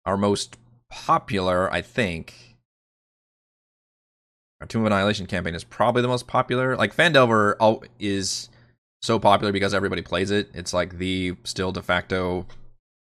our 0.06 0.18
most 0.18 0.58
popular, 0.90 1.72
I 1.72 1.82
think. 1.82 2.58
Our 4.60 4.68
Tomb 4.68 4.82
of 4.82 4.88
Annihilation 4.88 5.28
campaign 5.28 5.54
is 5.54 5.64
probably 5.64 6.02
the 6.02 6.08
most 6.08 6.26
popular. 6.26 6.76
Like 6.76 6.96
Phandelver 6.96 7.56
is 8.00 8.50
so 9.02 9.20
popular 9.20 9.52
because 9.52 9.74
everybody 9.74 10.02
plays 10.02 10.32
it. 10.32 10.50
It's 10.54 10.74
like 10.74 10.98
the 10.98 11.36
still 11.44 11.72
de 11.72 11.82
facto 11.82 12.46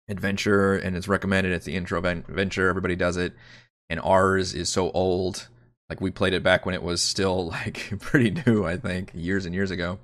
adventure, 0.08 0.76
and 0.76 0.96
it's 0.96 1.08
recommended. 1.08 1.54
It's 1.54 1.66
the 1.66 1.76
intro 1.76 2.00
adventure. 2.00 2.70
Everybody 2.70 2.96
does 2.96 3.18
it, 3.18 3.34
and 3.90 4.00
ours 4.02 4.54
is 4.54 4.70
so 4.70 4.92
old 4.92 5.48
like 5.90 6.00
we 6.00 6.10
played 6.10 6.34
it 6.34 6.42
back 6.42 6.66
when 6.66 6.74
it 6.74 6.82
was 6.82 7.02
still 7.02 7.48
like 7.50 7.94
pretty 8.00 8.32
new, 8.46 8.66
I 8.66 8.78
think, 8.78 9.12
years 9.14 9.46
and 9.46 9.54
years 9.54 9.72
ago. 9.72 10.00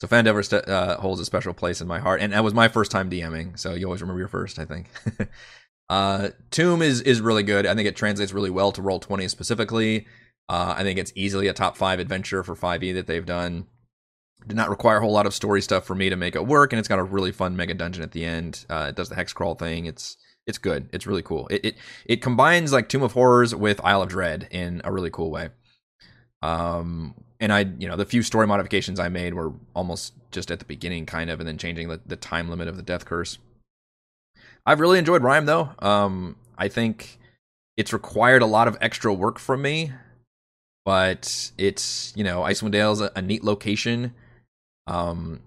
So 0.00 0.06
Phandelver 0.06 0.44
st- 0.44 0.68
uh, 0.68 0.98
holds 1.00 1.22
a 1.22 1.24
special 1.24 1.54
place 1.54 1.80
in 1.80 1.88
my 1.88 1.98
heart, 1.98 2.20
and 2.20 2.34
that 2.34 2.44
was 2.44 2.52
my 2.52 2.68
first 2.68 2.90
time 2.90 3.10
DMing. 3.10 3.58
So 3.58 3.72
you 3.72 3.86
always 3.86 4.02
remember 4.02 4.18
your 4.18 4.28
first, 4.28 4.58
I 4.58 4.66
think. 4.66 4.90
uh, 5.88 6.30
Tomb 6.50 6.82
is 6.82 7.00
is 7.00 7.20
really 7.22 7.42
good. 7.42 7.64
I 7.66 7.74
think 7.74 7.88
it 7.88 7.96
translates 7.96 8.34
really 8.34 8.50
well 8.50 8.72
to 8.72 8.82
Roll 8.82 9.00
Twenty 9.00 9.26
specifically. 9.28 10.06
Uh, 10.48 10.74
I 10.76 10.82
think 10.82 10.98
it's 10.98 11.12
easily 11.16 11.48
a 11.48 11.52
top 11.52 11.76
five 11.76 11.98
adventure 11.98 12.44
for 12.44 12.54
5e 12.54 12.94
that 12.94 13.08
they've 13.08 13.26
done. 13.26 13.66
Did 14.46 14.56
not 14.56 14.70
require 14.70 14.98
a 14.98 15.00
whole 15.00 15.12
lot 15.12 15.26
of 15.26 15.34
story 15.34 15.60
stuff 15.60 15.84
for 15.84 15.94
me 15.94 16.08
to 16.08 16.16
make 16.16 16.36
it 16.36 16.46
work, 16.46 16.72
and 16.72 16.78
it's 16.78 16.88
got 16.88 16.98
a 16.98 17.04
really 17.04 17.32
fun 17.32 17.56
mega 17.56 17.74
dungeon 17.74 18.02
at 18.02 18.12
the 18.12 18.24
end. 18.24 18.64
Uh, 18.70 18.86
it 18.90 18.96
does 18.96 19.08
the 19.08 19.16
hex 19.16 19.32
crawl 19.32 19.54
thing. 19.54 19.86
It's 19.86 20.16
it's 20.46 20.58
good. 20.58 20.88
It's 20.92 21.06
really 21.06 21.22
cool. 21.22 21.48
It, 21.48 21.64
it 21.64 21.76
it 22.04 22.22
combines 22.22 22.72
like 22.72 22.88
Tomb 22.88 23.02
of 23.02 23.12
Horrors 23.12 23.54
with 23.54 23.84
Isle 23.84 24.02
of 24.02 24.08
Dread 24.08 24.46
in 24.50 24.80
a 24.84 24.92
really 24.92 25.10
cool 25.10 25.30
way. 25.30 25.48
Um, 26.42 27.14
and 27.40 27.52
I, 27.52 27.66
you 27.78 27.88
know, 27.88 27.96
the 27.96 28.06
few 28.06 28.22
story 28.22 28.46
modifications 28.46 29.00
I 29.00 29.08
made 29.08 29.34
were 29.34 29.52
almost 29.74 30.14
just 30.30 30.50
at 30.50 30.58
the 30.58 30.64
beginning, 30.64 31.06
kind 31.06 31.30
of, 31.30 31.40
and 31.40 31.48
then 31.48 31.58
changing 31.58 31.88
the, 31.88 32.00
the 32.06 32.16
time 32.16 32.48
limit 32.48 32.68
of 32.68 32.76
the 32.76 32.82
death 32.82 33.04
curse. 33.04 33.38
I've 34.64 34.80
really 34.80 34.98
enjoyed 34.98 35.22
Rime 35.22 35.46
though. 35.46 35.70
Um, 35.80 36.36
I 36.58 36.68
think 36.68 37.18
it's 37.76 37.92
required 37.92 38.42
a 38.42 38.46
lot 38.46 38.68
of 38.68 38.76
extra 38.80 39.12
work 39.12 39.38
from 39.38 39.62
me, 39.62 39.92
but 40.84 41.50
it's 41.58 42.12
you 42.16 42.24
know 42.24 42.42
Icewind 42.42 42.72
Dale 42.72 42.92
is 42.92 43.00
a, 43.00 43.10
a 43.16 43.22
neat 43.22 43.44
location. 43.44 44.14
Um, 44.86 45.40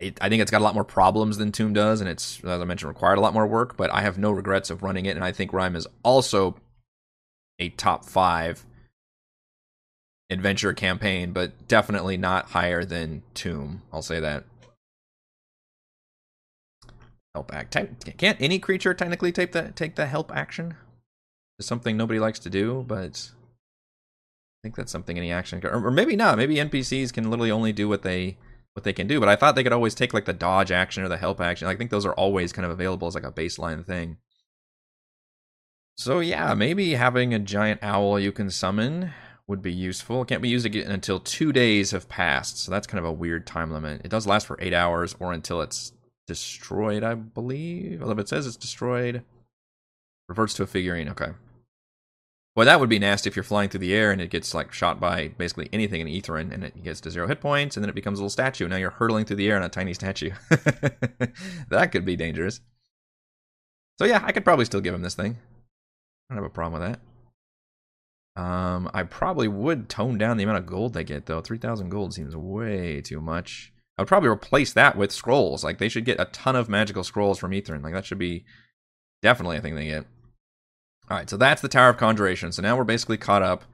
it, 0.00 0.18
I 0.20 0.28
think 0.28 0.42
it's 0.42 0.50
got 0.50 0.60
a 0.60 0.64
lot 0.64 0.74
more 0.74 0.84
problems 0.84 1.38
than 1.38 1.52
Tomb 1.52 1.72
does, 1.72 2.00
and 2.00 2.10
it's 2.10 2.42
as 2.44 2.60
I 2.60 2.64
mentioned 2.64 2.88
required 2.88 3.18
a 3.18 3.20
lot 3.20 3.34
more 3.34 3.46
work. 3.46 3.76
But 3.76 3.92
I 3.92 4.02
have 4.02 4.18
no 4.18 4.30
regrets 4.32 4.70
of 4.70 4.82
running 4.82 5.06
it, 5.06 5.16
and 5.16 5.24
I 5.24 5.32
think 5.32 5.52
Rime 5.52 5.76
is 5.76 5.86
also 6.02 6.56
a 7.58 7.68
top 7.70 8.04
five 8.04 8.66
adventure 10.30 10.72
campaign, 10.72 11.32
but 11.32 11.68
definitely 11.68 12.16
not 12.16 12.50
higher 12.50 12.84
than 12.84 13.22
Tomb. 13.34 13.82
I'll 13.92 14.02
say 14.02 14.18
that. 14.20 14.44
Help 17.34 17.54
act. 17.54 17.76
Can't 18.18 18.40
any 18.40 18.58
creature 18.58 18.92
technically 18.92 19.32
take 19.32 19.52
the 19.52 19.72
take 19.74 19.94
the 19.94 20.06
help 20.06 20.34
action? 20.34 20.74
It's 21.58 21.68
something 21.68 21.96
nobody 21.96 22.18
likes 22.18 22.38
to 22.40 22.50
do, 22.50 22.84
but 22.86 23.30
I 23.32 24.58
think 24.62 24.76
that's 24.76 24.92
something 24.92 25.16
any 25.16 25.32
action, 25.32 25.64
or, 25.64 25.86
or 25.86 25.90
maybe 25.90 26.16
not. 26.16 26.36
Maybe 26.36 26.56
NPCs 26.56 27.12
can 27.12 27.30
literally 27.30 27.50
only 27.50 27.72
do 27.72 27.88
what 27.88 28.02
they 28.02 28.36
what 28.74 28.84
they 28.84 28.92
can 28.92 29.06
do. 29.06 29.20
But 29.20 29.28
I 29.28 29.36
thought 29.36 29.54
they 29.54 29.62
could 29.62 29.72
always 29.72 29.94
take 29.94 30.14
like 30.14 30.24
the 30.24 30.32
dodge 30.32 30.70
action 30.72 31.02
or 31.02 31.08
the 31.08 31.16
help 31.16 31.40
action. 31.40 31.68
I 31.68 31.76
think 31.76 31.90
those 31.90 32.06
are 32.06 32.14
always 32.14 32.52
kind 32.52 32.64
of 32.64 32.70
available 32.70 33.08
as 33.08 33.14
like 33.14 33.26
a 33.26 33.32
baseline 33.32 33.84
thing. 33.84 34.16
So 35.96 36.20
yeah, 36.20 36.54
maybe 36.54 36.94
having 36.94 37.34
a 37.34 37.38
giant 37.38 37.82
owl 37.82 38.18
you 38.18 38.32
can 38.32 38.50
summon 38.50 39.12
would 39.46 39.62
be 39.62 39.72
useful. 39.72 40.22
It 40.22 40.28
can't 40.28 40.42
be 40.42 40.48
used 40.48 40.66
again 40.66 40.90
until 40.90 41.20
two 41.20 41.52
days 41.52 41.90
have 41.90 42.08
passed, 42.08 42.58
so 42.58 42.70
that's 42.70 42.86
kind 42.86 42.98
of 42.98 43.04
a 43.04 43.12
weird 43.12 43.46
time 43.46 43.72
limit. 43.72 44.00
It 44.04 44.10
does 44.10 44.26
last 44.26 44.46
for 44.46 44.56
eight 44.60 44.72
hours 44.72 45.14
or 45.20 45.32
until 45.32 45.60
it's 45.60 45.92
destroyed, 46.26 47.02
I 47.02 47.14
believe. 47.14 48.02
Although 48.02 48.20
it 48.20 48.28
says 48.28 48.46
it's 48.46 48.56
destroyed, 48.56 49.22
reverts 50.28 50.54
to 50.54 50.62
a 50.62 50.66
figurine. 50.66 51.10
Okay. 51.10 51.32
Well, 52.54 52.66
that 52.66 52.80
would 52.80 52.90
be 52.90 52.98
nasty 52.98 53.30
if 53.30 53.36
you're 53.36 53.44
flying 53.44 53.70
through 53.70 53.80
the 53.80 53.94
air 53.94 54.12
and 54.12 54.20
it 54.20 54.30
gets 54.30 54.52
like 54.52 54.72
shot 54.72 55.00
by 55.00 55.28
basically 55.28 55.70
anything 55.72 56.02
in 56.02 56.06
Ythryn 56.06 56.52
and 56.52 56.64
it 56.64 56.82
gets 56.84 57.00
to 57.00 57.10
zero 57.10 57.26
hit 57.26 57.40
points 57.40 57.76
and 57.76 57.82
then 57.82 57.88
it 57.88 57.94
becomes 57.94 58.18
a 58.18 58.22
little 58.22 58.30
statue. 58.30 58.68
Now 58.68 58.76
you're 58.76 58.90
hurtling 58.90 59.24
through 59.24 59.36
the 59.36 59.48
air 59.48 59.56
on 59.56 59.62
a 59.62 59.70
tiny 59.70 59.94
statue. 59.94 60.32
that 61.70 61.88
could 61.92 62.04
be 62.04 62.14
dangerous. 62.14 62.60
So 63.98 64.04
yeah, 64.04 64.22
I 64.22 64.32
could 64.32 64.44
probably 64.44 64.66
still 64.66 64.82
give 64.82 64.94
him 64.94 65.02
this 65.02 65.14
thing. 65.14 65.38
I 66.28 66.34
don't 66.34 66.42
have 66.42 66.50
a 66.50 66.54
problem 66.54 66.82
with 66.82 66.92
that. 66.92 67.00
Um, 68.34 68.90
I 68.92 69.02
probably 69.02 69.48
would 69.48 69.88
tone 69.88 70.18
down 70.18 70.36
the 70.36 70.44
amount 70.44 70.58
of 70.58 70.66
gold 70.66 70.94
they 70.94 71.04
get 71.04 71.26
though. 71.26 71.40
Three 71.40 71.58
thousand 71.58 71.90
gold 71.90 72.14
seems 72.14 72.34
way 72.34 73.00
too 73.00 73.20
much. 73.20 73.72
I 73.96 74.02
would 74.02 74.08
probably 74.08 74.30
replace 74.30 74.72
that 74.72 74.96
with 74.96 75.12
scrolls. 75.12 75.62
Like 75.62 75.78
they 75.78 75.90
should 75.90 76.06
get 76.06 76.20
a 76.20 76.24
ton 76.26 76.56
of 76.56 76.68
magical 76.68 77.04
scrolls 77.04 77.38
from 77.38 77.52
Ythryn. 77.52 77.82
Like 77.82 77.92
that 77.92 78.06
should 78.06 78.18
be 78.18 78.44
definitely 79.20 79.58
a 79.58 79.60
thing 79.60 79.74
they 79.74 79.86
get. 79.86 80.06
All 81.10 81.16
right, 81.16 81.28
so 81.28 81.36
that's 81.36 81.60
the 81.62 81.68
Tower 81.68 81.90
of 81.90 81.96
Conjuration. 81.96 82.52
So 82.52 82.62
now 82.62 82.76
we're 82.76 82.84
basically 82.84 83.18
caught 83.18 83.42
up. 83.42 83.64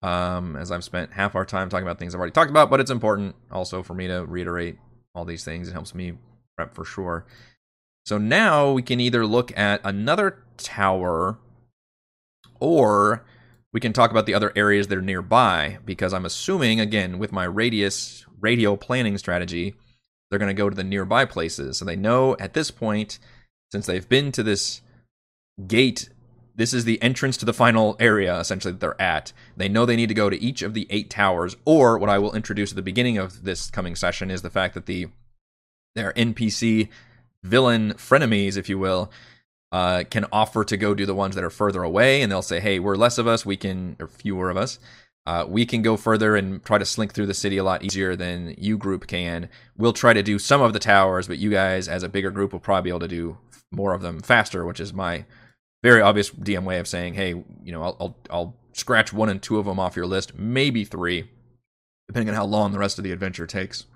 Um, 0.00 0.54
as 0.54 0.70
I've 0.70 0.84
spent 0.84 1.12
half 1.12 1.34
our 1.34 1.44
time 1.44 1.68
talking 1.68 1.84
about 1.84 1.98
things 1.98 2.14
I've 2.14 2.20
already 2.20 2.32
talked 2.32 2.50
about, 2.50 2.70
but 2.70 2.78
it's 2.78 2.90
important 2.90 3.34
also 3.50 3.82
for 3.82 3.94
me 3.94 4.06
to 4.06 4.24
reiterate 4.24 4.78
all 5.12 5.24
these 5.24 5.44
things. 5.44 5.68
It 5.68 5.72
helps 5.72 5.92
me 5.92 6.12
prep 6.56 6.74
for 6.74 6.84
sure. 6.84 7.26
So 8.06 8.16
now 8.16 8.70
we 8.72 8.82
can 8.82 9.00
either 9.00 9.26
look 9.26 9.56
at 9.58 9.80
another 9.82 10.44
tower 10.56 11.38
or 12.60 13.24
we 13.72 13.80
can 13.80 13.92
talk 13.92 14.10
about 14.10 14.26
the 14.26 14.34
other 14.34 14.52
areas 14.54 14.86
that 14.86 14.98
are 14.98 15.02
nearby 15.02 15.78
because 15.84 16.14
I'm 16.14 16.24
assuming, 16.24 16.80
again, 16.80 17.18
with 17.18 17.32
my 17.32 17.44
radius 17.44 18.24
radio 18.40 18.76
planning 18.76 19.18
strategy, 19.18 19.74
they're 20.30 20.38
going 20.38 20.48
to 20.48 20.54
go 20.54 20.70
to 20.70 20.76
the 20.76 20.84
nearby 20.84 21.24
places. 21.24 21.78
So 21.78 21.84
they 21.84 21.96
know 21.96 22.36
at 22.38 22.54
this 22.54 22.70
point, 22.70 23.18
since 23.72 23.86
they've 23.86 24.08
been 24.08 24.32
to 24.32 24.42
this 24.42 24.80
gate, 25.66 26.08
this 26.58 26.74
is 26.74 26.84
the 26.84 27.00
entrance 27.00 27.36
to 27.38 27.46
the 27.46 27.54
final 27.54 27.96
area 28.00 28.38
essentially 28.38 28.72
that 28.72 28.80
they're 28.80 29.00
at. 29.00 29.32
They 29.56 29.68
know 29.68 29.86
they 29.86 29.96
need 29.96 30.08
to 30.08 30.14
go 30.14 30.28
to 30.28 30.42
each 30.42 30.60
of 30.60 30.74
the 30.74 30.88
eight 30.90 31.08
towers, 31.08 31.56
or 31.64 31.96
what 31.98 32.10
I 32.10 32.18
will 32.18 32.34
introduce 32.34 32.72
at 32.72 32.76
the 32.76 32.82
beginning 32.82 33.16
of 33.16 33.44
this 33.44 33.70
coming 33.70 33.94
session 33.94 34.30
is 34.30 34.42
the 34.42 34.50
fact 34.50 34.74
that 34.74 34.86
the 34.86 35.06
their 35.94 36.12
NPC 36.12 36.88
villain 37.44 37.94
frenemies, 37.94 38.56
if 38.56 38.68
you 38.68 38.76
will, 38.76 39.10
uh, 39.70 40.02
can 40.10 40.26
offer 40.32 40.64
to 40.64 40.76
go 40.76 40.94
do 40.94 41.06
the 41.06 41.14
ones 41.14 41.36
that 41.36 41.44
are 41.44 41.50
further 41.50 41.84
away, 41.84 42.22
and 42.22 42.30
they'll 42.30 42.42
say, 42.42 42.58
"Hey, 42.58 42.80
we're 42.80 42.96
less 42.96 43.18
of 43.18 43.28
us. 43.28 43.46
We 43.46 43.56
can, 43.56 43.96
or 44.00 44.08
fewer 44.08 44.50
of 44.50 44.56
us. 44.56 44.80
Uh, 45.26 45.44
we 45.46 45.64
can 45.64 45.82
go 45.82 45.96
further 45.96 46.34
and 46.34 46.64
try 46.64 46.78
to 46.78 46.84
slink 46.84 47.12
through 47.12 47.26
the 47.26 47.34
city 47.34 47.56
a 47.58 47.64
lot 47.64 47.84
easier 47.84 48.16
than 48.16 48.54
you 48.58 48.76
group 48.76 49.06
can. 49.06 49.48
We'll 49.76 49.92
try 49.92 50.12
to 50.12 50.22
do 50.24 50.40
some 50.40 50.62
of 50.62 50.72
the 50.72 50.78
towers, 50.80 51.28
but 51.28 51.38
you 51.38 51.50
guys, 51.50 51.86
as 51.86 52.02
a 52.02 52.08
bigger 52.08 52.30
group, 52.32 52.52
will 52.52 52.60
probably 52.60 52.88
be 52.88 52.90
able 52.90 53.00
to 53.00 53.08
do 53.08 53.38
more 53.70 53.94
of 53.94 54.02
them 54.02 54.18
faster." 54.20 54.64
Which 54.64 54.80
is 54.80 54.92
my 54.92 55.24
very 55.82 56.02
obvious 56.02 56.30
DM 56.30 56.64
way 56.64 56.78
of 56.78 56.88
saying, 56.88 57.14
"Hey, 57.14 57.30
you 57.30 57.72
know, 57.72 57.82
I'll, 57.82 57.96
I'll, 58.00 58.16
I'll 58.30 58.56
scratch 58.72 59.12
one 59.12 59.28
and 59.28 59.42
two 59.42 59.58
of 59.58 59.66
them 59.66 59.78
off 59.78 59.96
your 59.96 60.06
list, 60.06 60.34
maybe 60.36 60.84
three, 60.84 61.30
depending 62.06 62.28
on 62.28 62.34
how 62.34 62.44
long 62.44 62.72
the 62.72 62.78
rest 62.78 62.98
of 62.98 63.04
the 63.04 63.12
adventure 63.12 63.46
takes." 63.46 63.86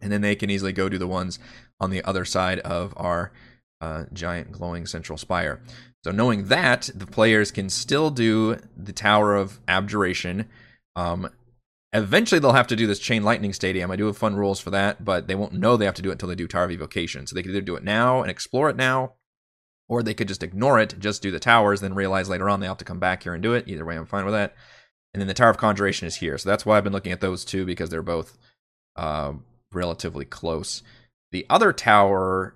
And 0.00 0.12
then 0.12 0.20
they 0.20 0.36
can 0.36 0.50
easily 0.50 0.72
go 0.72 0.88
do 0.88 0.98
the 0.98 1.06
ones 1.06 1.38
on 1.80 1.90
the 1.90 2.02
other 2.04 2.24
side 2.24 2.58
of 2.60 2.92
our 2.96 3.32
uh, 3.80 4.04
giant 4.12 4.52
glowing 4.52 4.86
central 4.86 5.18
spire. 5.18 5.60
So 6.04 6.10
knowing 6.10 6.48
that, 6.48 6.90
the 6.94 7.06
players 7.06 7.50
can 7.50 7.70
still 7.70 8.10
do 8.10 8.58
the 8.76 8.92
Tower 8.92 9.34
of 9.34 9.60
Abjuration. 9.66 10.48
Um, 10.96 11.30
eventually, 11.92 12.38
they'll 12.38 12.52
have 12.52 12.66
to 12.68 12.76
do 12.76 12.86
this 12.86 12.98
Chain 12.98 13.22
Lightning 13.22 13.54
Stadium. 13.54 13.90
I 13.90 13.96
do 13.96 14.06
have 14.06 14.18
fun 14.18 14.36
rules 14.36 14.60
for 14.60 14.70
that, 14.70 15.04
but 15.04 15.28
they 15.28 15.34
won't 15.34 15.54
know 15.54 15.76
they 15.76 15.86
have 15.86 15.94
to 15.94 16.02
do 16.02 16.10
it 16.10 16.12
until 16.12 16.28
they 16.28 16.34
do 16.34 16.46
Tower 16.46 16.64
of 16.64 16.70
Evocation. 16.72 17.26
So 17.26 17.34
they 17.34 17.42
could 17.42 17.52
either 17.52 17.62
do 17.62 17.76
it 17.76 17.84
now 17.84 18.20
and 18.20 18.30
explore 18.30 18.68
it 18.68 18.76
now, 18.76 19.14
or 19.88 20.02
they 20.02 20.14
could 20.14 20.28
just 20.28 20.42
ignore 20.42 20.78
it, 20.78 20.98
just 20.98 21.22
do 21.22 21.30
the 21.30 21.40
towers, 21.40 21.80
then 21.80 21.94
realize 21.94 22.28
later 22.28 22.48
on 22.48 22.60
they 22.60 22.66
have 22.66 22.78
to 22.78 22.84
come 22.84 22.98
back 22.98 23.22
here 23.22 23.34
and 23.34 23.42
do 23.42 23.52
it. 23.52 23.68
Either 23.68 23.84
way, 23.84 23.96
I'm 23.96 24.06
fine 24.06 24.24
with 24.24 24.34
that. 24.34 24.54
And 25.12 25.20
then 25.20 25.28
the 25.28 25.34
Tower 25.34 25.50
of 25.50 25.58
Conjuration 25.58 26.06
is 26.06 26.16
here. 26.16 26.36
So 26.38 26.48
that's 26.48 26.66
why 26.66 26.76
I've 26.76 26.84
been 26.84 26.92
looking 26.92 27.12
at 27.12 27.20
those 27.20 27.44
two 27.44 27.64
because 27.64 27.90
they're 27.90 28.02
both 28.02 28.36
uh, 28.96 29.34
relatively 29.72 30.24
close. 30.24 30.82
The 31.30 31.46
other 31.48 31.72
tower 31.72 32.54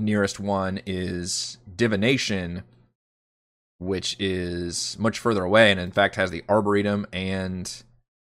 nearest 0.00 0.40
one 0.40 0.80
is 0.86 1.58
divination 1.76 2.64
which 3.78 4.14
is 4.20 4.98
much 4.98 5.18
further 5.18 5.44
away 5.44 5.70
and 5.70 5.80
in 5.80 5.90
fact 5.90 6.16
has 6.16 6.30
the 6.30 6.44
arboretum 6.48 7.06
and 7.12 7.82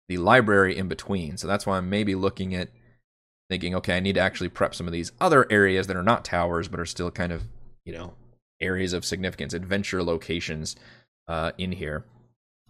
the 0.07 0.17
library 0.17 0.77
in 0.77 0.87
between 0.87 1.37
so 1.37 1.47
that's 1.47 1.65
why 1.65 1.77
i'm 1.77 1.89
maybe 1.89 2.15
looking 2.15 2.55
at 2.55 2.69
thinking 3.49 3.75
okay 3.75 3.97
i 3.97 3.99
need 3.99 4.13
to 4.13 4.21
actually 4.21 4.49
prep 4.49 4.73
some 4.73 4.87
of 4.87 4.93
these 4.93 5.11
other 5.21 5.45
areas 5.51 5.87
that 5.87 5.95
are 5.95 6.03
not 6.03 6.25
towers 6.25 6.67
but 6.67 6.79
are 6.79 6.85
still 6.85 7.11
kind 7.11 7.31
of 7.31 7.43
you 7.85 7.93
know 7.93 8.13
areas 8.63 8.93
of 8.93 9.05
significance 9.05 9.53
adventure 9.53 10.01
locations 10.01 10.75
uh, 11.27 11.51
in 11.57 11.73
here 11.73 12.05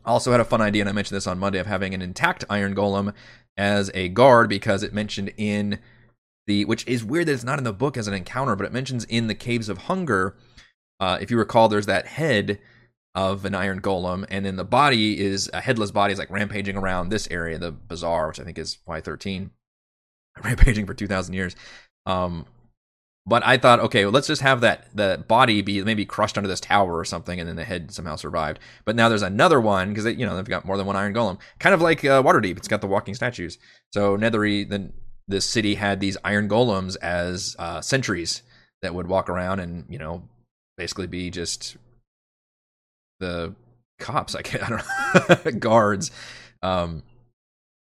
also 0.06 0.32
had 0.32 0.42
a 0.42 0.46
fun 0.46 0.62
idea 0.62 0.82
and 0.82 0.90
i 0.90 0.94
mentioned 0.94 1.16
this 1.16 1.28
on 1.28 1.40
monday 1.40 1.60
of 1.60 1.68
having 1.68 1.94
an 1.94 2.02
intact 2.02 2.44
iron 2.50 2.76
golem 2.76 3.14
as 3.56 3.92
a 3.94 4.10
guard 4.10 4.50
because 4.50 4.84
it 4.84 4.94
mentioned 4.94 5.32
in 5.38 5.80
the 6.48 6.66
which 6.66 6.86
is 6.88 7.04
weird 7.04 7.28
that 7.28 7.34
it's 7.34 7.44
not 7.44 7.58
in 7.58 7.64
the 7.64 7.74
book 7.74 7.98
as 7.98 8.08
an 8.08 8.14
encounter, 8.14 8.56
but 8.56 8.66
it 8.66 8.74
mentions 8.74 9.06
in 9.06 9.28
the 9.28 9.36
Caves 9.36 9.70
of 9.70 9.80
Hunger. 9.80 10.36
Uh, 11.00 11.18
if 11.22 11.32
you 11.32 11.38
recall, 11.38 11.68
there's 11.68 11.86
that 11.86 12.08
head 12.08 12.60
of 13.16 13.46
an 13.46 13.56
iron 13.56 13.82
golem, 13.82 14.26
and 14.30 14.46
then 14.46 14.56
the 14.56 14.64
body 14.64 15.20
is 15.20 15.50
a 15.54 15.62
headless 15.62 15.92
body 15.92 16.14
is 16.14 16.20
like 16.20 16.30
rampaging 16.30 16.76
around 16.76 17.10
this 17.10 17.28
area, 17.30 17.58
the 17.58 17.72
bazaar, 17.72 18.28
which 18.28 18.40
I 18.40 18.44
think 18.44 18.58
is 18.58 18.80
Y13, 18.88 19.52
rampaging 20.44 20.86
for 20.86 20.94
two 20.94 21.08
thousand 21.08 21.34
years. 21.34 21.56
Um, 22.06 22.46
but 23.26 23.46
I 23.46 23.58
thought, 23.58 23.80
okay, 23.80 24.04
well, 24.04 24.12
let's 24.12 24.28
just 24.28 24.42
have 24.42 24.62
that 24.62 24.88
the 24.94 25.24
body 25.28 25.62
be 25.62 25.82
maybe 25.84 26.06
crushed 26.06 26.38
under 26.38 26.48
this 26.48 26.60
tower 26.60 26.98
or 26.98 27.06
something, 27.06 27.40
and 27.40 27.48
then 27.48 27.56
the 27.56 27.64
head 27.64 27.92
somehow 27.92 28.18
survived. 28.18 28.60
But 28.84 28.96
now 28.96 29.08
there's 29.08 29.22
another 29.22 29.62
one 29.62 29.90
because 29.90 30.06
you 30.06 30.26
know 30.26 30.36
they've 30.36 30.46
got 30.46 30.66
more 30.66 30.78
than 30.78 30.86
one 30.86 30.98
iron 30.98 31.14
golem, 31.14 31.40
kind 31.60 31.74
of 31.74 31.82
like 31.82 32.04
uh, 32.04 32.22
Waterdeep. 32.22 32.58
It's 32.58 32.68
got 32.68 32.82
the 32.82 32.88
walking 32.88 33.16
statues. 33.16 33.58
So 33.94 34.18
Netheril, 34.18 34.70
the 34.70 34.92
this 35.28 35.46
city 35.46 35.76
had 35.76 36.02
these 36.02 36.18
iron 36.26 36.50
golems 36.50 36.98
as 37.02 37.56
uh, 37.60 37.80
sentries 37.80 38.44
that 38.82 38.94
would 38.94 39.08
walk 39.08 39.30
around 39.30 39.62
and 39.62 39.86
you 39.88 39.98
know 39.98 40.24
basically 40.78 41.08
be 41.08 41.30
just 41.30 41.78
the 43.22 43.56
cops. 44.00 44.36
I 44.36 44.42
can't, 44.42 44.64
I 44.70 44.70
don't 44.70 45.46
know, 45.46 45.52
guards. 45.60 46.12
Um, 46.62 47.04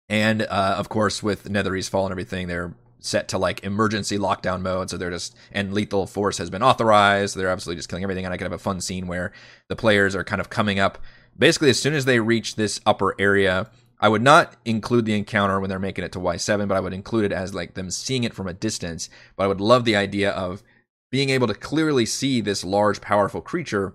and 0.07 0.43
uh, 0.43 0.75
of 0.77 0.87
course, 0.89 1.21
with 1.21 1.49
Netheril's 1.49 1.89
Fall 1.89 2.05
and 2.05 2.11
everything, 2.11 2.47
they're 2.47 2.73
set 3.03 3.27
to 3.27 3.37
like 3.37 3.63
emergency 3.63 4.17
lockdown 4.17 4.61
mode. 4.61 4.89
So 4.89 4.97
they're 4.97 5.11
just 5.11 5.35
and 5.51 5.73
lethal 5.73 6.07
force 6.07 6.37
has 6.37 6.49
been 6.49 6.63
authorized. 6.63 7.35
they're 7.35 7.49
absolutely 7.49 7.77
just 7.77 7.89
killing 7.89 8.03
everything. 8.03 8.25
And 8.25 8.33
I 8.33 8.37
could 8.37 8.45
have 8.45 8.53
a 8.53 8.57
fun 8.57 8.81
scene 8.81 9.07
where 9.07 9.33
the 9.67 9.75
players 9.75 10.15
are 10.15 10.23
kind 10.23 10.41
of 10.41 10.49
coming 10.49 10.79
up. 10.79 10.97
Basically, 11.37 11.69
as 11.69 11.79
soon 11.79 11.93
as 11.93 12.05
they 12.05 12.19
reach 12.19 12.55
this 12.55 12.79
upper 12.85 13.15
area, 13.19 13.69
I 13.99 14.07
would 14.07 14.21
not 14.21 14.55
include 14.65 15.05
the 15.05 15.17
encounter 15.17 15.59
when 15.59 15.69
they're 15.69 15.79
making 15.79 16.05
it 16.05 16.11
to 16.13 16.19
Y7, 16.19 16.67
but 16.67 16.77
I 16.77 16.79
would 16.79 16.93
include 16.93 17.25
it 17.25 17.31
as 17.31 17.53
like 17.53 17.73
them 17.73 17.91
seeing 17.91 18.23
it 18.23 18.33
from 18.33 18.47
a 18.47 18.53
distance. 18.53 19.09
But 19.35 19.43
I 19.43 19.47
would 19.47 19.61
love 19.61 19.85
the 19.85 19.95
idea 19.95 20.31
of 20.31 20.63
being 21.11 21.29
able 21.29 21.47
to 21.47 21.53
clearly 21.53 22.05
see 22.05 22.39
this 22.39 22.63
large, 22.63 23.01
powerful 23.01 23.41
creature 23.41 23.93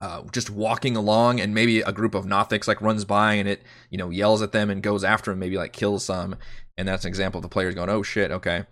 uh, 0.00 0.22
just 0.32 0.48
walking 0.48 0.96
along 0.96 1.40
and 1.40 1.54
maybe 1.54 1.80
a 1.80 1.92
group 1.92 2.14
of 2.14 2.24
Nothics 2.24 2.66
like 2.66 2.80
runs 2.80 3.04
by 3.04 3.34
and 3.34 3.46
it 3.46 3.62
you 3.90 3.98
know 3.98 4.08
yells 4.08 4.40
at 4.40 4.52
them 4.52 4.70
and 4.70 4.82
goes 4.82 5.04
after 5.04 5.30
them 5.30 5.38
maybe 5.38 5.58
like 5.58 5.74
kills 5.74 6.04
some 6.06 6.36
and 6.76 6.88
that's 6.88 7.04
an 7.04 7.08
example 7.08 7.38
of 7.38 7.42
the 7.42 7.48
players 7.48 7.74
going 7.74 7.90
oh 7.90 8.02
shit 8.02 8.30
okay. 8.30 8.64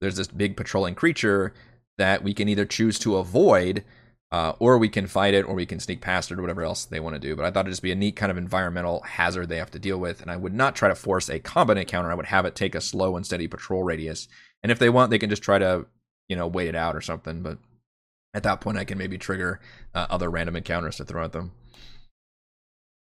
There's 0.00 0.16
this 0.16 0.28
big 0.28 0.56
patrolling 0.56 0.94
creature 0.94 1.54
that 1.96 2.22
we 2.22 2.34
can 2.34 2.48
either 2.48 2.66
choose 2.66 2.98
to 2.98 3.16
avoid 3.16 3.82
uh, 4.30 4.52
or 4.58 4.76
we 4.76 4.88
can 4.88 5.06
fight 5.06 5.32
it 5.32 5.46
or 5.46 5.54
we 5.54 5.64
can 5.64 5.80
sneak 5.80 6.00
past 6.00 6.30
it 6.30 6.38
or 6.38 6.42
whatever 6.42 6.62
else 6.62 6.84
they 6.84 7.00
want 7.00 7.14
to 7.14 7.20
do. 7.20 7.34
But 7.34 7.46
i 7.46 7.50
thought 7.50 7.60
it'd 7.66 7.72
just 7.72 7.82
be 7.82 7.92
a 7.92 7.96
neat 7.96 8.16
kind 8.16 8.30
of 8.30 8.38
environmental 8.38 9.00
hazard 9.02 9.48
they 9.48 9.58
have 9.58 9.70
to 9.70 9.78
deal 9.78 9.98
with 9.98 10.20
and 10.20 10.30
i 10.30 10.36
would 10.36 10.54
not 10.54 10.76
try 10.76 10.88
to 10.88 10.94
force 10.94 11.28
a 11.28 11.38
combat 11.38 11.78
encounter. 11.78 12.10
I 12.10 12.14
would 12.14 12.26
have 12.26 12.44
it 12.44 12.54
take 12.54 12.74
a 12.74 12.80
slow 12.80 13.16
and 13.16 13.24
steady 13.24 13.48
patrol 13.48 13.82
radius. 13.82 14.28
And 14.62 14.70
if 14.70 14.78
they 14.78 14.90
want 14.90 15.10
they 15.10 15.18
can 15.18 15.30
just 15.30 15.42
try 15.42 15.58
to 15.58 15.86
you 16.28 16.36
know 16.36 16.46
wait 16.46 16.68
it 16.68 16.74
out 16.74 16.96
or 16.96 17.00
something 17.00 17.42
but 17.42 17.58
at 18.36 18.42
that 18.42 18.60
point, 18.60 18.76
I 18.76 18.84
can 18.84 18.98
maybe 18.98 19.16
trigger 19.16 19.60
uh, 19.94 20.06
other 20.10 20.28
random 20.28 20.56
encounters 20.56 20.96
to 20.96 21.06
throw 21.06 21.24
at 21.24 21.32
them. 21.32 21.52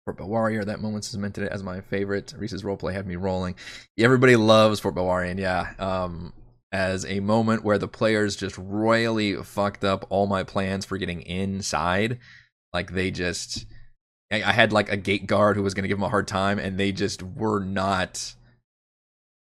Fort 0.05 0.19
Warrior, 0.19 0.65
that 0.65 0.81
moment 0.81 1.05
cemented 1.05 1.43
it 1.43 1.51
as 1.51 1.63
my 1.63 1.81
favorite. 1.81 2.33
Reese's 2.37 2.63
roleplay 2.63 2.93
had 2.93 3.05
me 3.05 3.15
rolling. 3.15 3.55
Everybody 3.97 4.35
loves 4.35 4.79
Fort 4.79 4.95
Beluarian, 4.95 5.39
yeah. 5.39 5.73
Um, 5.77 6.33
as 6.71 7.05
a 7.05 7.19
moment 7.19 7.63
where 7.63 7.77
the 7.77 7.87
players 7.87 8.35
just 8.35 8.57
royally 8.57 9.35
fucked 9.35 9.83
up 9.83 10.05
all 10.09 10.27
my 10.27 10.43
plans 10.43 10.85
for 10.85 10.97
getting 10.97 11.21
inside. 11.21 12.19
Like 12.73 12.93
they 12.93 13.11
just, 13.11 13.65
I 14.31 14.51
had 14.51 14.71
like 14.71 14.91
a 14.91 14.97
gate 14.97 15.25
guard 15.25 15.57
who 15.57 15.63
was 15.63 15.73
going 15.73 15.83
to 15.83 15.87
give 15.87 15.97
them 15.97 16.03
a 16.03 16.09
hard 16.09 16.27
time, 16.27 16.59
and 16.59 16.77
they 16.77 16.91
just 16.91 17.23
were 17.23 17.59
not 17.59 18.35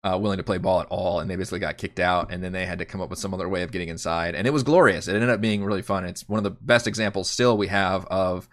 uh, 0.03 0.19
willing 0.19 0.39
to 0.39 0.45
play 0.45 0.59
ball 0.59 0.81
at 0.81 0.89
all, 0.89 1.21
and 1.21 1.31
they 1.31 1.37
basically 1.37 1.61
got 1.61 1.79
kicked 1.79 2.01
out. 2.01 2.33
And 2.33 2.43
then 2.43 2.53
they 2.53 2.67
had 2.67 2.81
to 2.81 2.85
come 2.85 3.01
up 3.01 3.11
with 3.11 3.21
some 3.21 3.33
other 3.33 3.49
way 3.49 3.63
of 3.63 3.73
getting 3.73 3.89
inside, 3.89 4.35
and 4.35 4.47
it 4.47 4.53
was 4.53 4.65
glorious. 4.65 5.07
It 5.07 5.15
ended 5.15 5.31
up 5.31 5.41
being 5.41 5.65
really 5.65 5.83
fun. 5.83 6.05
It's 6.05 6.29
one 6.29 6.39
of 6.39 6.45
the 6.45 6.51
best 6.51 6.87
examples 6.87 7.31
still 7.31 7.57
we 7.57 7.69
have 7.69 8.05
of 8.07 8.49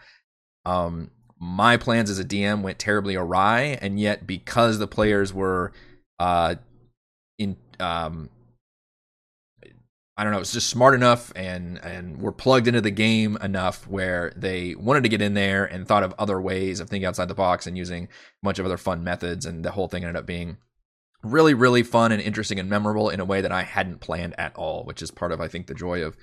um, 0.65 1.09
my 1.43 1.75
plans 1.75 2.11
as 2.11 2.19
a 2.19 2.23
DM 2.23 2.61
went 2.61 2.77
terribly 2.77 3.15
awry, 3.15 3.79
and 3.81 3.99
yet 3.99 4.27
because 4.27 4.77
the 4.77 4.87
players 4.87 5.33
were 5.33 5.73
uh, 6.19 6.55
in 7.39 7.57
um, 7.79 8.29
I 10.15 10.23
don't 10.23 10.33
know, 10.33 10.39
it's 10.39 10.53
just 10.53 10.69
smart 10.69 10.93
enough 10.93 11.33
and 11.35 11.79
and 11.83 12.21
were 12.21 12.31
plugged 12.31 12.67
into 12.67 12.79
the 12.79 12.91
game 12.91 13.39
enough 13.41 13.87
where 13.87 14.31
they 14.35 14.75
wanted 14.75 15.01
to 15.01 15.09
get 15.09 15.21
in 15.21 15.33
there 15.33 15.65
and 15.65 15.87
thought 15.87 16.03
of 16.03 16.13
other 16.19 16.39
ways 16.39 16.79
of 16.79 16.89
thinking 16.89 17.07
outside 17.07 17.27
the 17.27 17.33
box 17.33 17.65
and 17.65 17.75
using 17.75 18.03
a 18.03 18.07
bunch 18.43 18.59
of 18.59 18.65
other 18.67 18.77
fun 18.77 19.03
methods, 19.03 19.43
and 19.43 19.65
the 19.65 19.71
whole 19.71 19.87
thing 19.87 20.03
ended 20.03 20.17
up 20.17 20.27
being 20.27 20.57
really 21.23 21.55
really 21.55 21.81
fun 21.81 22.11
and 22.11 22.21
interesting 22.21 22.59
and 22.59 22.69
memorable 22.69 23.09
in 23.09 23.19
a 23.19 23.25
way 23.25 23.41
that 23.41 23.51
i 23.51 23.61
hadn't 23.61 24.01
planned 24.01 24.33
at 24.39 24.55
all 24.55 24.83
which 24.85 25.03
is 25.03 25.11
part 25.11 25.31
of 25.31 25.39
i 25.39 25.47
think 25.47 25.67
the 25.67 25.73
joy 25.75 26.01
of 26.01 26.17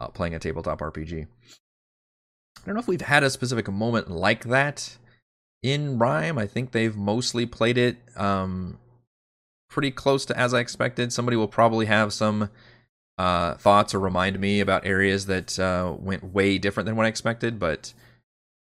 uh, 0.00 0.08
playing 0.08 0.34
a 0.34 0.38
tabletop 0.38 0.80
rpg 0.80 1.26
i 2.62 2.66
don't 2.66 2.74
know 2.74 2.80
if 2.80 2.88
we've 2.88 3.00
had 3.00 3.22
a 3.22 3.30
specific 3.30 3.68
moment 3.70 4.10
like 4.10 4.44
that 4.44 4.96
in 5.62 5.98
Rime. 5.98 6.38
i 6.38 6.46
think 6.46 6.72
they've 6.72 6.96
mostly 6.96 7.46
played 7.46 7.78
it 7.78 7.96
um, 8.16 8.78
pretty 9.68 9.90
close 9.90 10.24
to 10.26 10.38
as 10.38 10.54
i 10.54 10.60
expected 10.60 11.12
somebody 11.12 11.36
will 11.36 11.48
probably 11.48 11.86
have 11.86 12.12
some 12.12 12.50
uh, 13.18 13.54
thoughts 13.54 13.94
or 13.94 13.98
remind 13.98 14.38
me 14.38 14.60
about 14.60 14.86
areas 14.86 15.26
that 15.26 15.58
uh, 15.58 15.92
went 15.98 16.22
way 16.32 16.56
different 16.58 16.86
than 16.86 16.96
what 16.96 17.06
i 17.06 17.08
expected 17.08 17.58
but 17.58 17.92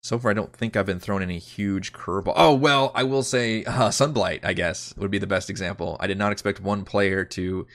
so 0.01 0.17
far, 0.17 0.31
I 0.31 0.33
don't 0.33 0.53
think 0.53 0.77
I've 0.77 0.85
been 0.85 0.99
thrown 0.99 1.21
any 1.21 1.39
huge 1.39 1.91
curveball. 1.91 2.33
Oh 2.35 2.53
well, 2.53 2.91
I 2.95 3.03
will 3.03 3.23
say 3.23 3.65
uh, 3.65 3.89
Sunblight. 3.89 4.45
I 4.45 4.53
guess 4.53 4.95
would 4.95 5.11
be 5.11 5.17
the 5.17 5.27
best 5.27 5.49
example. 5.49 5.97
I 5.99 6.07
did 6.07 6.17
not 6.17 6.31
expect 6.31 6.61
one 6.61 6.85
player 6.85 7.25
to 7.25 7.67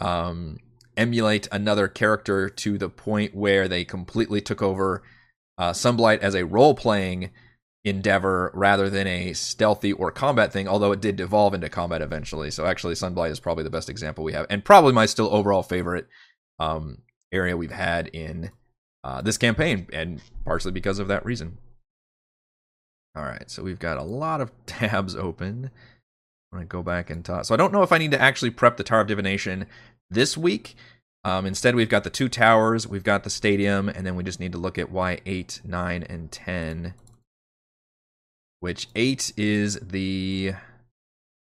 um, 0.00 0.58
emulate 0.96 1.48
another 1.52 1.88
character 1.88 2.48
to 2.48 2.78
the 2.78 2.88
point 2.88 3.34
where 3.34 3.68
they 3.68 3.84
completely 3.84 4.40
took 4.40 4.62
over 4.62 5.02
uh, 5.58 5.72
Sunblight 5.72 6.20
as 6.20 6.34
a 6.34 6.44
role-playing 6.44 7.30
endeavor 7.84 8.50
rather 8.52 8.90
than 8.90 9.06
a 9.06 9.32
stealthy 9.32 9.92
or 9.92 10.10
combat 10.10 10.52
thing. 10.52 10.66
Although 10.68 10.92
it 10.92 11.00
did 11.00 11.16
devolve 11.16 11.54
into 11.54 11.68
combat 11.68 12.02
eventually. 12.02 12.50
So 12.50 12.66
actually, 12.66 12.94
Sunblight 12.94 13.30
is 13.30 13.40
probably 13.40 13.64
the 13.64 13.70
best 13.70 13.88
example 13.88 14.24
we 14.24 14.32
have, 14.32 14.46
and 14.50 14.64
probably 14.64 14.92
my 14.92 15.06
still 15.06 15.32
overall 15.32 15.62
favorite 15.62 16.08
um, 16.58 16.98
area 17.32 17.56
we've 17.56 17.70
had 17.70 18.08
in 18.08 18.50
uh, 19.04 19.22
this 19.22 19.38
campaign, 19.38 19.86
and 19.92 20.20
partially 20.44 20.72
because 20.72 20.98
of 20.98 21.08
that 21.08 21.24
reason. 21.24 21.58
All 23.16 23.22
right, 23.24 23.50
so 23.50 23.62
we've 23.62 23.78
got 23.78 23.96
a 23.96 24.02
lot 24.02 24.40
of 24.40 24.52
tabs 24.66 25.14
open. 25.14 25.70
I'm 26.52 26.60
to 26.60 26.66
go 26.66 26.82
back 26.82 27.10
and 27.10 27.24
talk. 27.24 27.44
So 27.44 27.54
I 27.54 27.56
don't 27.56 27.72
know 27.72 27.82
if 27.82 27.92
I 27.92 27.98
need 27.98 28.12
to 28.12 28.20
actually 28.20 28.50
prep 28.50 28.76
the 28.76 28.84
Tower 28.84 29.00
of 29.00 29.06
Divination 29.06 29.66
this 30.10 30.36
week. 30.36 30.76
Um, 31.26 31.44
instead, 31.44 31.74
we've 31.74 31.88
got 31.88 32.04
the 32.04 32.10
two 32.10 32.28
towers, 32.28 32.86
we've 32.86 33.02
got 33.02 33.24
the 33.24 33.30
stadium, 33.30 33.88
and 33.88 34.06
then 34.06 34.14
we 34.14 34.22
just 34.22 34.38
need 34.38 34.52
to 34.52 34.58
look 34.58 34.78
at 34.78 34.92
Y8, 34.92 35.64
9, 35.64 36.02
and 36.04 36.30
10. 36.30 36.94
Which 38.60 38.86
8 38.94 39.32
is 39.36 39.76
the... 39.80 40.52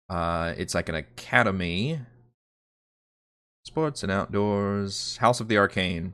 Uh, 0.09 0.53
it's 0.55 0.73
like 0.73 0.87
an 0.87 0.95
academy. 0.95 1.99
Sports 3.65 4.03
and 4.03 4.11
outdoors. 4.11 5.17
House 5.17 5.41
of 5.41 5.49
the 5.49 5.57
Arcane. 5.57 6.13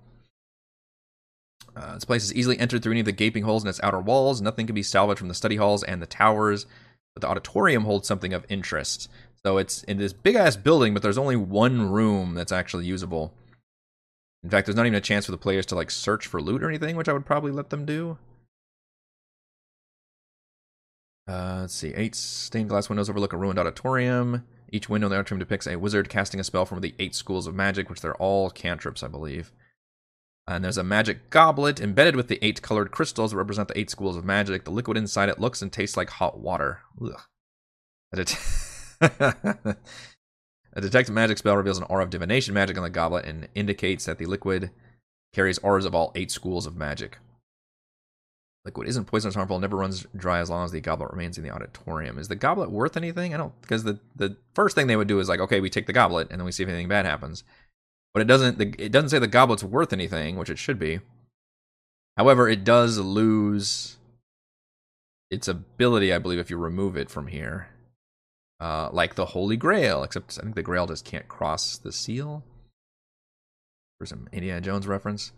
Uh, 1.76 1.94
this 1.94 2.06
place 2.06 2.24
is 2.24 2.34
easily 2.34 2.58
entered 2.58 2.82
through 2.82 2.94
any 2.94 3.02
of 3.02 3.06
the 3.06 3.12
gaping 3.12 3.44
holes 3.44 3.62
in 3.62 3.70
its 3.70 3.80
outer 3.84 4.00
walls. 4.00 4.42
Nothing 4.42 4.66
can 4.66 4.74
be 4.74 4.82
salvaged 4.82 5.20
from 5.20 5.28
the 5.28 5.36
study 5.36 5.58
halls 5.58 5.84
and 5.84 6.02
the 6.02 6.08
towers, 6.08 6.66
but 7.14 7.22
the 7.22 7.28
auditorium 7.28 7.84
holds 7.84 8.08
something 8.08 8.34
of 8.34 8.48
interest. 8.50 9.12
So 9.46 9.60
it's 9.60 9.84
in 9.84 10.00
this 10.00 10.12
big 10.12 10.34
ass 10.34 10.56
building, 10.56 10.96
but 10.96 11.04
there's 11.04 11.20
only 11.20 11.36
one 11.36 11.92
room 11.92 12.34
that's 12.34 12.52
actually 12.52 12.88
usable. 12.88 13.32
In 14.44 14.50
fact, 14.50 14.66
there's 14.66 14.76
not 14.76 14.86
even 14.86 14.98
a 14.98 15.02
chance 15.02 15.26
for 15.26 15.32
the 15.32 15.38
players 15.38 15.66
to 15.68 15.76
like 15.76 15.90
search 15.90 16.28
for 16.28 16.42
loot 16.42 16.64
or 16.64 16.70
anything, 16.70 16.96
which 16.96 17.08
I 17.08 17.14
would 17.14 17.26
probably 17.26 17.52
let 17.52 17.70
them 17.70 17.86
do. 17.86 18.18
Uh, 21.28 21.60
let's 21.62 21.74
see. 21.74 21.94
Eight 21.94 22.16
stained 22.16 22.70
glass 22.70 22.90
windows 22.90 23.10
overlook 23.10 23.32
a 23.32 23.38
ruined 23.38 23.58
auditorium. 23.58 24.46
Each 24.70 24.90
window 24.90 25.08
in 25.08 25.12
the 25.12 25.18
auditorium 25.18 25.40
depicts 25.40 25.68
a 25.68 25.78
wizard 25.78 26.10
casting 26.10 26.40
a 26.40 26.44
spell 26.44 26.66
from 26.66 26.82
the 26.82 26.94
eight 27.00 27.16
schools 27.16 27.48
of 27.48 27.56
magic, 27.56 27.90
which 27.90 28.02
they're 28.02 28.16
all 28.16 28.50
cantrips, 28.50 29.02
I 29.04 29.08
believe. 29.08 29.54
And 30.46 30.62
there's 30.62 30.78
a 30.78 30.84
magic 30.84 31.30
goblet 31.30 31.80
embedded 31.80 32.18
with 32.18 32.28
the 32.28 32.40
eight 32.42 32.62
colored 32.62 32.92
crystals 32.92 33.32
that 33.32 33.38
represent 33.38 33.70
the 33.70 33.80
eight 33.80 33.90
schools 33.90 34.18
of 34.18 34.26
magic. 34.26 34.66
The 34.66 34.72
liquid 34.72 34.98
inside 34.98 35.30
it 35.30 35.40
looks 35.40 35.62
and 35.62 35.72
tastes 35.72 35.96
like 35.96 36.10
hot 36.10 36.40
water. 36.40 36.82
Ugh. 37.02 37.22
A, 40.74 40.82
detect 40.82 41.10
magic 41.10 41.38
spell 41.38 41.58
reveals 41.58 41.78
an 41.78 41.86
aura 41.90 42.04
of 42.04 42.10
divination 42.10 42.54
magic 42.54 42.78
on 42.78 42.84
the 42.84 42.90
goblet 42.90 43.26
and 43.26 43.48
indicates 43.56 44.06
that 44.06 44.18
the 44.18 44.26
liquid 44.26 44.72
carries 45.34 45.60
auras 45.60 45.86
of 45.86 45.96
all 45.96 46.12
eight 46.16 46.32
schools 46.32 46.66
of 46.66 46.76
magic. 46.76 47.18
Liquid 48.66 48.88
isn't 48.88 49.06
poisonous, 49.06 49.36
or 49.36 49.40
harmful, 49.40 49.60
never 49.60 49.76
runs 49.76 50.06
dry 50.16 50.40
as 50.40 50.50
long 50.50 50.64
as 50.64 50.72
the 50.72 50.80
goblet 50.80 51.12
remains 51.12 51.38
in 51.38 51.44
the 51.44 51.52
auditorium. 51.52 52.18
Is 52.18 52.30
the 52.30 52.36
goblet 52.36 52.72
worth 52.72 52.96
anything? 52.96 53.34
I 53.34 53.38
don't 53.38 53.60
because 53.62 53.84
the 53.84 54.00
the 54.16 54.38
first 54.54 54.76
thing 54.76 54.88
they 54.88 54.96
would 54.96 55.08
do 55.08 55.20
is 55.20 55.28
like, 55.28 55.42
okay, 55.42 55.60
we 55.60 55.70
take 55.70 55.86
the 55.86 55.94
goblet 55.94 56.30
and 56.32 56.40
then 56.40 56.46
we 56.46 56.52
see 56.52 56.64
if 56.64 56.70
anything 56.70 56.88
bad 56.88 57.06
happens 57.06 57.44
but 58.14 58.22
it 58.22 58.26
doesn't 58.26 58.62
it 58.62 58.92
doesn't 58.92 59.10
say 59.10 59.20
the 59.20 59.28
goblet's 59.28 59.64
worth 59.64 59.92
anything, 59.92 60.38
which 60.38 60.50
it 60.50 60.60
should 60.60 60.80
be. 60.80 61.00
However, 62.16 62.48
it 62.48 62.64
does 62.64 63.00
lose 63.00 63.98
its 65.32 65.48
ability, 65.48 66.14
I 66.14 66.20
believe, 66.20 66.38
if 66.38 66.52
you 66.52 66.58
remove 66.58 66.96
it 66.96 67.10
from 67.10 67.28
here. 67.28 67.70
Uh, 68.64 68.88
like 68.94 69.16
the 69.16 69.26
Holy 69.26 69.58
Grail, 69.58 70.04
except 70.04 70.38
I 70.40 70.44
think 70.44 70.56
the 70.56 70.64
Grail 70.64 70.88
just 70.88 71.04
can't 71.04 71.28
cross 71.28 71.78
the 71.78 71.92
seal. 71.92 72.46
For 74.00 74.06
some 74.06 74.30
Indiana 74.32 74.62
Jones 74.62 74.88
reference. 74.88 75.34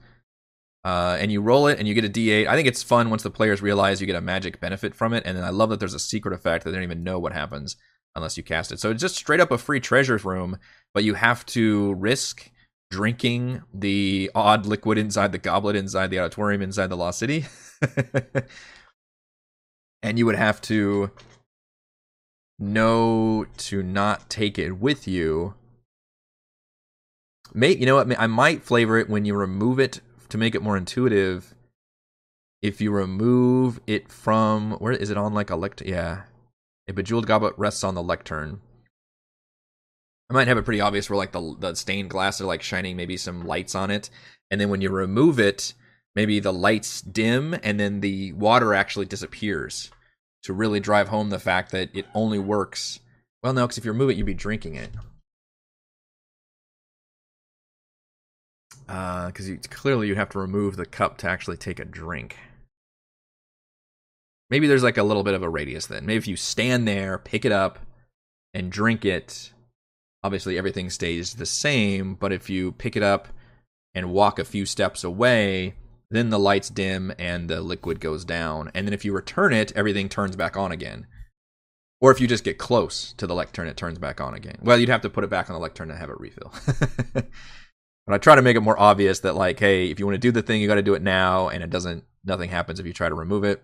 Uh, 0.84 1.18
and 1.20 1.32
you 1.32 1.42
roll 1.42 1.66
it 1.66 1.80
and 1.80 1.88
you 1.88 1.96
get 1.96 2.06
a 2.06 2.10
d8. 2.10 2.46
I 2.46 2.56
think 2.56 2.68
it's 2.68 2.84
fun 2.84 3.10
once 3.10 3.24
the 3.24 3.32
players 3.32 3.64
realize 3.64 4.00
you 4.00 4.06
get 4.06 4.16
a 4.16 4.22
magic 4.22 4.62
benefit 4.62 4.94
from 4.94 5.12
it. 5.12 5.24
And 5.26 5.36
then 5.36 5.44
I 5.44 5.50
love 5.50 5.72
that 5.72 5.80
there's 5.80 5.96
a 5.96 6.00
secret 6.00 6.36
effect 6.36 6.64
that 6.64 6.70
they 6.70 6.78
don't 6.78 6.84
even 6.84 7.04
know 7.04 7.18
what 7.18 7.34
happens 7.34 7.78
unless 8.16 8.38
you 8.38 8.44
cast 8.44 8.72
it. 8.72 8.80
So 8.80 8.92
it's 8.92 9.02
just 9.02 9.16
straight 9.16 9.40
up 9.40 9.50
a 9.50 9.58
free 9.58 9.80
treasures 9.80 10.24
room, 10.24 10.60
but 10.94 11.04
you 11.04 11.16
have 11.16 11.48
to 11.48 11.96
risk 11.96 12.52
drinking 12.92 13.64
the 13.74 14.30
odd 14.36 14.68
liquid 14.68 15.00
inside 15.00 15.32
the 15.32 15.40
goblet 15.40 15.76
inside 15.76 16.12
the 16.12 16.20
auditorium 16.20 16.62
inside 16.62 16.88
the 16.88 16.96
lost 16.96 17.18
city 17.18 17.44
and 20.04 20.20
you 20.20 20.26
would 20.26 20.36
have 20.36 20.62
to 20.62 21.10
know 22.60 23.46
to 23.58 23.84
not 23.84 24.30
take 24.30 24.58
it 24.58 24.74
with 24.74 25.08
you. 25.08 25.56
May, 27.54 27.76
you 27.76 27.86
know 27.86 27.96
what? 27.96 28.20
I 28.20 28.28
might 28.28 28.64
flavor 28.64 28.98
it 28.98 29.10
when 29.10 29.26
you 29.26 29.36
remove 29.36 29.80
it 29.80 30.02
to 30.30 30.38
make 30.38 30.56
it 30.56 30.62
more 30.62 30.78
intuitive. 30.78 31.54
If 32.62 32.82
you 32.82 32.92
remove 32.92 33.80
it 33.88 34.12
from 34.12 34.72
where 34.74 34.94
is 34.94 35.10
it 35.10 35.18
on 35.18 35.34
like 35.34 35.50
a 35.50 35.56
lect 35.56 35.82
yeah. 35.82 36.24
A 36.88 36.94
bejeweled 36.94 37.28
goblet 37.28 37.54
rests 37.58 37.84
on 37.84 37.96
the 37.96 38.04
lectern. 38.04 38.62
I 40.30 40.34
might 40.34 40.48
have 40.48 40.58
it 40.58 40.66
pretty 40.66 40.82
obvious 40.82 41.10
where 41.10 41.18
like 41.18 41.32
the 41.32 41.56
the 41.60 41.76
stained 41.76 42.10
glass 42.10 42.42
are 42.42 42.46
like 42.46 42.64
shining 42.64 42.96
maybe 42.96 43.18
some 43.18 43.46
lights 43.46 43.76
on 43.76 43.92
it, 43.92 44.10
and 44.50 44.60
then 44.60 44.70
when 44.70 44.82
you 44.82 44.90
remove 44.90 45.40
it, 45.40 45.74
maybe 46.16 46.40
the 46.40 46.54
lights 46.54 47.02
dim 47.02 47.56
and 47.64 47.80
then 47.80 48.02
the 48.02 48.34
water 48.34 48.74
actually 48.74 49.06
disappears 49.06 49.92
to 50.46 50.54
really 50.54 50.80
drive 50.80 51.10
home 51.10 51.32
the 51.32 51.40
fact 51.40 51.72
that 51.72 51.90
it 51.94 52.06
only 52.14 52.40
works. 52.40 53.00
Well, 53.44 53.54
no, 53.54 53.66
because 53.66 53.80
if 53.80 53.86
you 53.86 53.92
remove 53.92 54.12
it, 54.12 54.18
you'd 54.18 54.26
be 54.26 54.34
drinking 54.34 54.76
it. 54.76 54.92
Because 58.86 59.50
uh, 59.50 59.56
clearly 59.72 60.08
you'd 60.08 60.18
have 60.18 60.30
to 60.30 60.40
remove 60.40 60.76
the 60.76 60.86
cup 60.86 61.18
to 61.20 61.30
actually 61.30 61.58
take 61.58 61.80
a 61.80 61.86
drink. 61.86 62.38
maybe 64.52 64.68
there's 64.68 64.84
like 64.84 64.98
a 64.98 65.04
little 65.04 65.24
bit 65.24 65.34
of 65.34 65.42
a 65.42 65.50
radius 65.50 65.88
then. 65.88 66.06
Maybe 66.06 66.18
if 66.18 66.28
you 66.28 66.36
stand 66.36 66.88
there, 66.88 67.18
pick 67.18 67.44
it 67.44 67.52
up, 67.52 67.80
and 68.54 68.72
drink 68.72 69.04
it, 69.04 69.52
obviously 70.24 70.58
everything 70.58 70.92
stays 70.92 71.34
the 71.34 71.46
same. 71.48 72.14
But 72.14 72.32
if 72.32 72.50
you 72.50 72.72
pick 72.74 72.96
it 72.96 73.04
up 73.04 73.30
and 73.96 74.12
walk 74.12 74.38
a 74.38 74.46
few 74.46 74.68
steps 74.68 75.04
away, 75.04 75.74
then 76.10 76.30
the 76.30 76.40
lights 76.40 76.70
dim 76.70 77.14
and 77.18 77.50
the 77.50 77.62
liquid 77.62 78.00
goes 78.00 78.26
down. 78.26 78.72
And 78.74 78.88
then 78.88 78.94
if 78.94 79.06
you 79.06 79.14
return 79.14 79.54
it, 79.54 79.72
everything 79.76 80.10
turns 80.10 80.36
back 80.36 80.56
on 80.56 80.72
again. 80.72 81.08
Or 82.02 82.12
if 82.12 82.20
you 82.20 82.28
just 82.28 82.44
get 82.44 82.58
close 82.58 83.14
to 83.14 83.26
the 83.26 83.34
lectern, 83.34 83.68
it 83.68 83.78
turns 83.78 83.98
back 83.98 84.20
on 84.20 84.34
again. 84.34 84.58
Well, 84.62 84.78
you'd 84.78 84.90
have 84.90 85.02
to 85.02 85.10
put 85.10 85.24
it 85.24 85.30
back 85.30 85.50
on 85.50 85.54
the 85.54 85.60
lectern 85.60 85.88
to 85.88 85.96
have 85.96 86.10
it 86.10 86.20
refill. 86.20 86.54
but 87.14 87.26
I 88.08 88.18
try 88.18 88.36
to 88.36 88.42
make 88.42 88.58
it 88.58 88.62
more 88.62 88.80
obvious 88.80 89.22
that, 89.22 89.36
like, 89.36 89.60
hey, 89.60 89.90
if 89.90 90.00
you 90.00 90.06
want 90.06 90.16
to 90.16 90.20
do 90.20 90.32
the 90.32 90.42
thing, 90.42 90.62
you 90.62 90.68
got 90.68 90.76
to 90.76 90.84
do 90.84 90.94
it 90.94 91.02
now, 91.02 91.48
and 91.48 91.64
it 91.64 91.70
doesn't. 91.70 92.04
Nothing 92.24 92.50
happens 92.50 92.80
if 92.80 92.86
you 92.86 92.94
try 92.94 93.08
to 93.08 93.16
remove 93.16 93.44
it. 93.44 93.64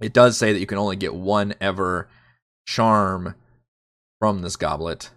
It 0.00 0.12
does 0.12 0.36
say 0.36 0.52
that 0.52 0.60
you 0.60 0.66
can 0.66 0.78
only 0.78 0.96
get 0.96 1.14
one 1.14 1.54
ever 1.60 2.08
charm 2.66 3.34
from 4.20 4.42
this 4.42 4.56
goblet, 4.56 5.10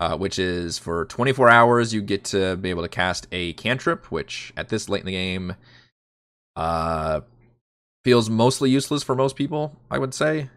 uh, 0.00 0.16
which 0.16 0.38
is 0.38 0.78
for 0.78 1.04
24 1.04 1.50
hours. 1.50 1.94
You 1.94 2.00
get 2.00 2.24
to 2.24 2.56
be 2.56 2.70
able 2.70 2.82
to 2.82 2.88
cast 2.88 3.28
a 3.30 3.52
cantrip, 3.52 4.10
which 4.10 4.52
at 4.56 4.70
this 4.70 4.88
late 4.88 5.00
in 5.00 5.06
the 5.06 5.12
game 5.12 5.54
uh, 6.56 7.20
feels 8.02 8.30
mostly 8.30 8.70
useless 8.70 9.02
for 9.02 9.14
most 9.14 9.36
people. 9.36 9.76
I 9.90 9.98
would 9.98 10.14
say. 10.14 10.48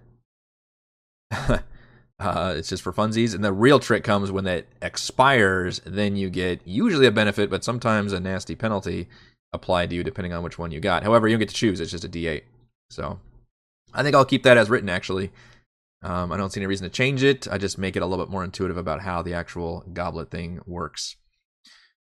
uh, 1.32 1.60
it's 2.56 2.70
just 2.70 2.84
for 2.84 2.94
funsies, 2.94 3.36
and 3.36 3.44
the 3.44 3.52
real 3.52 3.80
trick 3.80 4.04
comes 4.04 4.32
when 4.32 4.48
it 4.48 4.68
expires. 4.82 5.82
Then 5.86 6.16
you 6.16 6.30
get 6.30 6.62
usually 6.66 7.06
a 7.06 7.12
benefit, 7.12 7.50
but 7.50 7.64
sometimes 7.64 8.14
a 8.14 8.20
nasty 8.20 8.56
penalty 8.56 9.10
applied 9.52 9.90
to 9.90 9.96
you 9.96 10.04
depending 10.04 10.34
on 10.34 10.42
which 10.42 10.58
one 10.58 10.72
you 10.72 10.80
got. 10.80 11.04
However, 11.04 11.28
you 11.28 11.36
don't 11.36 11.40
get 11.40 11.50
to 11.50 11.56
choose; 11.56 11.82
it's 11.82 11.92
just 11.92 12.06
a 12.06 12.10
D8. 12.10 12.44
So 12.90 13.20
I 13.94 14.04
think 14.04 14.16
I'll 14.16 14.24
keep 14.24 14.44
that 14.44 14.58
as 14.58 14.70
written 14.70 14.90
actually. 14.90 15.32
Um, 16.04 16.34
I 16.34 16.38
don't 16.38 16.52
see 16.52 16.60
any 16.60 16.68
reason 16.68 16.84
to 16.84 16.94
change 16.94 17.24
it. 17.24 17.48
I 17.50 17.58
just 17.58 17.78
make 17.78 17.96
it 17.96 18.04
a 18.04 18.06
little 18.06 18.24
bit 18.26 18.32
more 18.32 18.44
intuitive 18.44 18.76
about 18.76 19.02
how 19.02 19.22
the 19.22 19.34
actual 19.34 19.86
goblet 19.94 20.30
thing 20.30 20.60
works. 20.66 21.16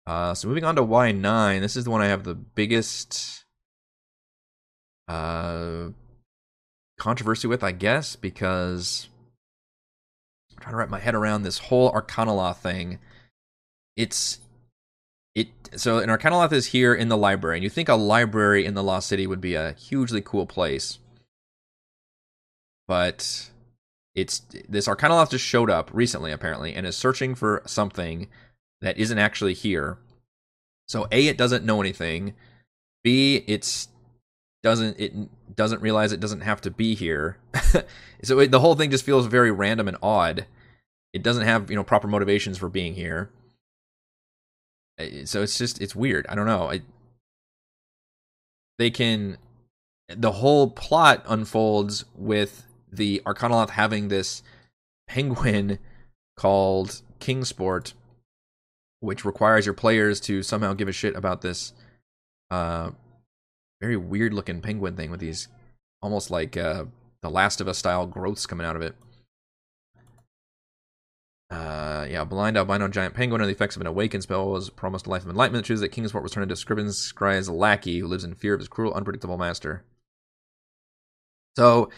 Uh, 0.06 0.34
so 0.34 0.48
moving 0.48 0.66
on 0.66 0.76
to 0.76 0.84
Y9, 0.84 1.62
this 1.62 1.76
is 1.76 1.86
the 1.86 1.92
one 1.92 2.02
I 2.02 2.08
have 2.08 2.24
the 2.24 2.36
biggest 2.36 3.46
uh, 5.08 5.88
controversy 7.00 7.48
with, 7.48 7.64
I 7.64 7.72
guess, 7.72 8.18
because 8.18 9.08
I'm 10.52 10.60
trying 10.60 10.74
to 10.74 10.78
wrap 10.78 10.90
my 10.90 11.00
head 11.00 11.16
around 11.16 11.44
this 11.44 11.60
whole 11.60 11.92
Arcanaloth 11.92 12.58
thing. 12.58 13.00
It's 13.96 14.40
it 15.34 15.48
so 15.76 16.00
an 16.00 16.10
Arcanaloth 16.10 16.52
is 16.52 16.68
here 16.68 16.94
in 16.94 17.10
the 17.10 17.18
library, 17.18 17.58
and 17.58 17.64
you 17.64 17.70
think 17.70 17.90
a 17.90 17.96
library 17.96 18.66
in 18.66 18.74
the 18.74 18.84
Lost 18.84 19.08
City 19.08 19.28
would 19.28 19.42
be 19.42 19.56
a 19.56 19.74
hugely 19.74 20.22
cool 20.22 20.46
place, 20.46 21.00
but 22.88 23.50
it's 24.18 24.40
this 24.68 24.88
Arcanaloth 24.88 25.30
just 25.30 25.46
showed 25.46 25.70
up 25.70 25.92
recently, 25.94 26.32
apparently, 26.32 26.74
and 26.74 26.88
is 26.88 26.98
searching 26.98 27.36
for 27.36 27.62
something 27.68 28.28
that 28.82 28.98
isn't 28.98 29.20
actually 29.20 29.54
here. 29.54 30.00
So 30.88 31.08
a, 31.12 31.28
it 31.28 31.38
doesn't 31.38 31.64
know 31.64 31.80
anything. 31.80 32.34
B, 33.04 33.44
it's 33.46 33.90
doesn't 34.64 35.00
it 35.00 35.14
doesn't 35.56 35.84
realize 35.84 36.12
it 36.12 36.20
doesn't 36.20 36.42
have 36.42 36.62
to 36.62 36.72
be 36.72 36.96
here. 36.96 37.38
so 38.24 38.40
it, 38.40 38.50
the 38.50 38.60
whole 38.60 38.74
thing 38.74 38.90
just 38.90 39.06
feels 39.06 39.28
very 39.28 39.52
random 39.52 39.88
and 39.88 39.98
odd. 40.02 40.48
It 41.14 41.22
doesn't 41.22 41.46
have 41.46 41.70
you 41.70 41.76
know 41.76 41.84
proper 41.84 42.08
motivations 42.08 42.58
for 42.58 42.70
being 42.70 42.96
here. 42.96 43.30
So 45.26 45.44
it's 45.44 45.60
just 45.60 45.80
it's 45.80 45.96
weird. 45.96 46.26
I 46.28 46.34
don't 46.34 46.48
know. 46.48 46.72
I, 46.72 46.82
they 48.80 48.90
can 48.90 49.38
the 50.10 50.32
whole 50.32 50.72
plot 50.72 51.24
unfolds 51.28 52.06
with 52.16 52.67
the 52.92 53.22
Arcanaloth 53.26 53.72
having 53.72 54.08
this 54.08 54.44
penguin 55.08 55.80
called 56.38 57.02
Kingsport, 57.20 57.94
which 59.00 59.26
requires 59.26 59.66
your 59.66 59.74
players 59.74 60.20
to 60.22 60.44
somehow 60.44 60.74
give 60.74 60.88
a 60.88 60.94
shit 60.94 61.16
about 61.16 61.42
this 61.42 61.74
uh, 62.52 62.92
very 63.82 63.98
weird 63.98 64.34
looking 64.34 64.62
penguin 64.62 64.96
thing 64.96 65.12
with 65.12 65.20
these 65.20 65.48
almost 66.02 66.32
like 66.32 66.56
uh, 66.58 66.86
the 67.22 67.30
Last 67.30 67.62
of 67.62 67.68
Us 67.68 67.78
style 67.78 68.06
growths 68.06 68.46
coming 68.46 68.66
out 68.66 68.76
of 68.76 68.82
it. 68.82 68.96
Uh, 71.50 72.06
yeah, 72.10 72.26
blind 72.26 72.58
albino 72.58 72.90
giant 72.90 73.14
penguin 73.14 73.40
and 73.40 73.48
the 73.48 73.54
effects 73.54 73.76
of 73.76 73.82
an 73.82 73.88
awakened 73.88 74.24
spell 74.24 74.50
was 74.50 74.70
promised 74.70 75.08
a 75.08 75.10
life 75.10 75.24
of 75.24 75.30
enlightenment. 75.30 75.66
Chooses 75.66 75.82
that 75.82 75.90
Kingsport 75.90 76.24
was 76.24 76.32
turned 76.32 76.44
into 76.44 76.56
Scribbin 76.56 76.88
Scry's 76.88 77.50
lackey 77.50 78.00
who 78.00 78.08
lives 78.08 78.26
in 78.26 78.36
fear 78.36 78.54
of 78.54 78.60
his 78.60 78.68
cruel, 78.68 78.94
unpredictable 78.94 79.38
master. 79.38 79.84
So, 81.56 81.90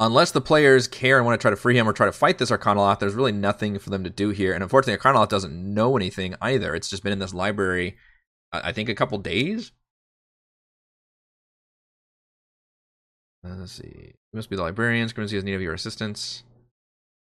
unless 0.00 0.32
the 0.32 0.40
players 0.40 0.88
care 0.88 1.18
and 1.18 1.26
want 1.26 1.38
to 1.38 1.42
try 1.42 1.50
to 1.50 1.56
free 1.56 1.76
him 1.76 1.88
or 1.88 1.92
try 1.92 2.06
to 2.06 2.12
fight 2.12 2.38
this 2.38 2.50
Arcanaloth, 2.50 2.98
there's 2.98 3.14
really 3.14 3.32
nothing 3.32 3.78
for 3.78 3.90
them 3.90 4.02
to 4.02 4.10
do 4.10 4.30
here. 4.30 4.54
And 4.54 4.62
unfortunately, 4.62 4.98
Arcanaloth 4.98 5.28
doesn't 5.28 5.74
know 5.74 5.96
anything 5.96 6.34
either. 6.40 6.74
It's 6.74 6.88
just 6.88 7.04
been 7.04 7.12
in 7.12 7.18
this 7.18 7.34
library, 7.34 7.96
I 8.50 8.72
think, 8.72 8.88
a 8.88 8.94
couple 8.94 9.18
days. 9.18 9.72
Uh, 13.44 13.56
let's 13.56 13.72
see. 13.72 14.14
You 14.32 14.36
must 14.36 14.50
be 14.50 14.56
the 14.56 14.62
librarian. 14.62 15.08
Scribbin 15.08 15.30
has 15.30 15.44
need 15.44 15.54
of 15.54 15.62
your 15.62 15.74
assistance. 15.74 16.44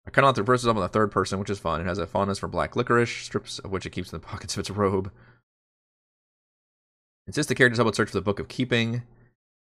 The 0.05 0.45
person 0.45 0.71
up 0.71 0.77
on 0.77 0.83
the 0.83 0.89
third 0.89 1.11
person, 1.11 1.39
which 1.39 1.51
is 1.51 1.59
fun. 1.59 1.81
It 1.81 1.87
has 1.87 1.99
a 1.99 2.07
fondness 2.07 2.39
for 2.39 2.49
black 2.49 2.77
licorice, 2.77 3.11
strips 3.11 3.59
of 3.59 3.71
which 3.71 3.85
it 3.85 3.91
keeps 3.91 4.13
in 4.13 4.21
the 4.21 4.27
pockets 4.27 4.55
of 4.55 4.61
its 4.61 4.71
robe. 4.71 5.13
Insists 7.27 7.49
the 7.49 7.55
characters 7.55 7.79
help 7.79 7.95
search 7.95 8.09
for 8.09 8.17
the 8.17 8.23
Book 8.23 8.41
of 8.41 8.49
Keeping. 8.49 9.03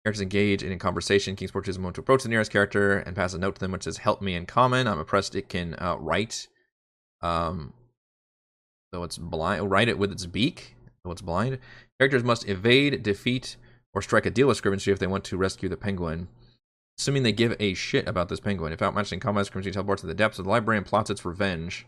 Characters 0.04 0.20
engage 0.20 0.62
in 0.62 0.70
a 0.70 0.76
conversation. 0.76 1.34
Kingsport 1.34 1.64
chooses 1.64 1.78
a 1.78 1.80
moment 1.80 1.94
to 1.94 2.02
approach 2.02 2.24
the 2.24 2.28
nearest 2.28 2.52
character 2.52 2.98
and 2.98 3.16
pass 3.16 3.32
a 3.32 3.38
note 3.38 3.54
to 3.54 3.60
them 3.60 3.72
which 3.72 3.84
says, 3.84 3.98
Help 3.98 4.20
me 4.20 4.34
in 4.34 4.44
common. 4.44 4.86
I'm 4.86 4.98
impressed 4.98 5.34
it 5.34 5.48
can 5.48 5.74
uh, 5.78 5.96
write. 5.98 6.46
Um, 7.22 7.72
so 8.92 9.02
it's 9.02 9.16
blind. 9.16 9.70
Write 9.70 9.88
it 9.88 9.98
with 9.98 10.12
its 10.12 10.26
beak. 10.26 10.76
So 11.04 11.12
it's 11.12 11.22
blind. 11.22 11.58
Characters 11.98 12.22
must 12.22 12.46
evade, 12.46 13.02
defeat, 13.02 13.56
or 13.94 14.02
strike 14.02 14.26
a 14.26 14.30
deal 14.30 14.46
with 14.46 14.60
Scribbin 14.60 14.86
if 14.86 14.98
they 14.98 15.06
want 15.06 15.24
to 15.24 15.38
rescue 15.38 15.70
the 15.70 15.76
penguin. 15.76 16.28
Assuming 16.98 17.22
they 17.22 17.32
give 17.32 17.56
a 17.58 17.72
shit 17.72 18.06
about 18.06 18.28
this 18.28 18.40
penguin. 18.40 18.74
If 18.74 18.82
outmatched 18.82 19.12
in 19.12 19.20
combat, 19.20 19.46
Scrimsy 19.46 19.72
teleports 19.72 20.02
to 20.02 20.06
the 20.06 20.14
depths 20.14 20.38
of 20.38 20.44
the 20.44 20.50
library 20.50 20.76
and 20.76 20.86
plots 20.86 21.08
its 21.08 21.24
revenge. 21.24 21.86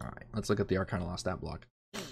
Alright, 0.00 0.26
let's 0.34 0.50
look 0.50 0.60
at 0.60 0.66
the 0.66 0.76
Arcana 0.76 1.16
stat 1.18 1.40
block. 1.40 1.66
So 1.94 2.02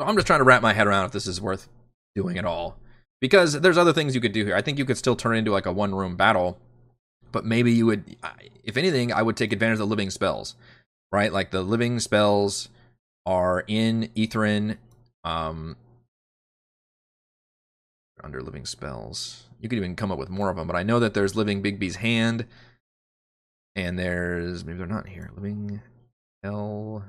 I'm 0.00 0.16
just 0.16 0.26
trying 0.26 0.40
to 0.40 0.44
wrap 0.44 0.62
my 0.62 0.72
head 0.72 0.86
around 0.86 1.04
if 1.04 1.12
this 1.12 1.26
is 1.26 1.40
worth 1.40 1.68
doing 2.14 2.36
it 2.36 2.44
all. 2.44 2.78
Because 3.20 3.60
there's 3.60 3.78
other 3.78 3.92
things 3.92 4.14
you 4.14 4.20
could 4.20 4.32
do 4.32 4.44
here. 4.44 4.54
I 4.54 4.62
think 4.62 4.78
you 4.78 4.84
could 4.84 4.98
still 4.98 5.16
turn 5.16 5.36
into 5.36 5.50
like 5.50 5.66
a 5.66 5.72
one 5.72 5.94
room 5.94 6.16
battle, 6.16 6.58
but 7.32 7.44
maybe 7.44 7.72
you 7.72 7.86
would, 7.86 8.16
if 8.62 8.76
anything, 8.76 9.12
I 9.12 9.22
would 9.22 9.36
take 9.36 9.52
advantage 9.52 9.74
of 9.74 9.78
the 9.80 9.86
living 9.86 10.10
spells, 10.10 10.56
right? 11.10 11.32
Like 11.32 11.50
the 11.50 11.62
living 11.62 12.00
spells 12.00 12.68
are 13.24 13.64
in 13.66 14.10
Ythryn. 14.14 14.76
Um, 15.24 15.76
under 18.24 18.42
living 18.42 18.66
spells. 18.66 19.44
You 19.60 19.68
could 19.68 19.76
even 19.76 19.96
come 19.96 20.10
up 20.10 20.18
with 20.18 20.30
more 20.30 20.50
of 20.50 20.56
them, 20.56 20.66
but 20.66 20.76
I 20.76 20.82
know 20.82 20.98
that 21.00 21.14
there's 21.14 21.36
living 21.36 21.62
Bigby's 21.62 21.96
hand, 21.96 22.46
and 23.76 23.98
there's 23.98 24.64
maybe 24.64 24.78
they're 24.78 24.86
not 24.86 25.08
here. 25.08 25.30
Living 25.34 25.80
hell. 26.42 27.04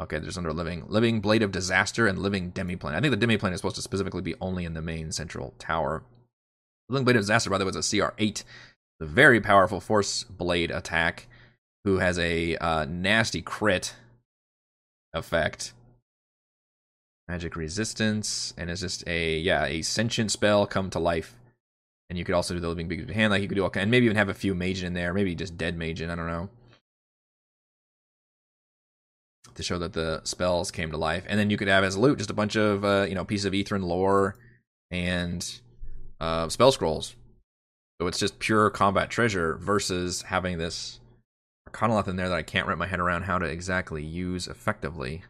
Okay, 0.00 0.18
there's 0.18 0.36
under 0.36 0.52
living 0.52 0.84
living 0.88 1.20
blade 1.20 1.42
of 1.42 1.52
disaster 1.52 2.06
and 2.06 2.18
living 2.18 2.50
demiplane. 2.52 2.94
I 2.94 3.00
think 3.00 3.18
the 3.18 3.26
demiplane 3.26 3.52
is 3.52 3.58
supposed 3.58 3.76
to 3.76 3.82
specifically 3.82 4.22
be 4.22 4.34
only 4.40 4.64
in 4.64 4.74
the 4.74 4.82
main 4.82 5.12
central 5.12 5.54
tower. 5.58 6.02
Living 6.88 7.04
blade 7.04 7.16
of 7.16 7.22
disaster, 7.22 7.48
by 7.48 7.58
the 7.58 7.64
way, 7.64 7.68
was 7.68 7.76
a 7.76 7.96
CR8, 7.96 8.42
a 9.00 9.04
very 9.04 9.40
powerful 9.40 9.80
force 9.80 10.24
blade 10.24 10.70
attack, 10.70 11.28
who 11.84 11.98
has 11.98 12.18
a 12.18 12.56
uh, 12.56 12.84
nasty 12.86 13.40
crit 13.40 13.94
effect 15.12 15.72
magic 17.28 17.56
resistance, 17.56 18.52
and 18.56 18.70
it's 18.70 18.80
just 18.80 19.06
a 19.06 19.38
yeah 19.38 19.64
a 19.64 19.82
sentient 19.82 20.30
spell 20.30 20.66
come 20.66 20.90
to 20.90 20.98
life. 20.98 21.36
And 22.10 22.18
you 22.18 22.24
could 22.24 22.34
also 22.34 22.52
do 22.52 22.60
the 22.60 22.68
living 22.68 22.86
big 22.86 23.10
hand, 23.10 23.30
like 23.30 23.40
you 23.40 23.48
could 23.48 23.54
do 23.54 23.64
all 23.64 23.72
and 23.74 23.90
maybe 23.90 24.04
even 24.04 24.16
have 24.16 24.28
a 24.28 24.34
few 24.34 24.54
Magen 24.54 24.88
in 24.88 24.92
there, 24.92 25.14
maybe 25.14 25.34
just 25.34 25.56
dead 25.56 25.76
Magen, 25.76 26.10
I 26.10 26.14
don't 26.14 26.26
know. 26.26 26.50
To 29.54 29.62
show 29.62 29.78
that 29.78 29.92
the 29.92 30.20
spells 30.24 30.70
came 30.70 30.90
to 30.90 30.96
life, 30.96 31.24
and 31.28 31.38
then 31.38 31.48
you 31.48 31.56
could 31.56 31.68
have 31.68 31.84
as 31.84 31.96
loot 31.96 32.18
just 32.18 32.30
a 32.30 32.34
bunch 32.34 32.56
of 32.56 32.84
uh, 32.84 33.06
you 33.08 33.14
know 33.14 33.24
pieces 33.24 33.44
of 33.44 33.52
Ythryn 33.52 33.84
lore 33.84 34.36
and 34.90 35.60
uh, 36.20 36.48
spell 36.48 36.72
scrolls. 36.72 37.14
So 38.00 38.08
it's 38.08 38.18
just 38.18 38.40
pure 38.40 38.70
combat 38.70 39.10
treasure 39.10 39.56
versus 39.56 40.22
having 40.22 40.58
this 40.58 40.98
Arcanaloth 41.70 42.08
in 42.08 42.16
there 42.16 42.28
that 42.28 42.36
I 42.36 42.42
can't 42.42 42.66
wrap 42.66 42.78
my 42.78 42.86
head 42.86 43.00
around 43.00 43.22
how 43.22 43.38
to 43.38 43.46
exactly 43.46 44.02
use 44.02 44.48
effectively. 44.48 45.22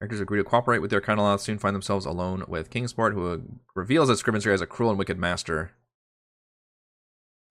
Characters 0.00 0.20
agree 0.20 0.38
to 0.38 0.44
cooperate 0.44 0.80
with 0.80 0.90
their 0.90 1.00
Arcanoloth, 1.00 1.40
soon 1.40 1.58
find 1.58 1.74
themselves 1.74 2.06
alone 2.06 2.44
with 2.48 2.70
Kingsport, 2.70 3.14
who 3.14 3.42
reveals 3.74 4.08
that 4.08 4.18
Scribbin 4.18 4.42
has 4.44 4.60
a 4.60 4.66
cruel 4.66 4.90
and 4.90 4.98
wicked 4.98 5.18
master. 5.18 5.72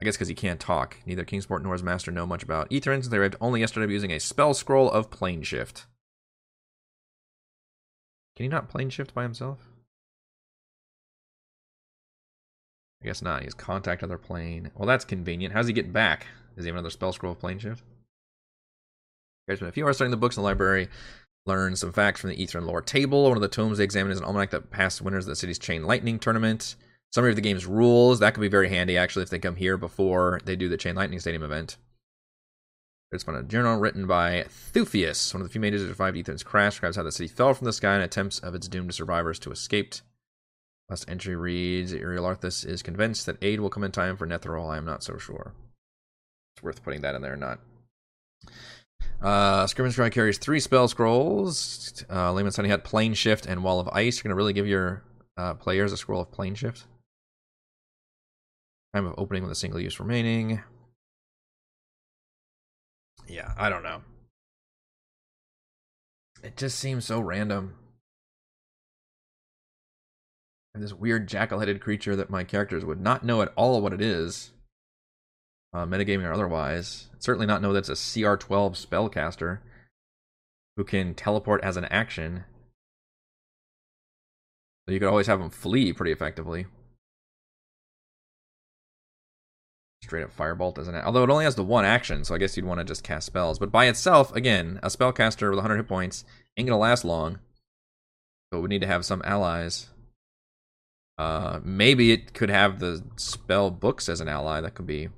I 0.02 0.06
guess 0.06 0.16
because 0.16 0.30
he 0.30 0.34
can't 0.34 0.60
talk. 0.60 0.97
Neither 1.06 1.24
Kingsport 1.24 1.62
nor 1.62 1.74
his 1.74 1.84
master 1.84 2.12
know 2.12 2.26
much 2.26 2.41
about 2.41 2.70
Ythryn, 2.72 3.08
they 3.08 3.18
arrived 3.18 3.36
only 3.39 3.60
yesterday 3.60 3.91
using 3.91 4.12
a 4.12 4.20
spell 4.20 4.56
scroll 4.56 4.89
of 4.89 5.12
plane 5.12 5.43
shift. 5.43 5.86
Can 8.36 8.45
he 8.45 8.47
not 8.47 8.70
plane 8.70 8.89
shift 8.89 9.14
by 9.14 9.24
himself? 9.24 9.60
I 13.04 13.06
guess 13.06 13.22
not. 13.22 13.43
He's 13.43 13.54
contact 13.54 14.02
other 14.02 14.18
plane. 14.18 14.72
Well, 14.76 14.88
that's 14.88 15.06
convenient. 15.06 15.54
How's 15.54 15.68
he 15.68 15.74
get 15.74 15.93
back? 15.93 16.26
Does 16.56 16.66
he 16.66 16.70
have 16.70 16.76
another 16.76 16.89
spell 16.89 17.14
scroll 17.14 17.34
of 17.34 17.39
plane 17.39 17.60
shift? 17.60 17.84
If 19.47 19.78
you 19.78 19.86
are 19.86 19.93
studying 19.93 20.12
the 20.12 20.18
books 20.18 20.38
in 20.38 20.41
the 20.41 20.45
library, 20.45 20.88
learn 21.45 21.76
some 21.76 21.91
facts 21.91 22.22
from 22.22 22.30
the 22.30 22.41
Aether 22.41 22.62
lore 22.62 22.82
table. 22.82 23.24
One 23.24 23.38
of 23.38 23.41
the 23.41 23.47
tomes 23.47 23.78
they 23.78 23.84
examine 23.84 24.12
is 24.12 24.20
an 24.20 24.24
almanac 24.24 24.52
that 24.52 24.72
past 24.72 25.02
winners 25.02 25.26
of 25.26 25.30
the 25.30 25.36
city's 25.36 25.60
chain 25.60 25.84
lightning 25.84 26.20
tournament. 26.20 26.76
Summary 27.12 27.32
of 27.32 27.36
the 27.36 27.41
game's 27.41 27.66
rules. 27.66 28.20
That 28.20 28.34
could 28.34 28.41
be 28.41 28.47
very 28.47 28.70
handy 28.70 28.97
actually 28.97 29.24
if 29.24 29.30
they 29.30 29.39
come 29.39 29.57
here 29.57 29.78
before 29.78 30.39
they 30.45 30.55
do 30.55 30.70
the 30.70 30.78
chain 30.78 30.95
lightning 30.95 31.20
stadium 31.20 31.43
event. 31.43 31.78
Been 33.12 33.36
a 33.36 33.43
journal 33.43 33.78
written 33.78 34.07
by 34.07 34.45
Thufius, 34.74 35.34
one 35.34 35.41
of 35.41 35.47
the 35.47 35.51
few 35.51 35.59
mages 35.59 35.82
who 35.82 35.89
survived 35.89 36.16
Aether's 36.16 36.43
crash, 36.43 36.76
describes 36.76 36.95
how 36.95 37.03
the 37.03 37.12
city 37.12 37.28
fell 37.28 37.53
from 37.53 37.66
the 37.66 37.74
sky 37.74 37.95
and 37.95 38.03
attempts 38.03 38.39
of 38.39 38.55
its 38.55 38.70
doomed 38.70 38.93
survivors 38.93 39.38
to 39.39 39.51
escape. 39.51 39.95
Last 40.89 41.09
entry 41.09 41.36
reads 41.36 41.93
Arthas 41.93 42.66
is 42.66 42.82
convinced 42.82 43.26
that 43.26 43.38
aid 43.41 43.59
will 43.59 43.70
come 43.70 43.84
in 43.84 43.91
time 43.91 44.16
for 44.16 44.26
Netheril. 44.26 44.70
I 44.70 44.78
am 44.78 44.86
not 44.86 45.03
so 45.03 45.18
sure. 45.18 45.53
It's 46.55 46.64
worth 46.64 46.84
putting 46.84 47.01
that 47.01 47.14
in 47.16 47.22
there, 47.22 47.34
or 47.34 47.38
not. 47.38 47.59
Uh, 49.22 49.68
Scrimmage 49.68 49.95
Cry 49.95 50.09
carries 50.09 50.38
three 50.38 50.62
spell 50.62 50.88
scrolls. 50.88 52.05
Uh, 52.09 52.32
Layman 52.32 52.53
Sunny 52.53 52.70
had 52.70 52.86
Plane 52.86 53.14
Shift 53.14 53.45
and 53.45 53.62
Wall 53.62 53.82
of 53.82 53.89
Ice. 53.89 54.18
You're 54.18 54.24
going 54.24 54.36
to 54.36 54.36
really 54.36 54.53
give 54.53 54.68
your 54.68 55.03
uh, 55.36 55.53
players 55.55 55.91
a 55.91 55.97
scroll 55.97 56.22
of 56.22 56.32
Plane 56.32 56.55
Shift. 56.55 56.86
Chime 58.96 59.06
of 59.06 59.16
opening 59.18 59.44
with 59.44 59.52
a 59.52 59.56
single 59.56 59.80
use 59.80 60.00
remaining. 60.00 60.62
Yeah, 63.28 63.54
I 63.58 63.70
don't 63.70 63.84
know. 63.84 64.02
It 66.44 66.58
just 66.58 66.80
seems 66.80 67.06
so 67.06 67.20
random 67.20 67.76
and 70.74 70.84
this 70.84 70.94
weird 70.94 71.28
jackal-headed 71.28 71.82
creature 71.82 72.16
that 72.16 72.30
my 72.30 72.44
characters 72.44 72.86
would 72.86 73.02
not 73.02 73.26
know 73.26 73.42
at 73.42 73.52
all 73.56 73.82
what 73.82 73.94
it 73.94 74.02
is, 74.02 74.52
uh, 75.74 75.86
metagaming 75.86 76.26
or 76.26 76.34
otherwise. 76.34 77.10
Certainly 77.20 77.48
not 77.48 77.62
know 77.62 77.74
that's 77.74 77.89
a 77.89 77.94
CR12 77.94 78.86
spellcaster 78.88 79.60
who 80.78 80.84
can 80.84 81.14
teleport 81.14 81.64
as 81.64 81.78
an 81.78 81.86
action. 81.86 82.46
So 84.88 84.94
you 84.94 85.00
could 85.00 85.10
always 85.10 85.28
have 85.28 85.42
him 85.42 85.50
flee 85.50 85.94
pretty 85.94 86.12
effectively. 86.12 86.66
Straight 90.04 90.24
up 90.24 90.36
firebolt 90.36 90.76
doesn't 90.76 90.95
it? 90.95 91.06
although 91.06 91.24
it 91.24 91.30
only 91.30 91.45
has 91.45 91.56
the 91.56 91.64
one 91.64 91.86
action, 91.86 92.24
so 92.24 92.34
I 92.34 92.38
guess 92.38 92.58
you'd 92.58 92.66
want 92.66 92.80
to 92.80 92.84
just 92.84 93.04
cast 93.04 93.28
spells. 93.28 93.60
But 93.60 93.72
by 93.72 93.86
itself, 93.86 94.36
again, 94.36 94.80
a 94.82 94.88
spellcaster 94.88 95.49
with 95.49 95.58
100 95.58 95.78
hit 95.78 95.88
points 95.88 96.26
ain't 96.58 96.68
gonna 96.68 96.80
last 96.80 97.06
long. 97.06 97.39
But 98.52 98.62
we 98.62 98.68
need 98.68 98.82
to 98.82 98.88
have 98.88 99.06
some 99.06 99.22
allies. 99.24 99.89
Uh, 101.18 101.60
maybe 101.64 102.12
it 102.12 102.34
could 102.34 102.49
have 102.49 102.80
the 102.80 103.04
spell 103.16 103.70
books 103.70 104.10
as 104.10 104.22
an 104.22 104.28
ally. 104.28 104.60
That 104.60 104.74
could 104.74 104.88
be. 104.88 105.10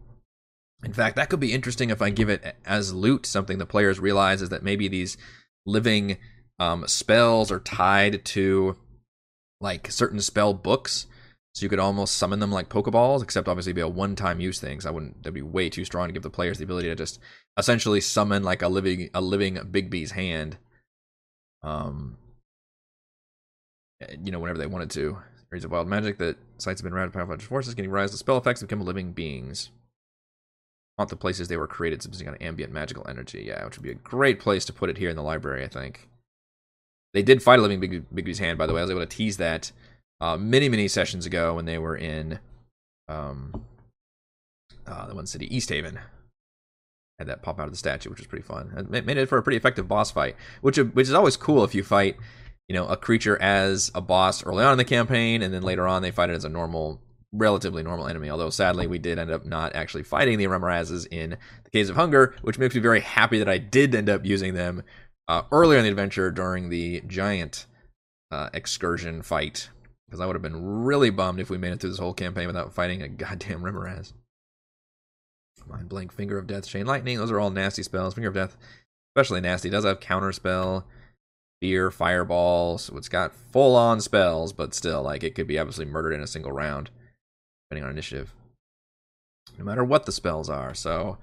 In 0.84 0.92
fact, 0.92 1.16
that 1.16 1.30
could 1.30 1.40
be 1.40 1.54
interesting 1.54 1.90
if 1.90 2.02
I 2.02 2.10
give 2.10 2.30
it 2.30 2.58
as 2.66 2.94
loot. 2.94 3.26
Something 3.26 3.58
the 3.58 3.66
players 3.66 4.00
realize 4.00 4.42
is 4.42 4.50
that 4.50 4.64
maybe 4.64 4.88
these 4.90 5.18
living 5.66 6.18
um, 6.60 6.86
spells 6.88 7.52
are 7.52 7.60
tied 7.60 8.26
to 8.26 8.76
like 9.62 9.90
certain 9.90 10.20
spell 10.20 10.54
books. 10.54 11.08
So 11.54 11.64
you 11.64 11.70
could 11.70 11.80
almost 11.80 12.16
summon 12.16 12.40
them 12.40 12.52
like 12.52 12.70
Pokeballs, 12.70 13.22
except 13.22 13.48
obviously 13.48 13.74
be 13.74 13.82
a 13.82 13.88
one-time 13.88 14.40
use 14.40 14.60
thing. 14.60 14.82
So 14.82 14.90
I 14.90 14.92
wouldn't. 14.92 15.18
That'd 15.22 15.36
be 15.36 15.44
way 15.44 15.70
too 15.70 15.86
strong 15.86 16.08
to 16.08 16.14
give 16.14 16.24
the 16.24 16.30
players 16.30 16.58
the 16.58 16.64
ability 16.64 16.88
to 16.90 16.96
just 16.96 17.20
essentially 17.58 18.02
summon 18.02 18.44
like 18.44 18.64
a 18.64 18.68
living 18.68 19.10
a 19.14 19.22
living 19.22 19.56
Bigby's 19.56 20.12
hand. 20.12 20.58
Um, 21.62 22.18
you 24.24 24.32
know, 24.32 24.40
whenever 24.40 24.58
they 24.58 24.68
wanted 24.68 24.90
to. 24.92 25.18
Areas 25.52 25.66
of 25.66 25.72
wild 25.72 25.88
magic 25.88 26.18
that 26.18 26.38
sites 26.58 26.82
have 26.82 26.84
been 26.84 26.96
routed 26.96 27.14
by 27.14 27.20
powerful 27.20 27.46
forces, 27.46 27.76
getting 27.76 27.92
rise. 27.92 28.12
The 28.12 28.18
spell 28.18 28.38
effects 28.38 28.62
become 28.62 28.82
living 28.82 29.12
beings. 29.12 29.70
Not 30.98 31.10
the 31.10 31.16
places 31.16 31.48
they 31.48 31.58
were 31.58 31.68
created, 31.68 32.02
subsisting 32.02 32.28
on 32.28 32.36
ambient 32.38 32.74
magical 32.74 33.06
energy. 33.08 33.44
Yeah, 33.48 33.64
which 33.64 33.78
would 33.78 33.84
be 33.84 33.92
a 33.92 33.96
great 33.96 34.40
place 34.40 34.66
to 34.66 34.74
put 34.74 34.90
it 34.90 34.98
here 34.98 35.12
in 35.12 35.16
the 35.16 35.22
library, 35.22 35.64
I 35.64 35.68
think. 35.68 36.10
They 37.14 37.22
did 37.22 37.44
fight 37.44 37.60
a 37.60 37.62
living 37.62 37.80
Big, 37.80 38.10
Bigby's 38.10 38.40
hand, 38.40 38.58
by 38.58 38.66
the 38.66 38.74
way. 38.74 38.82
I 38.82 38.84
was 38.84 38.92
able 38.92 39.02
to 39.02 39.06
tease 39.06 39.38
that 39.38 39.72
uh, 40.24 40.38
many, 40.38 40.70
many 40.70 40.88
sessions 40.88 41.26
ago 41.26 41.54
when 41.54 41.66
they 41.66 41.78
were 41.78 41.98
in 41.98 42.40
um, 43.10 43.66
uh, 44.88 45.06
the 45.08 45.16
one 45.16 45.28
city, 45.28 45.50
Easthaven. 45.50 45.98
Had 47.20 47.28
that 47.28 47.42
pop 47.42 47.60
out 47.60 47.66
of 47.66 47.72
the 47.72 47.78
statue, 47.78 48.10
which 48.10 48.20
was 48.20 48.28
pretty 48.28 48.46
fun. 48.46 48.88
It 48.94 49.06
made 49.06 49.18
it 49.18 49.28
for 49.28 49.38
a 49.38 49.44
pretty 49.44 49.58
effective 49.58 49.88
boss 49.88 50.12
fight, 50.12 50.36
which 50.62 50.78
which 50.78 51.08
is 51.08 51.14
always 51.14 51.38
cool 51.38 51.64
if 51.64 51.76
you 51.76 51.84
fight 51.84 52.16
you 52.68 52.74
know 52.74 52.88
a 52.88 52.98
creature 52.98 53.40
as 53.42 53.92
a 53.94 54.02
boss 54.02 54.44
early 54.46 54.64
on 54.64 54.72
in 54.72 54.78
the 54.78 54.86
campaign, 54.86 55.42
and 55.42 55.54
then 55.54 55.62
later 55.62 55.88
on 55.88 56.02
they 56.02 56.10
fight 56.10 56.30
it 56.30 56.36
as 56.36 56.46
a 56.46 56.50
normal, 56.50 57.02
relatively 57.34 57.84
normal 57.84 58.08
enemy. 58.08 58.30
Although 58.30 58.50
sadly 58.50 58.88
we 58.88 58.98
did 58.98 59.20
end 59.20 59.30
up 59.30 59.46
not 59.46 59.76
actually 59.76 60.04
fighting 60.04 60.38
the 60.38 60.46
Remorhazes 60.46 61.06
in 61.12 61.38
the 61.66 61.70
Caves 61.70 61.90
of 61.90 61.98
Hunger, 61.98 62.34
which 62.42 62.58
makes 62.58 62.74
me 62.74 62.82
very 62.82 63.02
happy 63.02 63.40
that 63.40 63.50
I 63.50 63.58
did 63.58 63.94
end 63.94 64.10
up 64.10 64.26
using 64.26 64.54
them 64.54 64.84
uh, 65.28 65.44
earlier 65.52 65.78
in 65.78 65.84
the 65.84 65.92
adventure 65.92 66.32
during 66.32 66.70
the 66.70 67.02
giant 67.08 67.68
uh, 68.32 68.50
excursion 68.54 69.22
fight. 69.22 69.70
Because 70.14 70.22
I 70.22 70.28
would 70.28 70.36
have 70.36 70.44
been 70.44 70.84
really 70.84 71.10
bummed 71.10 71.40
if 71.40 71.50
we 71.50 71.58
made 71.58 71.74
it 71.74 71.80
through 71.80 71.90
this 71.90 71.98
whole 71.98 72.14
campaign 72.14 72.46
without 72.46 72.72
fighting 72.72 73.02
a 73.02 73.08
goddamn 73.08 73.64
Remorhaz. 73.64 74.14
Mind 75.66 75.90
Blank, 75.90 76.14
Finger 76.14 76.38
of 76.38 76.46
Death, 76.46 76.68
Chain 76.68 76.86
Lightning, 76.86 77.18
those 77.18 77.32
are 77.32 77.40
all 77.40 77.50
nasty 77.50 77.82
spells. 77.82 78.14
Finger 78.14 78.30
of 78.30 78.36
Death, 78.36 78.56
especially 79.10 79.42
nasty, 79.42 79.72
does 79.72 79.86
have 79.86 80.00
counter 80.00 80.32
spell 80.32 80.86
fear, 81.62 81.90
fireball. 81.90 82.78
So 82.78 82.96
it's 82.96 83.10
got 83.10 83.34
full 83.34 83.76
on 83.76 84.02
spells, 84.02 84.54
but 84.54 84.76
still, 84.76 85.02
like 85.02 85.24
it 85.24 85.34
could 85.34 85.48
be 85.48 85.58
absolutely 85.58 85.92
murdered 85.92 86.14
in 86.14 86.22
a 86.22 86.28
single 86.28 86.52
round, 86.52 86.92
depending 87.66 87.84
on 87.84 87.90
initiative. 87.90 88.36
No 89.58 89.66
matter 89.66 89.84
what 89.84 90.06
the 90.06 90.12
spells 90.12 90.48
are. 90.48 90.76
So 90.76 91.18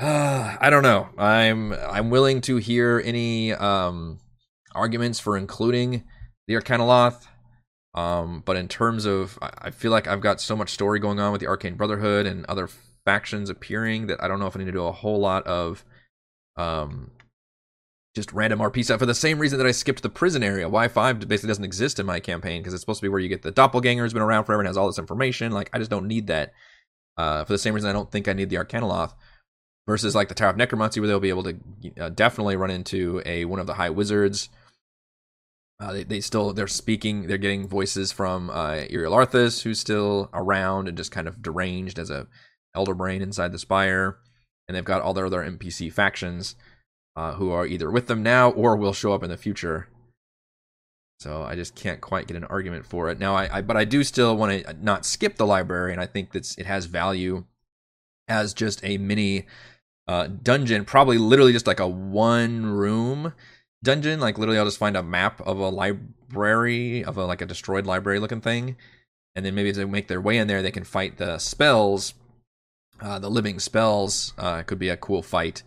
uh, 0.00 0.56
I 0.60 0.70
don't 0.70 0.82
know. 0.82 1.08
I'm 1.16 1.72
I'm 1.72 2.10
willing 2.10 2.40
to 2.40 2.56
hear 2.56 3.00
any 3.04 3.52
um, 3.52 4.18
arguments 4.74 5.20
for 5.20 5.36
including 5.36 6.02
the 6.48 6.54
Arcanaloth. 6.54 7.28
Um, 7.94 8.42
but 8.44 8.56
in 8.56 8.68
terms 8.68 9.06
of, 9.06 9.38
I 9.40 9.70
feel 9.70 9.90
like 9.90 10.06
I've 10.06 10.20
got 10.20 10.40
so 10.40 10.54
much 10.54 10.70
story 10.70 11.00
going 11.00 11.18
on 11.18 11.32
with 11.32 11.40
the 11.40 11.46
Arcane 11.46 11.74
Brotherhood 11.74 12.26
and 12.26 12.44
other 12.46 12.68
factions 13.04 13.50
appearing 13.50 14.06
that 14.08 14.22
I 14.22 14.28
don't 14.28 14.38
know 14.38 14.46
if 14.46 14.54
I 14.54 14.58
need 14.58 14.66
to 14.66 14.72
do 14.72 14.84
a 14.84 14.92
whole 14.92 15.18
lot 15.18 15.46
of 15.46 15.84
um, 16.56 17.10
just 18.14 18.32
random 18.32 18.58
RP 18.58 18.84
stuff 18.84 18.98
for 18.98 19.06
the 19.06 19.14
same 19.14 19.38
reason 19.38 19.58
that 19.58 19.66
I 19.66 19.70
skipped 19.70 20.02
the 20.02 20.10
prison 20.10 20.42
area. 20.42 20.68
Y5 20.68 21.26
basically 21.26 21.48
doesn't 21.48 21.64
exist 21.64 21.98
in 21.98 22.06
my 22.06 22.20
campaign 22.20 22.60
because 22.60 22.74
it's 22.74 22.82
supposed 22.82 23.00
to 23.00 23.04
be 23.04 23.08
where 23.08 23.20
you 23.20 23.28
get 23.28 23.42
the 23.42 23.50
doppelganger 23.50 24.02
who's 24.02 24.12
been 24.12 24.22
around 24.22 24.44
forever 24.44 24.60
and 24.60 24.66
has 24.66 24.76
all 24.76 24.86
this 24.86 24.98
information. 24.98 25.52
Like, 25.52 25.70
I 25.72 25.78
just 25.78 25.90
don't 25.90 26.06
need 26.06 26.26
that. 26.26 26.52
Uh, 27.16 27.44
for 27.44 27.52
the 27.52 27.58
same 27.58 27.74
reason 27.74 27.90
I 27.90 27.92
don't 27.92 28.10
think 28.12 28.28
I 28.28 28.32
need 28.32 28.50
the 28.50 28.56
Arcanaloth. 28.56 29.14
Versus 29.86 30.14
like 30.14 30.28
the 30.28 30.34
Tower 30.34 30.50
of 30.50 30.58
Necromancy, 30.58 31.00
where 31.00 31.06
they'll 31.06 31.18
be 31.18 31.30
able 31.30 31.44
to 31.44 31.56
uh, 31.98 32.08
definitely 32.10 32.56
run 32.56 32.70
into 32.70 33.22
a 33.24 33.46
one 33.46 33.58
of 33.58 33.66
the 33.66 33.72
High 33.72 33.88
Wizards. 33.88 34.50
Uh, 35.80 35.92
they, 35.92 36.04
they 36.04 36.20
still 36.20 36.52
they're 36.52 36.66
speaking, 36.66 37.28
they're 37.28 37.38
getting 37.38 37.68
voices 37.68 38.10
from 38.10 38.50
uh, 38.50 38.84
Iriolarthas, 38.90 39.62
who's 39.62 39.78
still 39.78 40.28
around 40.32 40.88
and 40.88 40.96
just 40.96 41.12
kind 41.12 41.28
of 41.28 41.42
deranged 41.42 41.98
as 41.98 42.10
a 42.10 42.26
elder 42.74 42.94
brain 42.94 43.22
inside 43.22 43.52
the 43.52 43.58
spire, 43.58 44.18
and 44.66 44.76
they've 44.76 44.84
got 44.84 45.02
all 45.02 45.14
their 45.14 45.26
other 45.26 45.42
NPC 45.42 45.92
factions 45.92 46.56
uh, 47.16 47.34
who 47.34 47.50
are 47.50 47.66
either 47.66 47.90
with 47.90 48.06
them 48.06 48.22
now 48.22 48.50
or 48.50 48.76
will 48.76 48.92
show 48.92 49.12
up 49.12 49.22
in 49.22 49.30
the 49.30 49.36
future. 49.36 49.88
So 51.20 51.42
I 51.42 51.56
just 51.56 51.74
can't 51.74 52.00
quite 52.00 52.28
get 52.28 52.36
an 52.36 52.44
argument 52.44 52.86
for 52.86 53.08
it 53.08 53.18
now. 53.18 53.34
I, 53.34 53.58
I 53.58 53.62
but 53.62 53.76
I 53.76 53.84
do 53.84 54.04
still 54.04 54.36
want 54.36 54.64
to 54.64 54.72
not 54.74 55.04
skip 55.04 55.36
the 55.36 55.46
library, 55.46 55.92
and 55.92 56.00
I 56.00 56.06
think 56.06 56.32
that 56.32 56.56
it 56.58 56.66
has 56.66 56.86
value 56.86 57.44
as 58.28 58.54
just 58.54 58.84
a 58.84 58.98
mini 58.98 59.46
uh, 60.06 60.26
dungeon, 60.26 60.84
probably 60.84 61.18
literally 61.18 61.52
just 61.52 61.66
like 61.66 61.80
a 61.80 61.88
one 61.88 62.66
room 62.66 63.32
dungeon. 63.82 64.20
Like 64.20 64.38
literally, 64.38 64.58
I'll 64.58 64.64
just 64.64 64.78
find 64.78 64.96
a 64.96 65.02
map 65.02 65.40
of 65.40 65.58
a 65.58 65.68
library 65.68 67.04
of 67.04 67.16
a 67.16 67.24
like 67.24 67.40
a 67.40 67.46
destroyed 67.46 67.86
library 67.86 68.18
looking 68.18 68.40
thing, 68.40 68.76
and 69.34 69.44
then 69.44 69.54
maybe 69.54 69.70
as 69.70 69.76
they 69.76 69.84
make 69.84 70.08
their 70.08 70.20
way 70.20 70.38
in 70.38 70.48
there, 70.48 70.62
they 70.62 70.70
can 70.70 70.84
fight 70.84 71.16
the 71.16 71.38
spells. 71.38 72.14
Uh, 73.00 73.18
the 73.18 73.30
living 73.30 73.60
spells 73.60 74.32
uh, 74.38 74.62
could 74.64 74.78
be 74.78 74.88
a 74.88 74.96
cool 74.96 75.22
fight 75.22 75.62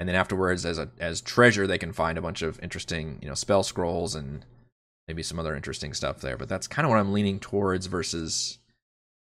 and 0.00 0.08
then 0.08 0.16
afterwards 0.16 0.66
as 0.66 0.78
a 0.78 0.88
as 0.98 1.20
treasure 1.20 1.66
they 1.66 1.78
can 1.78 1.92
find 1.92 2.18
a 2.18 2.22
bunch 2.22 2.42
of 2.42 2.58
interesting 2.60 3.18
you 3.22 3.28
know 3.28 3.34
spell 3.34 3.62
scrolls 3.62 4.16
and 4.16 4.44
maybe 5.06 5.22
some 5.22 5.38
other 5.38 5.54
interesting 5.54 5.92
stuff 5.92 6.20
there 6.20 6.36
but 6.36 6.48
that's 6.48 6.66
kind 6.66 6.84
of 6.86 6.90
what 6.90 6.98
i'm 6.98 7.12
leaning 7.12 7.38
towards 7.38 7.86
versus 7.86 8.58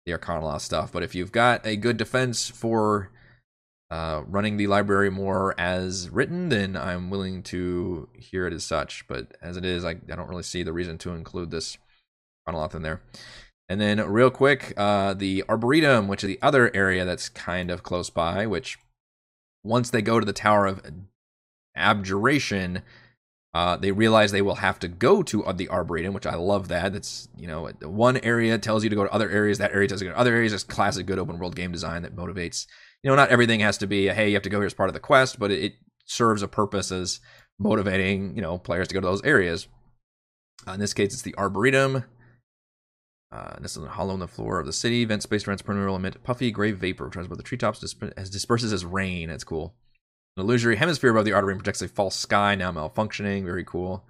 the 0.05 0.13
arcana 0.13 0.59
stuff 0.59 0.91
but 0.91 1.03
if 1.03 1.13
you've 1.13 1.31
got 1.31 1.63
a 1.65 1.75
good 1.75 1.97
defense 1.97 2.49
for 2.49 3.11
uh, 3.91 4.23
running 4.25 4.57
the 4.57 4.65
library 4.67 5.11
more 5.11 5.53
as 5.59 6.09
written 6.09 6.49
then 6.49 6.75
i'm 6.75 7.09
willing 7.09 7.43
to 7.43 8.09
hear 8.17 8.47
it 8.47 8.53
as 8.53 8.63
such 8.63 9.05
but 9.07 9.35
as 9.41 9.57
it 9.57 9.65
is 9.65 9.85
i, 9.85 9.91
I 9.91 10.15
don't 10.15 10.29
really 10.29 10.43
see 10.43 10.63
the 10.63 10.73
reason 10.73 10.97
to 10.99 11.13
include 11.13 11.51
this 11.51 11.77
arcana 12.47 12.75
in 12.77 12.81
there 12.81 13.01
and 13.69 13.79
then 13.79 13.99
real 14.09 14.31
quick 14.31 14.73
uh, 14.77 15.13
the 15.13 15.43
arboretum 15.47 16.07
which 16.07 16.23
is 16.23 16.27
the 16.27 16.39
other 16.41 16.75
area 16.75 17.05
that's 17.05 17.29
kind 17.29 17.69
of 17.69 17.83
close 17.83 18.09
by 18.09 18.47
which 18.47 18.79
once 19.63 19.89
they 19.89 20.01
go 20.01 20.19
to 20.19 20.25
the 20.25 20.33
Tower 20.33 20.65
of 20.65 20.81
Abjuration, 21.75 22.81
Uh, 23.53 23.75
they 23.75 23.91
realize 23.91 24.31
they 24.31 24.41
will 24.41 24.55
have 24.55 24.79
to 24.79 24.87
go 24.87 25.21
to 25.21 25.43
uh, 25.43 25.51
the 25.51 25.67
arboretum, 25.67 26.13
which 26.13 26.25
I 26.25 26.35
love 26.35 26.69
that. 26.69 26.93
That's 26.93 27.27
you 27.37 27.47
know 27.47 27.67
one 27.81 28.15
area 28.17 28.57
tells 28.57 28.81
you 28.85 28.89
to 28.89 28.95
go 28.95 29.03
to 29.03 29.11
other 29.11 29.29
areas. 29.29 29.57
That 29.57 29.73
area 29.73 29.89
tells 29.89 30.01
you 30.01 30.07
to 30.07 30.11
go 30.11 30.15
to 30.15 30.21
other 30.21 30.33
areas. 30.33 30.53
It's 30.53 30.63
classic 30.63 31.05
good 31.05 31.19
open 31.19 31.37
world 31.37 31.55
game 31.55 31.73
design 31.73 32.03
that 32.03 32.15
motivates. 32.15 32.65
You 33.03 33.09
know, 33.09 33.15
not 33.15 33.29
everything 33.29 33.61
has 33.61 33.77
to 33.79 33.87
be 33.87 34.07
hey 34.09 34.29
you 34.29 34.35
have 34.35 34.43
to 34.43 34.49
go 34.49 34.59
here 34.59 34.67
as 34.67 34.73
part 34.73 34.89
of 34.89 34.93
the 34.93 34.99
quest, 34.99 35.39
but 35.39 35.51
it, 35.51 35.73
serves 36.05 36.41
a 36.41 36.47
purpose 36.47 36.91
as 36.91 37.19
motivating 37.57 38.35
you 38.35 38.41
know 38.41 38.57
players 38.57 38.87
to 38.87 38.93
go 38.93 38.99
to 38.99 39.07
those 39.07 39.23
areas. 39.23 39.67
Uh, 40.67 40.73
in 40.73 40.79
this 40.79 40.93
case, 40.93 41.13
it's 41.13 41.21
the 41.21 41.35
arboretum. 41.35 42.03
Uh, 43.31 43.55
this 43.61 43.77
is 43.77 43.83
a 43.83 43.89
hollow 43.89 44.13
in 44.13 44.19
the 44.19 44.27
floor 44.27 44.59
of 44.59 44.65
the 44.65 44.73
city. 44.73 45.05
Vent 45.05 45.23
space 45.23 45.47
around 45.47 45.61
will 45.65 45.95
emit 45.95 46.21
puffy 46.23 46.51
gray 46.51 46.71
vapor, 46.71 47.05
which 47.05 47.15
above 47.15 47.37
the 47.37 47.43
treetops 47.43 47.79
disp- 47.79 48.03
as 48.17 48.29
disperses 48.29 48.73
as 48.73 48.83
rain. 48.83 49.29
That's 49.29 49.45
cool. 49.45 49.73
An 50.35 50.43
illusory 50.43 50.75
hemisphere 50.75 51.11
above 51.11 51.25
the 51.25 51.33
artery 51.33 51.55
projects 51.55 51.81
a 51.81 51.87
false 51.87 52.15
sky, 52.15 52.55
now 52.55 52.71
malfunctioning. 52.71 53.45
Very 53.45 53.63
cool. 53.63 54.03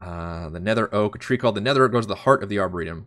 Uh, 0.00 0.48
the 0.48 0.60
nether 0.60 0.92
oak, 0.94 1.16
a 1.16 1.18
tree 1.18 1.36
called 1.36 1.56
the 1.56 1.60
nether 1.60 1.84
oak, 1.84 1.92
goes 1.92 2.04
to 2.04 2.08
the 2.08 2.14
heart 2.14 2.42
of 2.42 2.48
the 2.48 2.58
arboretum. 2.58 3.06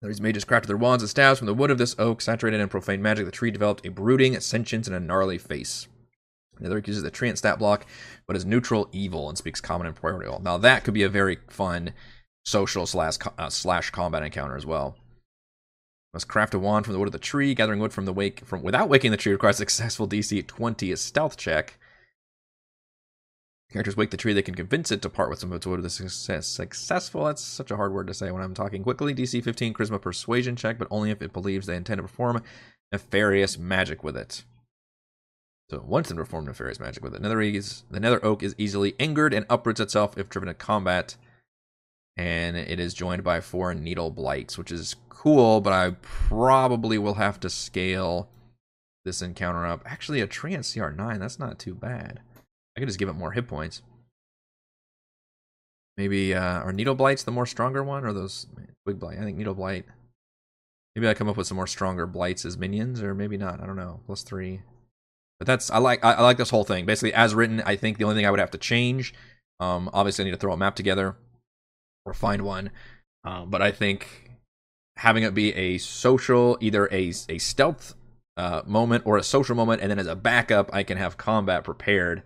These 0.00 0.20
mages 0.20 0.44
crafted 0.44 0.66
their 0.66 0.76
wands 0.76 1.02
and 1.02 1.10
staves 1.10 1.38
from 1.38 1.46
the 1.46 1.54
wood 1.54 1.70
of 1.70 1.78
this 1.78 1.96
oak, 1.98 2.20
saturated 2.20 2.60
in 2.60 2.68
profane 2.68 3.02
magic. 3.02 3.26
The 3.26 3.32
tree 3.32 3.50
developed 3.50 3.84
a 3.84 3.90
brooding 3.90 4.38
sentience 4.40 4.86
and 4.86 4.94
a 4.94 5.00
gnarly 5.00 5.38
face. 5.38 5.88
Oak 6.64 6.86
uses 6.86 7.02
the 7.02 7.10
treant 7.10 7.38
stat 7.38 7.58
block, 7.58 7.86
but 8.26 8.36
is 8.36 8.44
neutral 8.44 8.88
evil 8.92 9.28
and 9.28 9.36
speaks 9.36 9.60
common 9.60 9.86
and 9.86 9.96
primordial. 9.96 10.40
Now 10.40 10.58
that 10.58 10.84
could 10.84 10.94
be 10.94 11.02
a 11.02 11.08
very 11.08 11.38
fun 11.48 11.92
social 12.44 12.86
slash 12.86 13.16
uh, 13.36 13.50
slash 13.50 13.90
combat 13.90 14.22
encounter 14.22 14.56
as 14.56 14.66
well. 14.66 14.96
Must 16.14 16.28
craft 16.28 16.54
a 16.54 16.58
wand 16.58 16.84
from 16.84 16.94
the 16.94 16.98
wood 16.98 17.08
of 17.08 17.12
the 17.12 17.18
tree. 17.18 17.54
Gathering 17.54 17.80
wood 17.80 17.92
from 17.92 18.06
the 18.06 18.12
wake 18.12 18.44
from 18.44 18.62
without 18.62 18.88
waking 18.88 19.10
the 19.10 19.16
tree 19.16 19.32
requires 19.32 19.56
a 19.56 19.58
successful 19.58 20.08
DC 20.08 20.46
20 20.46 20.94
stealth 20.96 21.36
check. 21.36 21.78
Characters 23.70 23.96
wake 23.96 24.10
the 24.10 24.16
tree, 24.16 24.32
they 24.32 24.42
can 24.42 24.54
convince 24.54 24.90
it 24.90 25.02
to 25.02 25.10
part 25.10 25.28
with 25.28 25.40
some 25.40 25.52
of 25.52 25.56
its 25.56 25.66
wood. 25.66 25.82
The 25.82 25.90
success 25.90 26.46
successful. 26.46 27.24
That's 27.24 27.44
such 27.44 27.70
a 27.70 27.76
hard 27.76 27.92
word 27.92 28.06
to 28.06 28.14
say 28.14 28.30
when 28.30 28.42
I'm 28.42 28.54
talking 28.54 28.82
quickly. 28.82 29.14
DC 29.14 29.44
15 29.44 29.74
charisma 29.74 30.00
persuasion 30.00 30.56
check, 30.56 30.78
but 30.78 30.88
only 30.90 31.10
if 31.10 31.20
it 31.20 31.34
believes 31.34 31.66
they 31.66 31.76
intend 31.76 31.98
to 31.98 32.02
perform 32.02 32.42
nefarious 32.92 33.58
magic 33.58 34.02
with 34.02 34.16
it. 34.16 34.44
So 35.70 35.84
once 35.86 36.08
they 36.08 36.14
perform 36.14 36.46
nefarious 36.46 36.80
magic 36.80 37.02
with 37.02 37.14
it, 37.14 37.20
nether 37.20 37.42
is, 37.42 37.82
the 37.90 38.00
nether 38.00 38.24
oak 38.24 38.42
is 38.42 38.54
easily 38.56 38.94
angered 38.98 39.34
and 39.34 39.44
uproots 39.50 39.80
itself 39.80 40.16
if 40.16 40.30
driven 40.30 40.46
to 40.46 40.54
combat 40.54 41.16
and 42.18 42.56
it 42.56 42.80
is 42.80 42.94
joined 42.94 43.22
by 43.22 43.40
four 43.40 43.72
needle 43.74 44.10
blights, 44.10 44.58
which 44.58 44.72
is 44.72 44.96
cool, 45.08 45.60
but 45.60 45.72
I 45.72 45.90
probably 46.02 46.98
will 46.98 47.14
have 47.14 47.38
to 47.40 47.48
scale 47.48 48.28
this 49.04 49.22
encounter 49.22 49.64
up. 49.64 49.82
Actually, 49.86 50.20
a 50.20 50.26
Treant 50.26 50.64
CR9, 50.64 51.20
that's 51.20 51.38
not 51.38 51.58
too 51.60 51.74
bad. 51.74 52.20
I 52.78 52.80
could 52.80 52.88
just 52.88 53.00
give 53.00 53.08
it 53.08 53.14
more 53.14 53.32
hit 53.32 53.48
points. 53.48 53.82
Maybe, 55.96 56.32
uh, 56.32 56.60
are 56.60 56.72
Needle 56.72 56.94
Blights 56.94 57.24
the 57.24 57.32
more 57.32 57.44
stronger 57.44 57.82
one, 57.82 58.04
or 58.04 58.12
those 58.12 58.46
Twig 58.86 59.00
Blight? 59.00 59.18
I 59.18 59.24
think 59.24 59.36
Needle 59.36 59.56
Blight. 59.56 59.84
Maybe 60.94 61.08
I 61.08 61.14
come 61.14 61.28
up 61.28 61.36
with 61.36 61.48
some 61.48 61.56
more 61.56 61.66
stronger 61.66 62.06
Blights 62.06 62.44
as 62.44 62.56
minions, 62.56 63.02
or 63.02 63.16
maybe 63.16 63.36
not. 63.36 63.60
I 63.60 63.66
don't 63.66 63.74
know. 63.74 63.98
Plus 64.06 64.22
three. 64.22 64.62
But 65.40 65.48
that's, 65.48 65.72
I 65.72 65.78
like, 65.78 66.04
I, 66.04 66.12
I 66.12 66.22
like 66.22 66.36
this 66.36 66.50
whole 66.50 66.62
thing. 66.62 66.86
Basically, 66.86 67.12
as 67.12 67.34
written, 67.34 67.60
I 67.66 67.74
think 67.74 67.98
the 67.98 68.04
only 68.04 68.14
thing 68.14 68.26
I 68.26 68.30
would 68.30 68.38
have 68.38 68.52
to 68.52 68.58
change, 68.58 69.12
um, 69.58 69.90
obviously 69.92 70.22
I 70.22 70.26
need 70.26 70.34
to 70.34 70.36
throw 70.36 70.52
a 70.52 70.56
map 70.56 70.76
together 70.76 71.16
or 72.06 72.14
find 72.14 72.42
one. 72.42 72.70
Um, 73.24 73.50
but 73.50 73.60
I 73.60 73.72
think 73.72 74.30
having 74.98 75.24
it 75.24 75.34
be 75.34 75.52
a 75.56 75.78
social, 75.78 76.56
either 76.60 76.86
a, 76.92 77.12
a 77.28 77.38
stealth 77.38 77.96
uh, 78.36 78.62
moment 78.64 79.02
or 79.04 79.16
a 79.16 79.24
social 79.24 79.56
moment, 79.56 79.82
and 79.82 79.90
then 79.90 79.98
as 79.98 80.06
a 80.06 80.14
backup, 80.14 80.72
I 80.72 80.84
can 80.84 80.96
have 80.96 81.16
combat 81.16 81.64
prepared. 81.64 82.22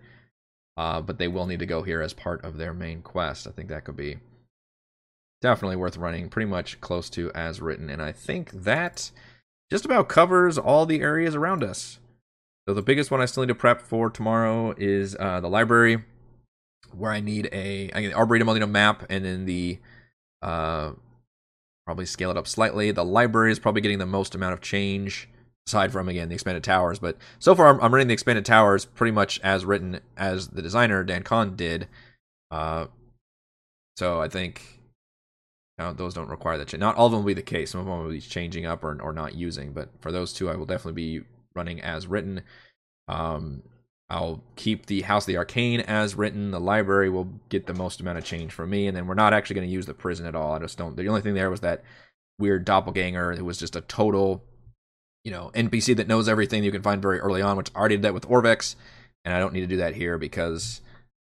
Uh, 0.75 1.01
but 1.01 1.17
they 1.17 1.27
will 1.27 1.45
need 1.45 1.59
to 1.59 1.65
go 1.65 1.83
here 1.83 2.01
as 2.01 2.13
part 2.13 2.43
of 2.43 2.57
their 2.57 2.73
main 2.73 3.01
quest. 3.01 3.47
I 3.47 3.51
think 3.51 3.69
that 3.69 3.85
could 3.85 3.95
be 3.95 4.17
definitely 5.41 5.75
worth 5.75 5.97
running, 5.97 6.29
pretty 6.29 6.49
much 6.49 6.81
close 6.81 7.09
to 7.11 7.31
as 7.33 7.61
written. 7.61 7.89
And 7.89 8.01
I 8.01 8.11
think 8.11 8.51
that 8.51 9.11
just 9.69 9.85
about 9.85 10.09
covers 10.09 10.57
all 10.57 10.85
the 10.85 11.01
areas 11.01 11.35
around 11.35 11.63
us. 11.63 11.99
So 12.67 12.73
the 12.73 12.81
biggest 12.81 13.11
one 13.11 13.21
I 13.21 13.25
still 13.25 13.43
need 13.43 13.49
to 13.49 13.55
prep 13.55 13.81
for 13.81 14.09
tomorrow 14.09 14.73
is 14.77 15.15
uh, 15.19 15.41
the 15.41 15.49
library 15.49 16.03
where 16.95 17.11
I 17.11 17.19
need 17.19 17.49
a 17.51 17.91
I 17.93 18.01
need 18.01 18.13
Arboretum, 18.13 18.47
I'll 18.47 18.55
need 18.55 18.63
a 18.63 18.67
map, 18.67 19.05
and 19.09 19.25
then 19.25 19.45
the 19.45 19.79
uh, 20.41 20.91
probably 21.85 22.05
scale 22.05 22.31
it 22.31 22.37
up 22.37 22.47
slightly. 22.47 22.91
The 22.91 23.03
library 23.03 23.51
is 23.51 23.59
probably 23.59 23.81
getting 23.81 23.99
the 23.99 24.05
most 24.05 24.35
amount 24.35 24.53
of 24.53 24.61
change, 24.61 25.27
aside 25.67 25.91
from 25.91 26.09
again 26.09 26.29
the 26.29 26.35
expanded 26.35 26.63
towers. 26.63 26.99
But 26.99 27.17
so 27.39 27.55
far, 27.55 27.67
I'm, 27.67 27.79
I'm 27.81 27.93
running 27.93 28.07
the 28.07 28.13
expanded 28.13 28.45
towers 28.45 28.85
pretty 28.85 29.11
much 29.11 29.39
as 29.41 29.65
written 29.65 29.99
as 30.17 30.49
the 30.49 30.61
designer 30.61 31.03
Dan 31.03 31.23
Kahn 31.23 31.55
did. 31.55 31.87
Uh, 32.51 32.87
so 33.97 34.21
I 34.21 34.27
think 34.27 34.61
those 35.77 36.13
don't 36.13 36.29
require 36.29 36.57
that 36.57 36.67
change. 36.67 36.79
Not 36.79 36.95
all 36.95 37.07
of 37.07 37.11
them 37.11 37.21
will 37.21 37.27
be 37.27 37.33
the 37.33 37.41
case. 37.41 37.71
Some 37.71 37.81
of 37.81 37.87
them 37.87 38.03
will 38.03 38.09
be 38.09 38.21
changing 38.21 38.65
up 38.65 38.83
or 38.83 39.01
or 39.01 39.13
not 39.13 39.35
using. 39.35 39.73
But 39.73 39.89
for 39.99 40.11
those 40.11 40.33
two, 40.33 40.49
I 40.49 40.55
will 40.55 40.65
definitely 40.65 41.19
be 41.19 41.25
running 41.55 41.81
as 41.81 42.07
written. 42.07 42.41
Um, 43.07 43.63
I'll 44.09 44.43
keep 44.55 44.85
the 44.85 45.01
House 45.01 45.23
of 45.23 45.27
the 45.27 45.37
Arcane 45.37 45.79
as 45.81 46.15
written. 46.15 46.51
The 46.51 46.59
library 46.59 47.09
will 47.09 47.29
get 47.49 47.65
the 47.65 47.73
most 47.73 47.99
amount 47.99 48.17
of 48.17 48.23
change 48.23 48.51
from 48.53 48.69
me, 48.69 48.87
and 48.87 48.95
then 48.95 49.07
we're 49.07 49.15
not 49.15 49.33
actually 49.33 49.55
going 49.55 49.67
to 49.67 49.73
use 49.73 49.85
the 49.85 49.93
prison 49.93 50.25
at 50.25 50.35
all. 50.35 50.53
I 50.53 50.59
just 50.59 50.77
don't. 50.77 50.95
The 50.95 51.07
only 51.07 51.21
thing 51.21 51.33
there 51.33 51.49
was 51.49 51.61
that 51.61 51.83
weird 52.37 52.65
doppelganger. 52.65 53.31
It 53.33 53.43
was 53.43 53.57
just 53.57 53.75
a 53.75 53.81
total, 53.81 54.43
you 55.23 55.31
know, 55.31 55.51
NPC 55.53 55.95
that 55.97 56.07
knows 56.07 56.27
everything 56.27 56.63
you 56.63 56.71
can 56.71 56.81
find 56.81 57.01
very 57.01 57.19
early 57.19 57.41
on, 57.41 57.57
which 57.57 57.69
I 57.75 57.79
already 57.79 57.95
did 57.95 58.03
that 58.03 58.13
with 58.13 58.27
Orvex, 58.27 58.75
and 59.23 59.33
I 59.33 59.39
don't 59.39 59.53
need 59.53 59.61
to 59.61 59.67
do 59.67 59.77
that 59.77 59.95
here 59.95 60.17
because 60.17 60.81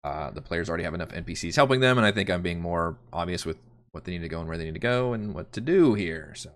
uh, 0.03 0.31
the 0.31 0.41
players 0.41 0.69
already 0.69 0.83
have 0.83 0.93
enough 0.93 1.09
NPCs 1.09 1.55
helping 1.55 1.79
them, 1.79 1.97
and 1.97 2.05
I 2.05 2.11
think 2.11 2.29
I'm 2.29 2.41
being 2.41 2.61
more 2.61 2.97
obvious 3.11 3.45
with 3.45 3.57
what 3.91 4.05
they 4.05 4.11
need 4.11 4.21
to 4.21 4.29
go 4.29 4.39
and 4.39 4.47
where 4.47 4.57
they 4.57 4.65
need 4.65 4.75
to 4.75 4.79
go 4.79 5.13
and 5.13 5.33
what 5.33 5.51
to 5.53 5.61
do 5.61 5.95
here. 5.95 6.33
So 6.35 6.51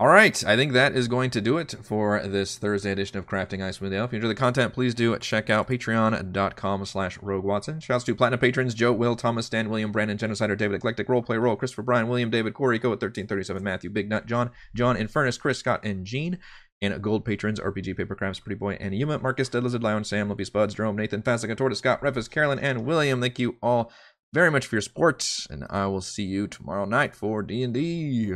all 0.00 0.08
right, 0.08 0.44
I 0.44 0.56
think 0.56 0.72
that 0.72 0.96
is 0.96 1.06
going 1.06 1.30
to 1.30 1.40
do 1.40 1.56
it 1.56 1.72
for 1.82 2.20
this 2.26 2.58
Thursday 2.58 2.90
edition 2.90 3.16
of 3.16 3.26
Crafting 3.26 3.60
Icewind 3.60 3.90
Dale. 3.90 4.04
If 4.04 4.12
you 4.12 4.16
enjoy 4.16 4.26
the 4.26 4.34
content, 4.34 4.72
please 4.72 4.92
do 4.92 5.16
check 5.18 5.48
out 5.48 5.68
patreon.com 5.68 6.84
slash 6.84 7.16
rogue 7.22 7.44
watson. 7.44 7.78
Shouts 7.78 8.02
to 8.04 8.14
Platinum 8.16 8.40
patrons 8.40 8.74
Joe, 8.74 8.92
Will, 8.92 9.14
Thomas, 9.14 9.48
Dan, 9.48 9.70
William, 9.70 9.92
Brandon, 9.92 10.18
Genocider, 10.18 10.58
David, 10.58 10.76
Eclectic, 10.76 11.06
Roleplay, 11.06 11.40
Roll, 11.40 11.54
Christopher, 11.54 11.82
Brian, 11.82 12.08
William, 12.08 12.28
David, 12.28 12.54
Corey, 12.54 12.80
Go 12.80 12.88
at 12.88 13.00
1337, 13.00 13.62
Matthew, 13.62 13.88
Big 13.88 14.08
Nut, 14.08 14.26
John, 14.26 14.50
John, 14.74 14.96
Infernus, 14.96 15.38
Chris, 15.38 15.58
Scott, 15.58 15.84
and 15.84 16.04
Gene. 16.04 16.38
And 16.82 17.00
gold 17.00 17.24
patrons, 17.24 17.60
RPG 17.60 17.96
Papercrafts, 17.96 18.42
Pretty 18.42 18.58
Boy, 18.58 18.76
and 18.80 18.94
Yuma, 18.94 19.20
Marcus, 19.20 19.48
Dead 19.48 19.62
Lizard, 19.62 19.84
Lion, 19.84 20.02
Sam, 20.02 20.28
Lumpy 20.28 20.44
Spuds, 20.44 20.74
Jerome, 20.74 20.96
Nathan, 20.96 21.22
Fasica, 21.22 21.56
Tortoise, 21.56 21.78
Scott, 21.78 22.02
Refus, 22.02 22.28
Carolyn, 22.28 22.58
and 22.58 22.84
William. 22.84 23.20
Thank 23.20 23.38
you 23.38 23.56
all 23.62 23.92
very 24.32 24.50
much 24.50 24.66
for 24.66 24.74
your 24.74 24.82
support, 24.82 25.46
and 25.48 25.64
I 25.70 25.86
will 25.86 26.00
see 26.00 26.24
you 26.24 26.48
tomorrow 26.48 26.84
night 26.84 27.14
for 27.14 27.42
D&D. 27.42 28.34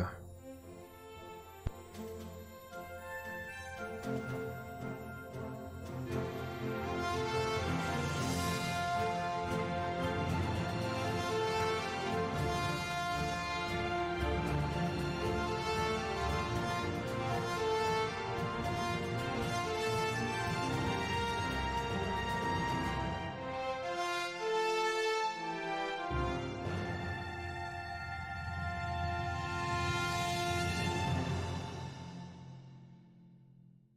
Thank 4.09 4.24
you. 4.32 4.38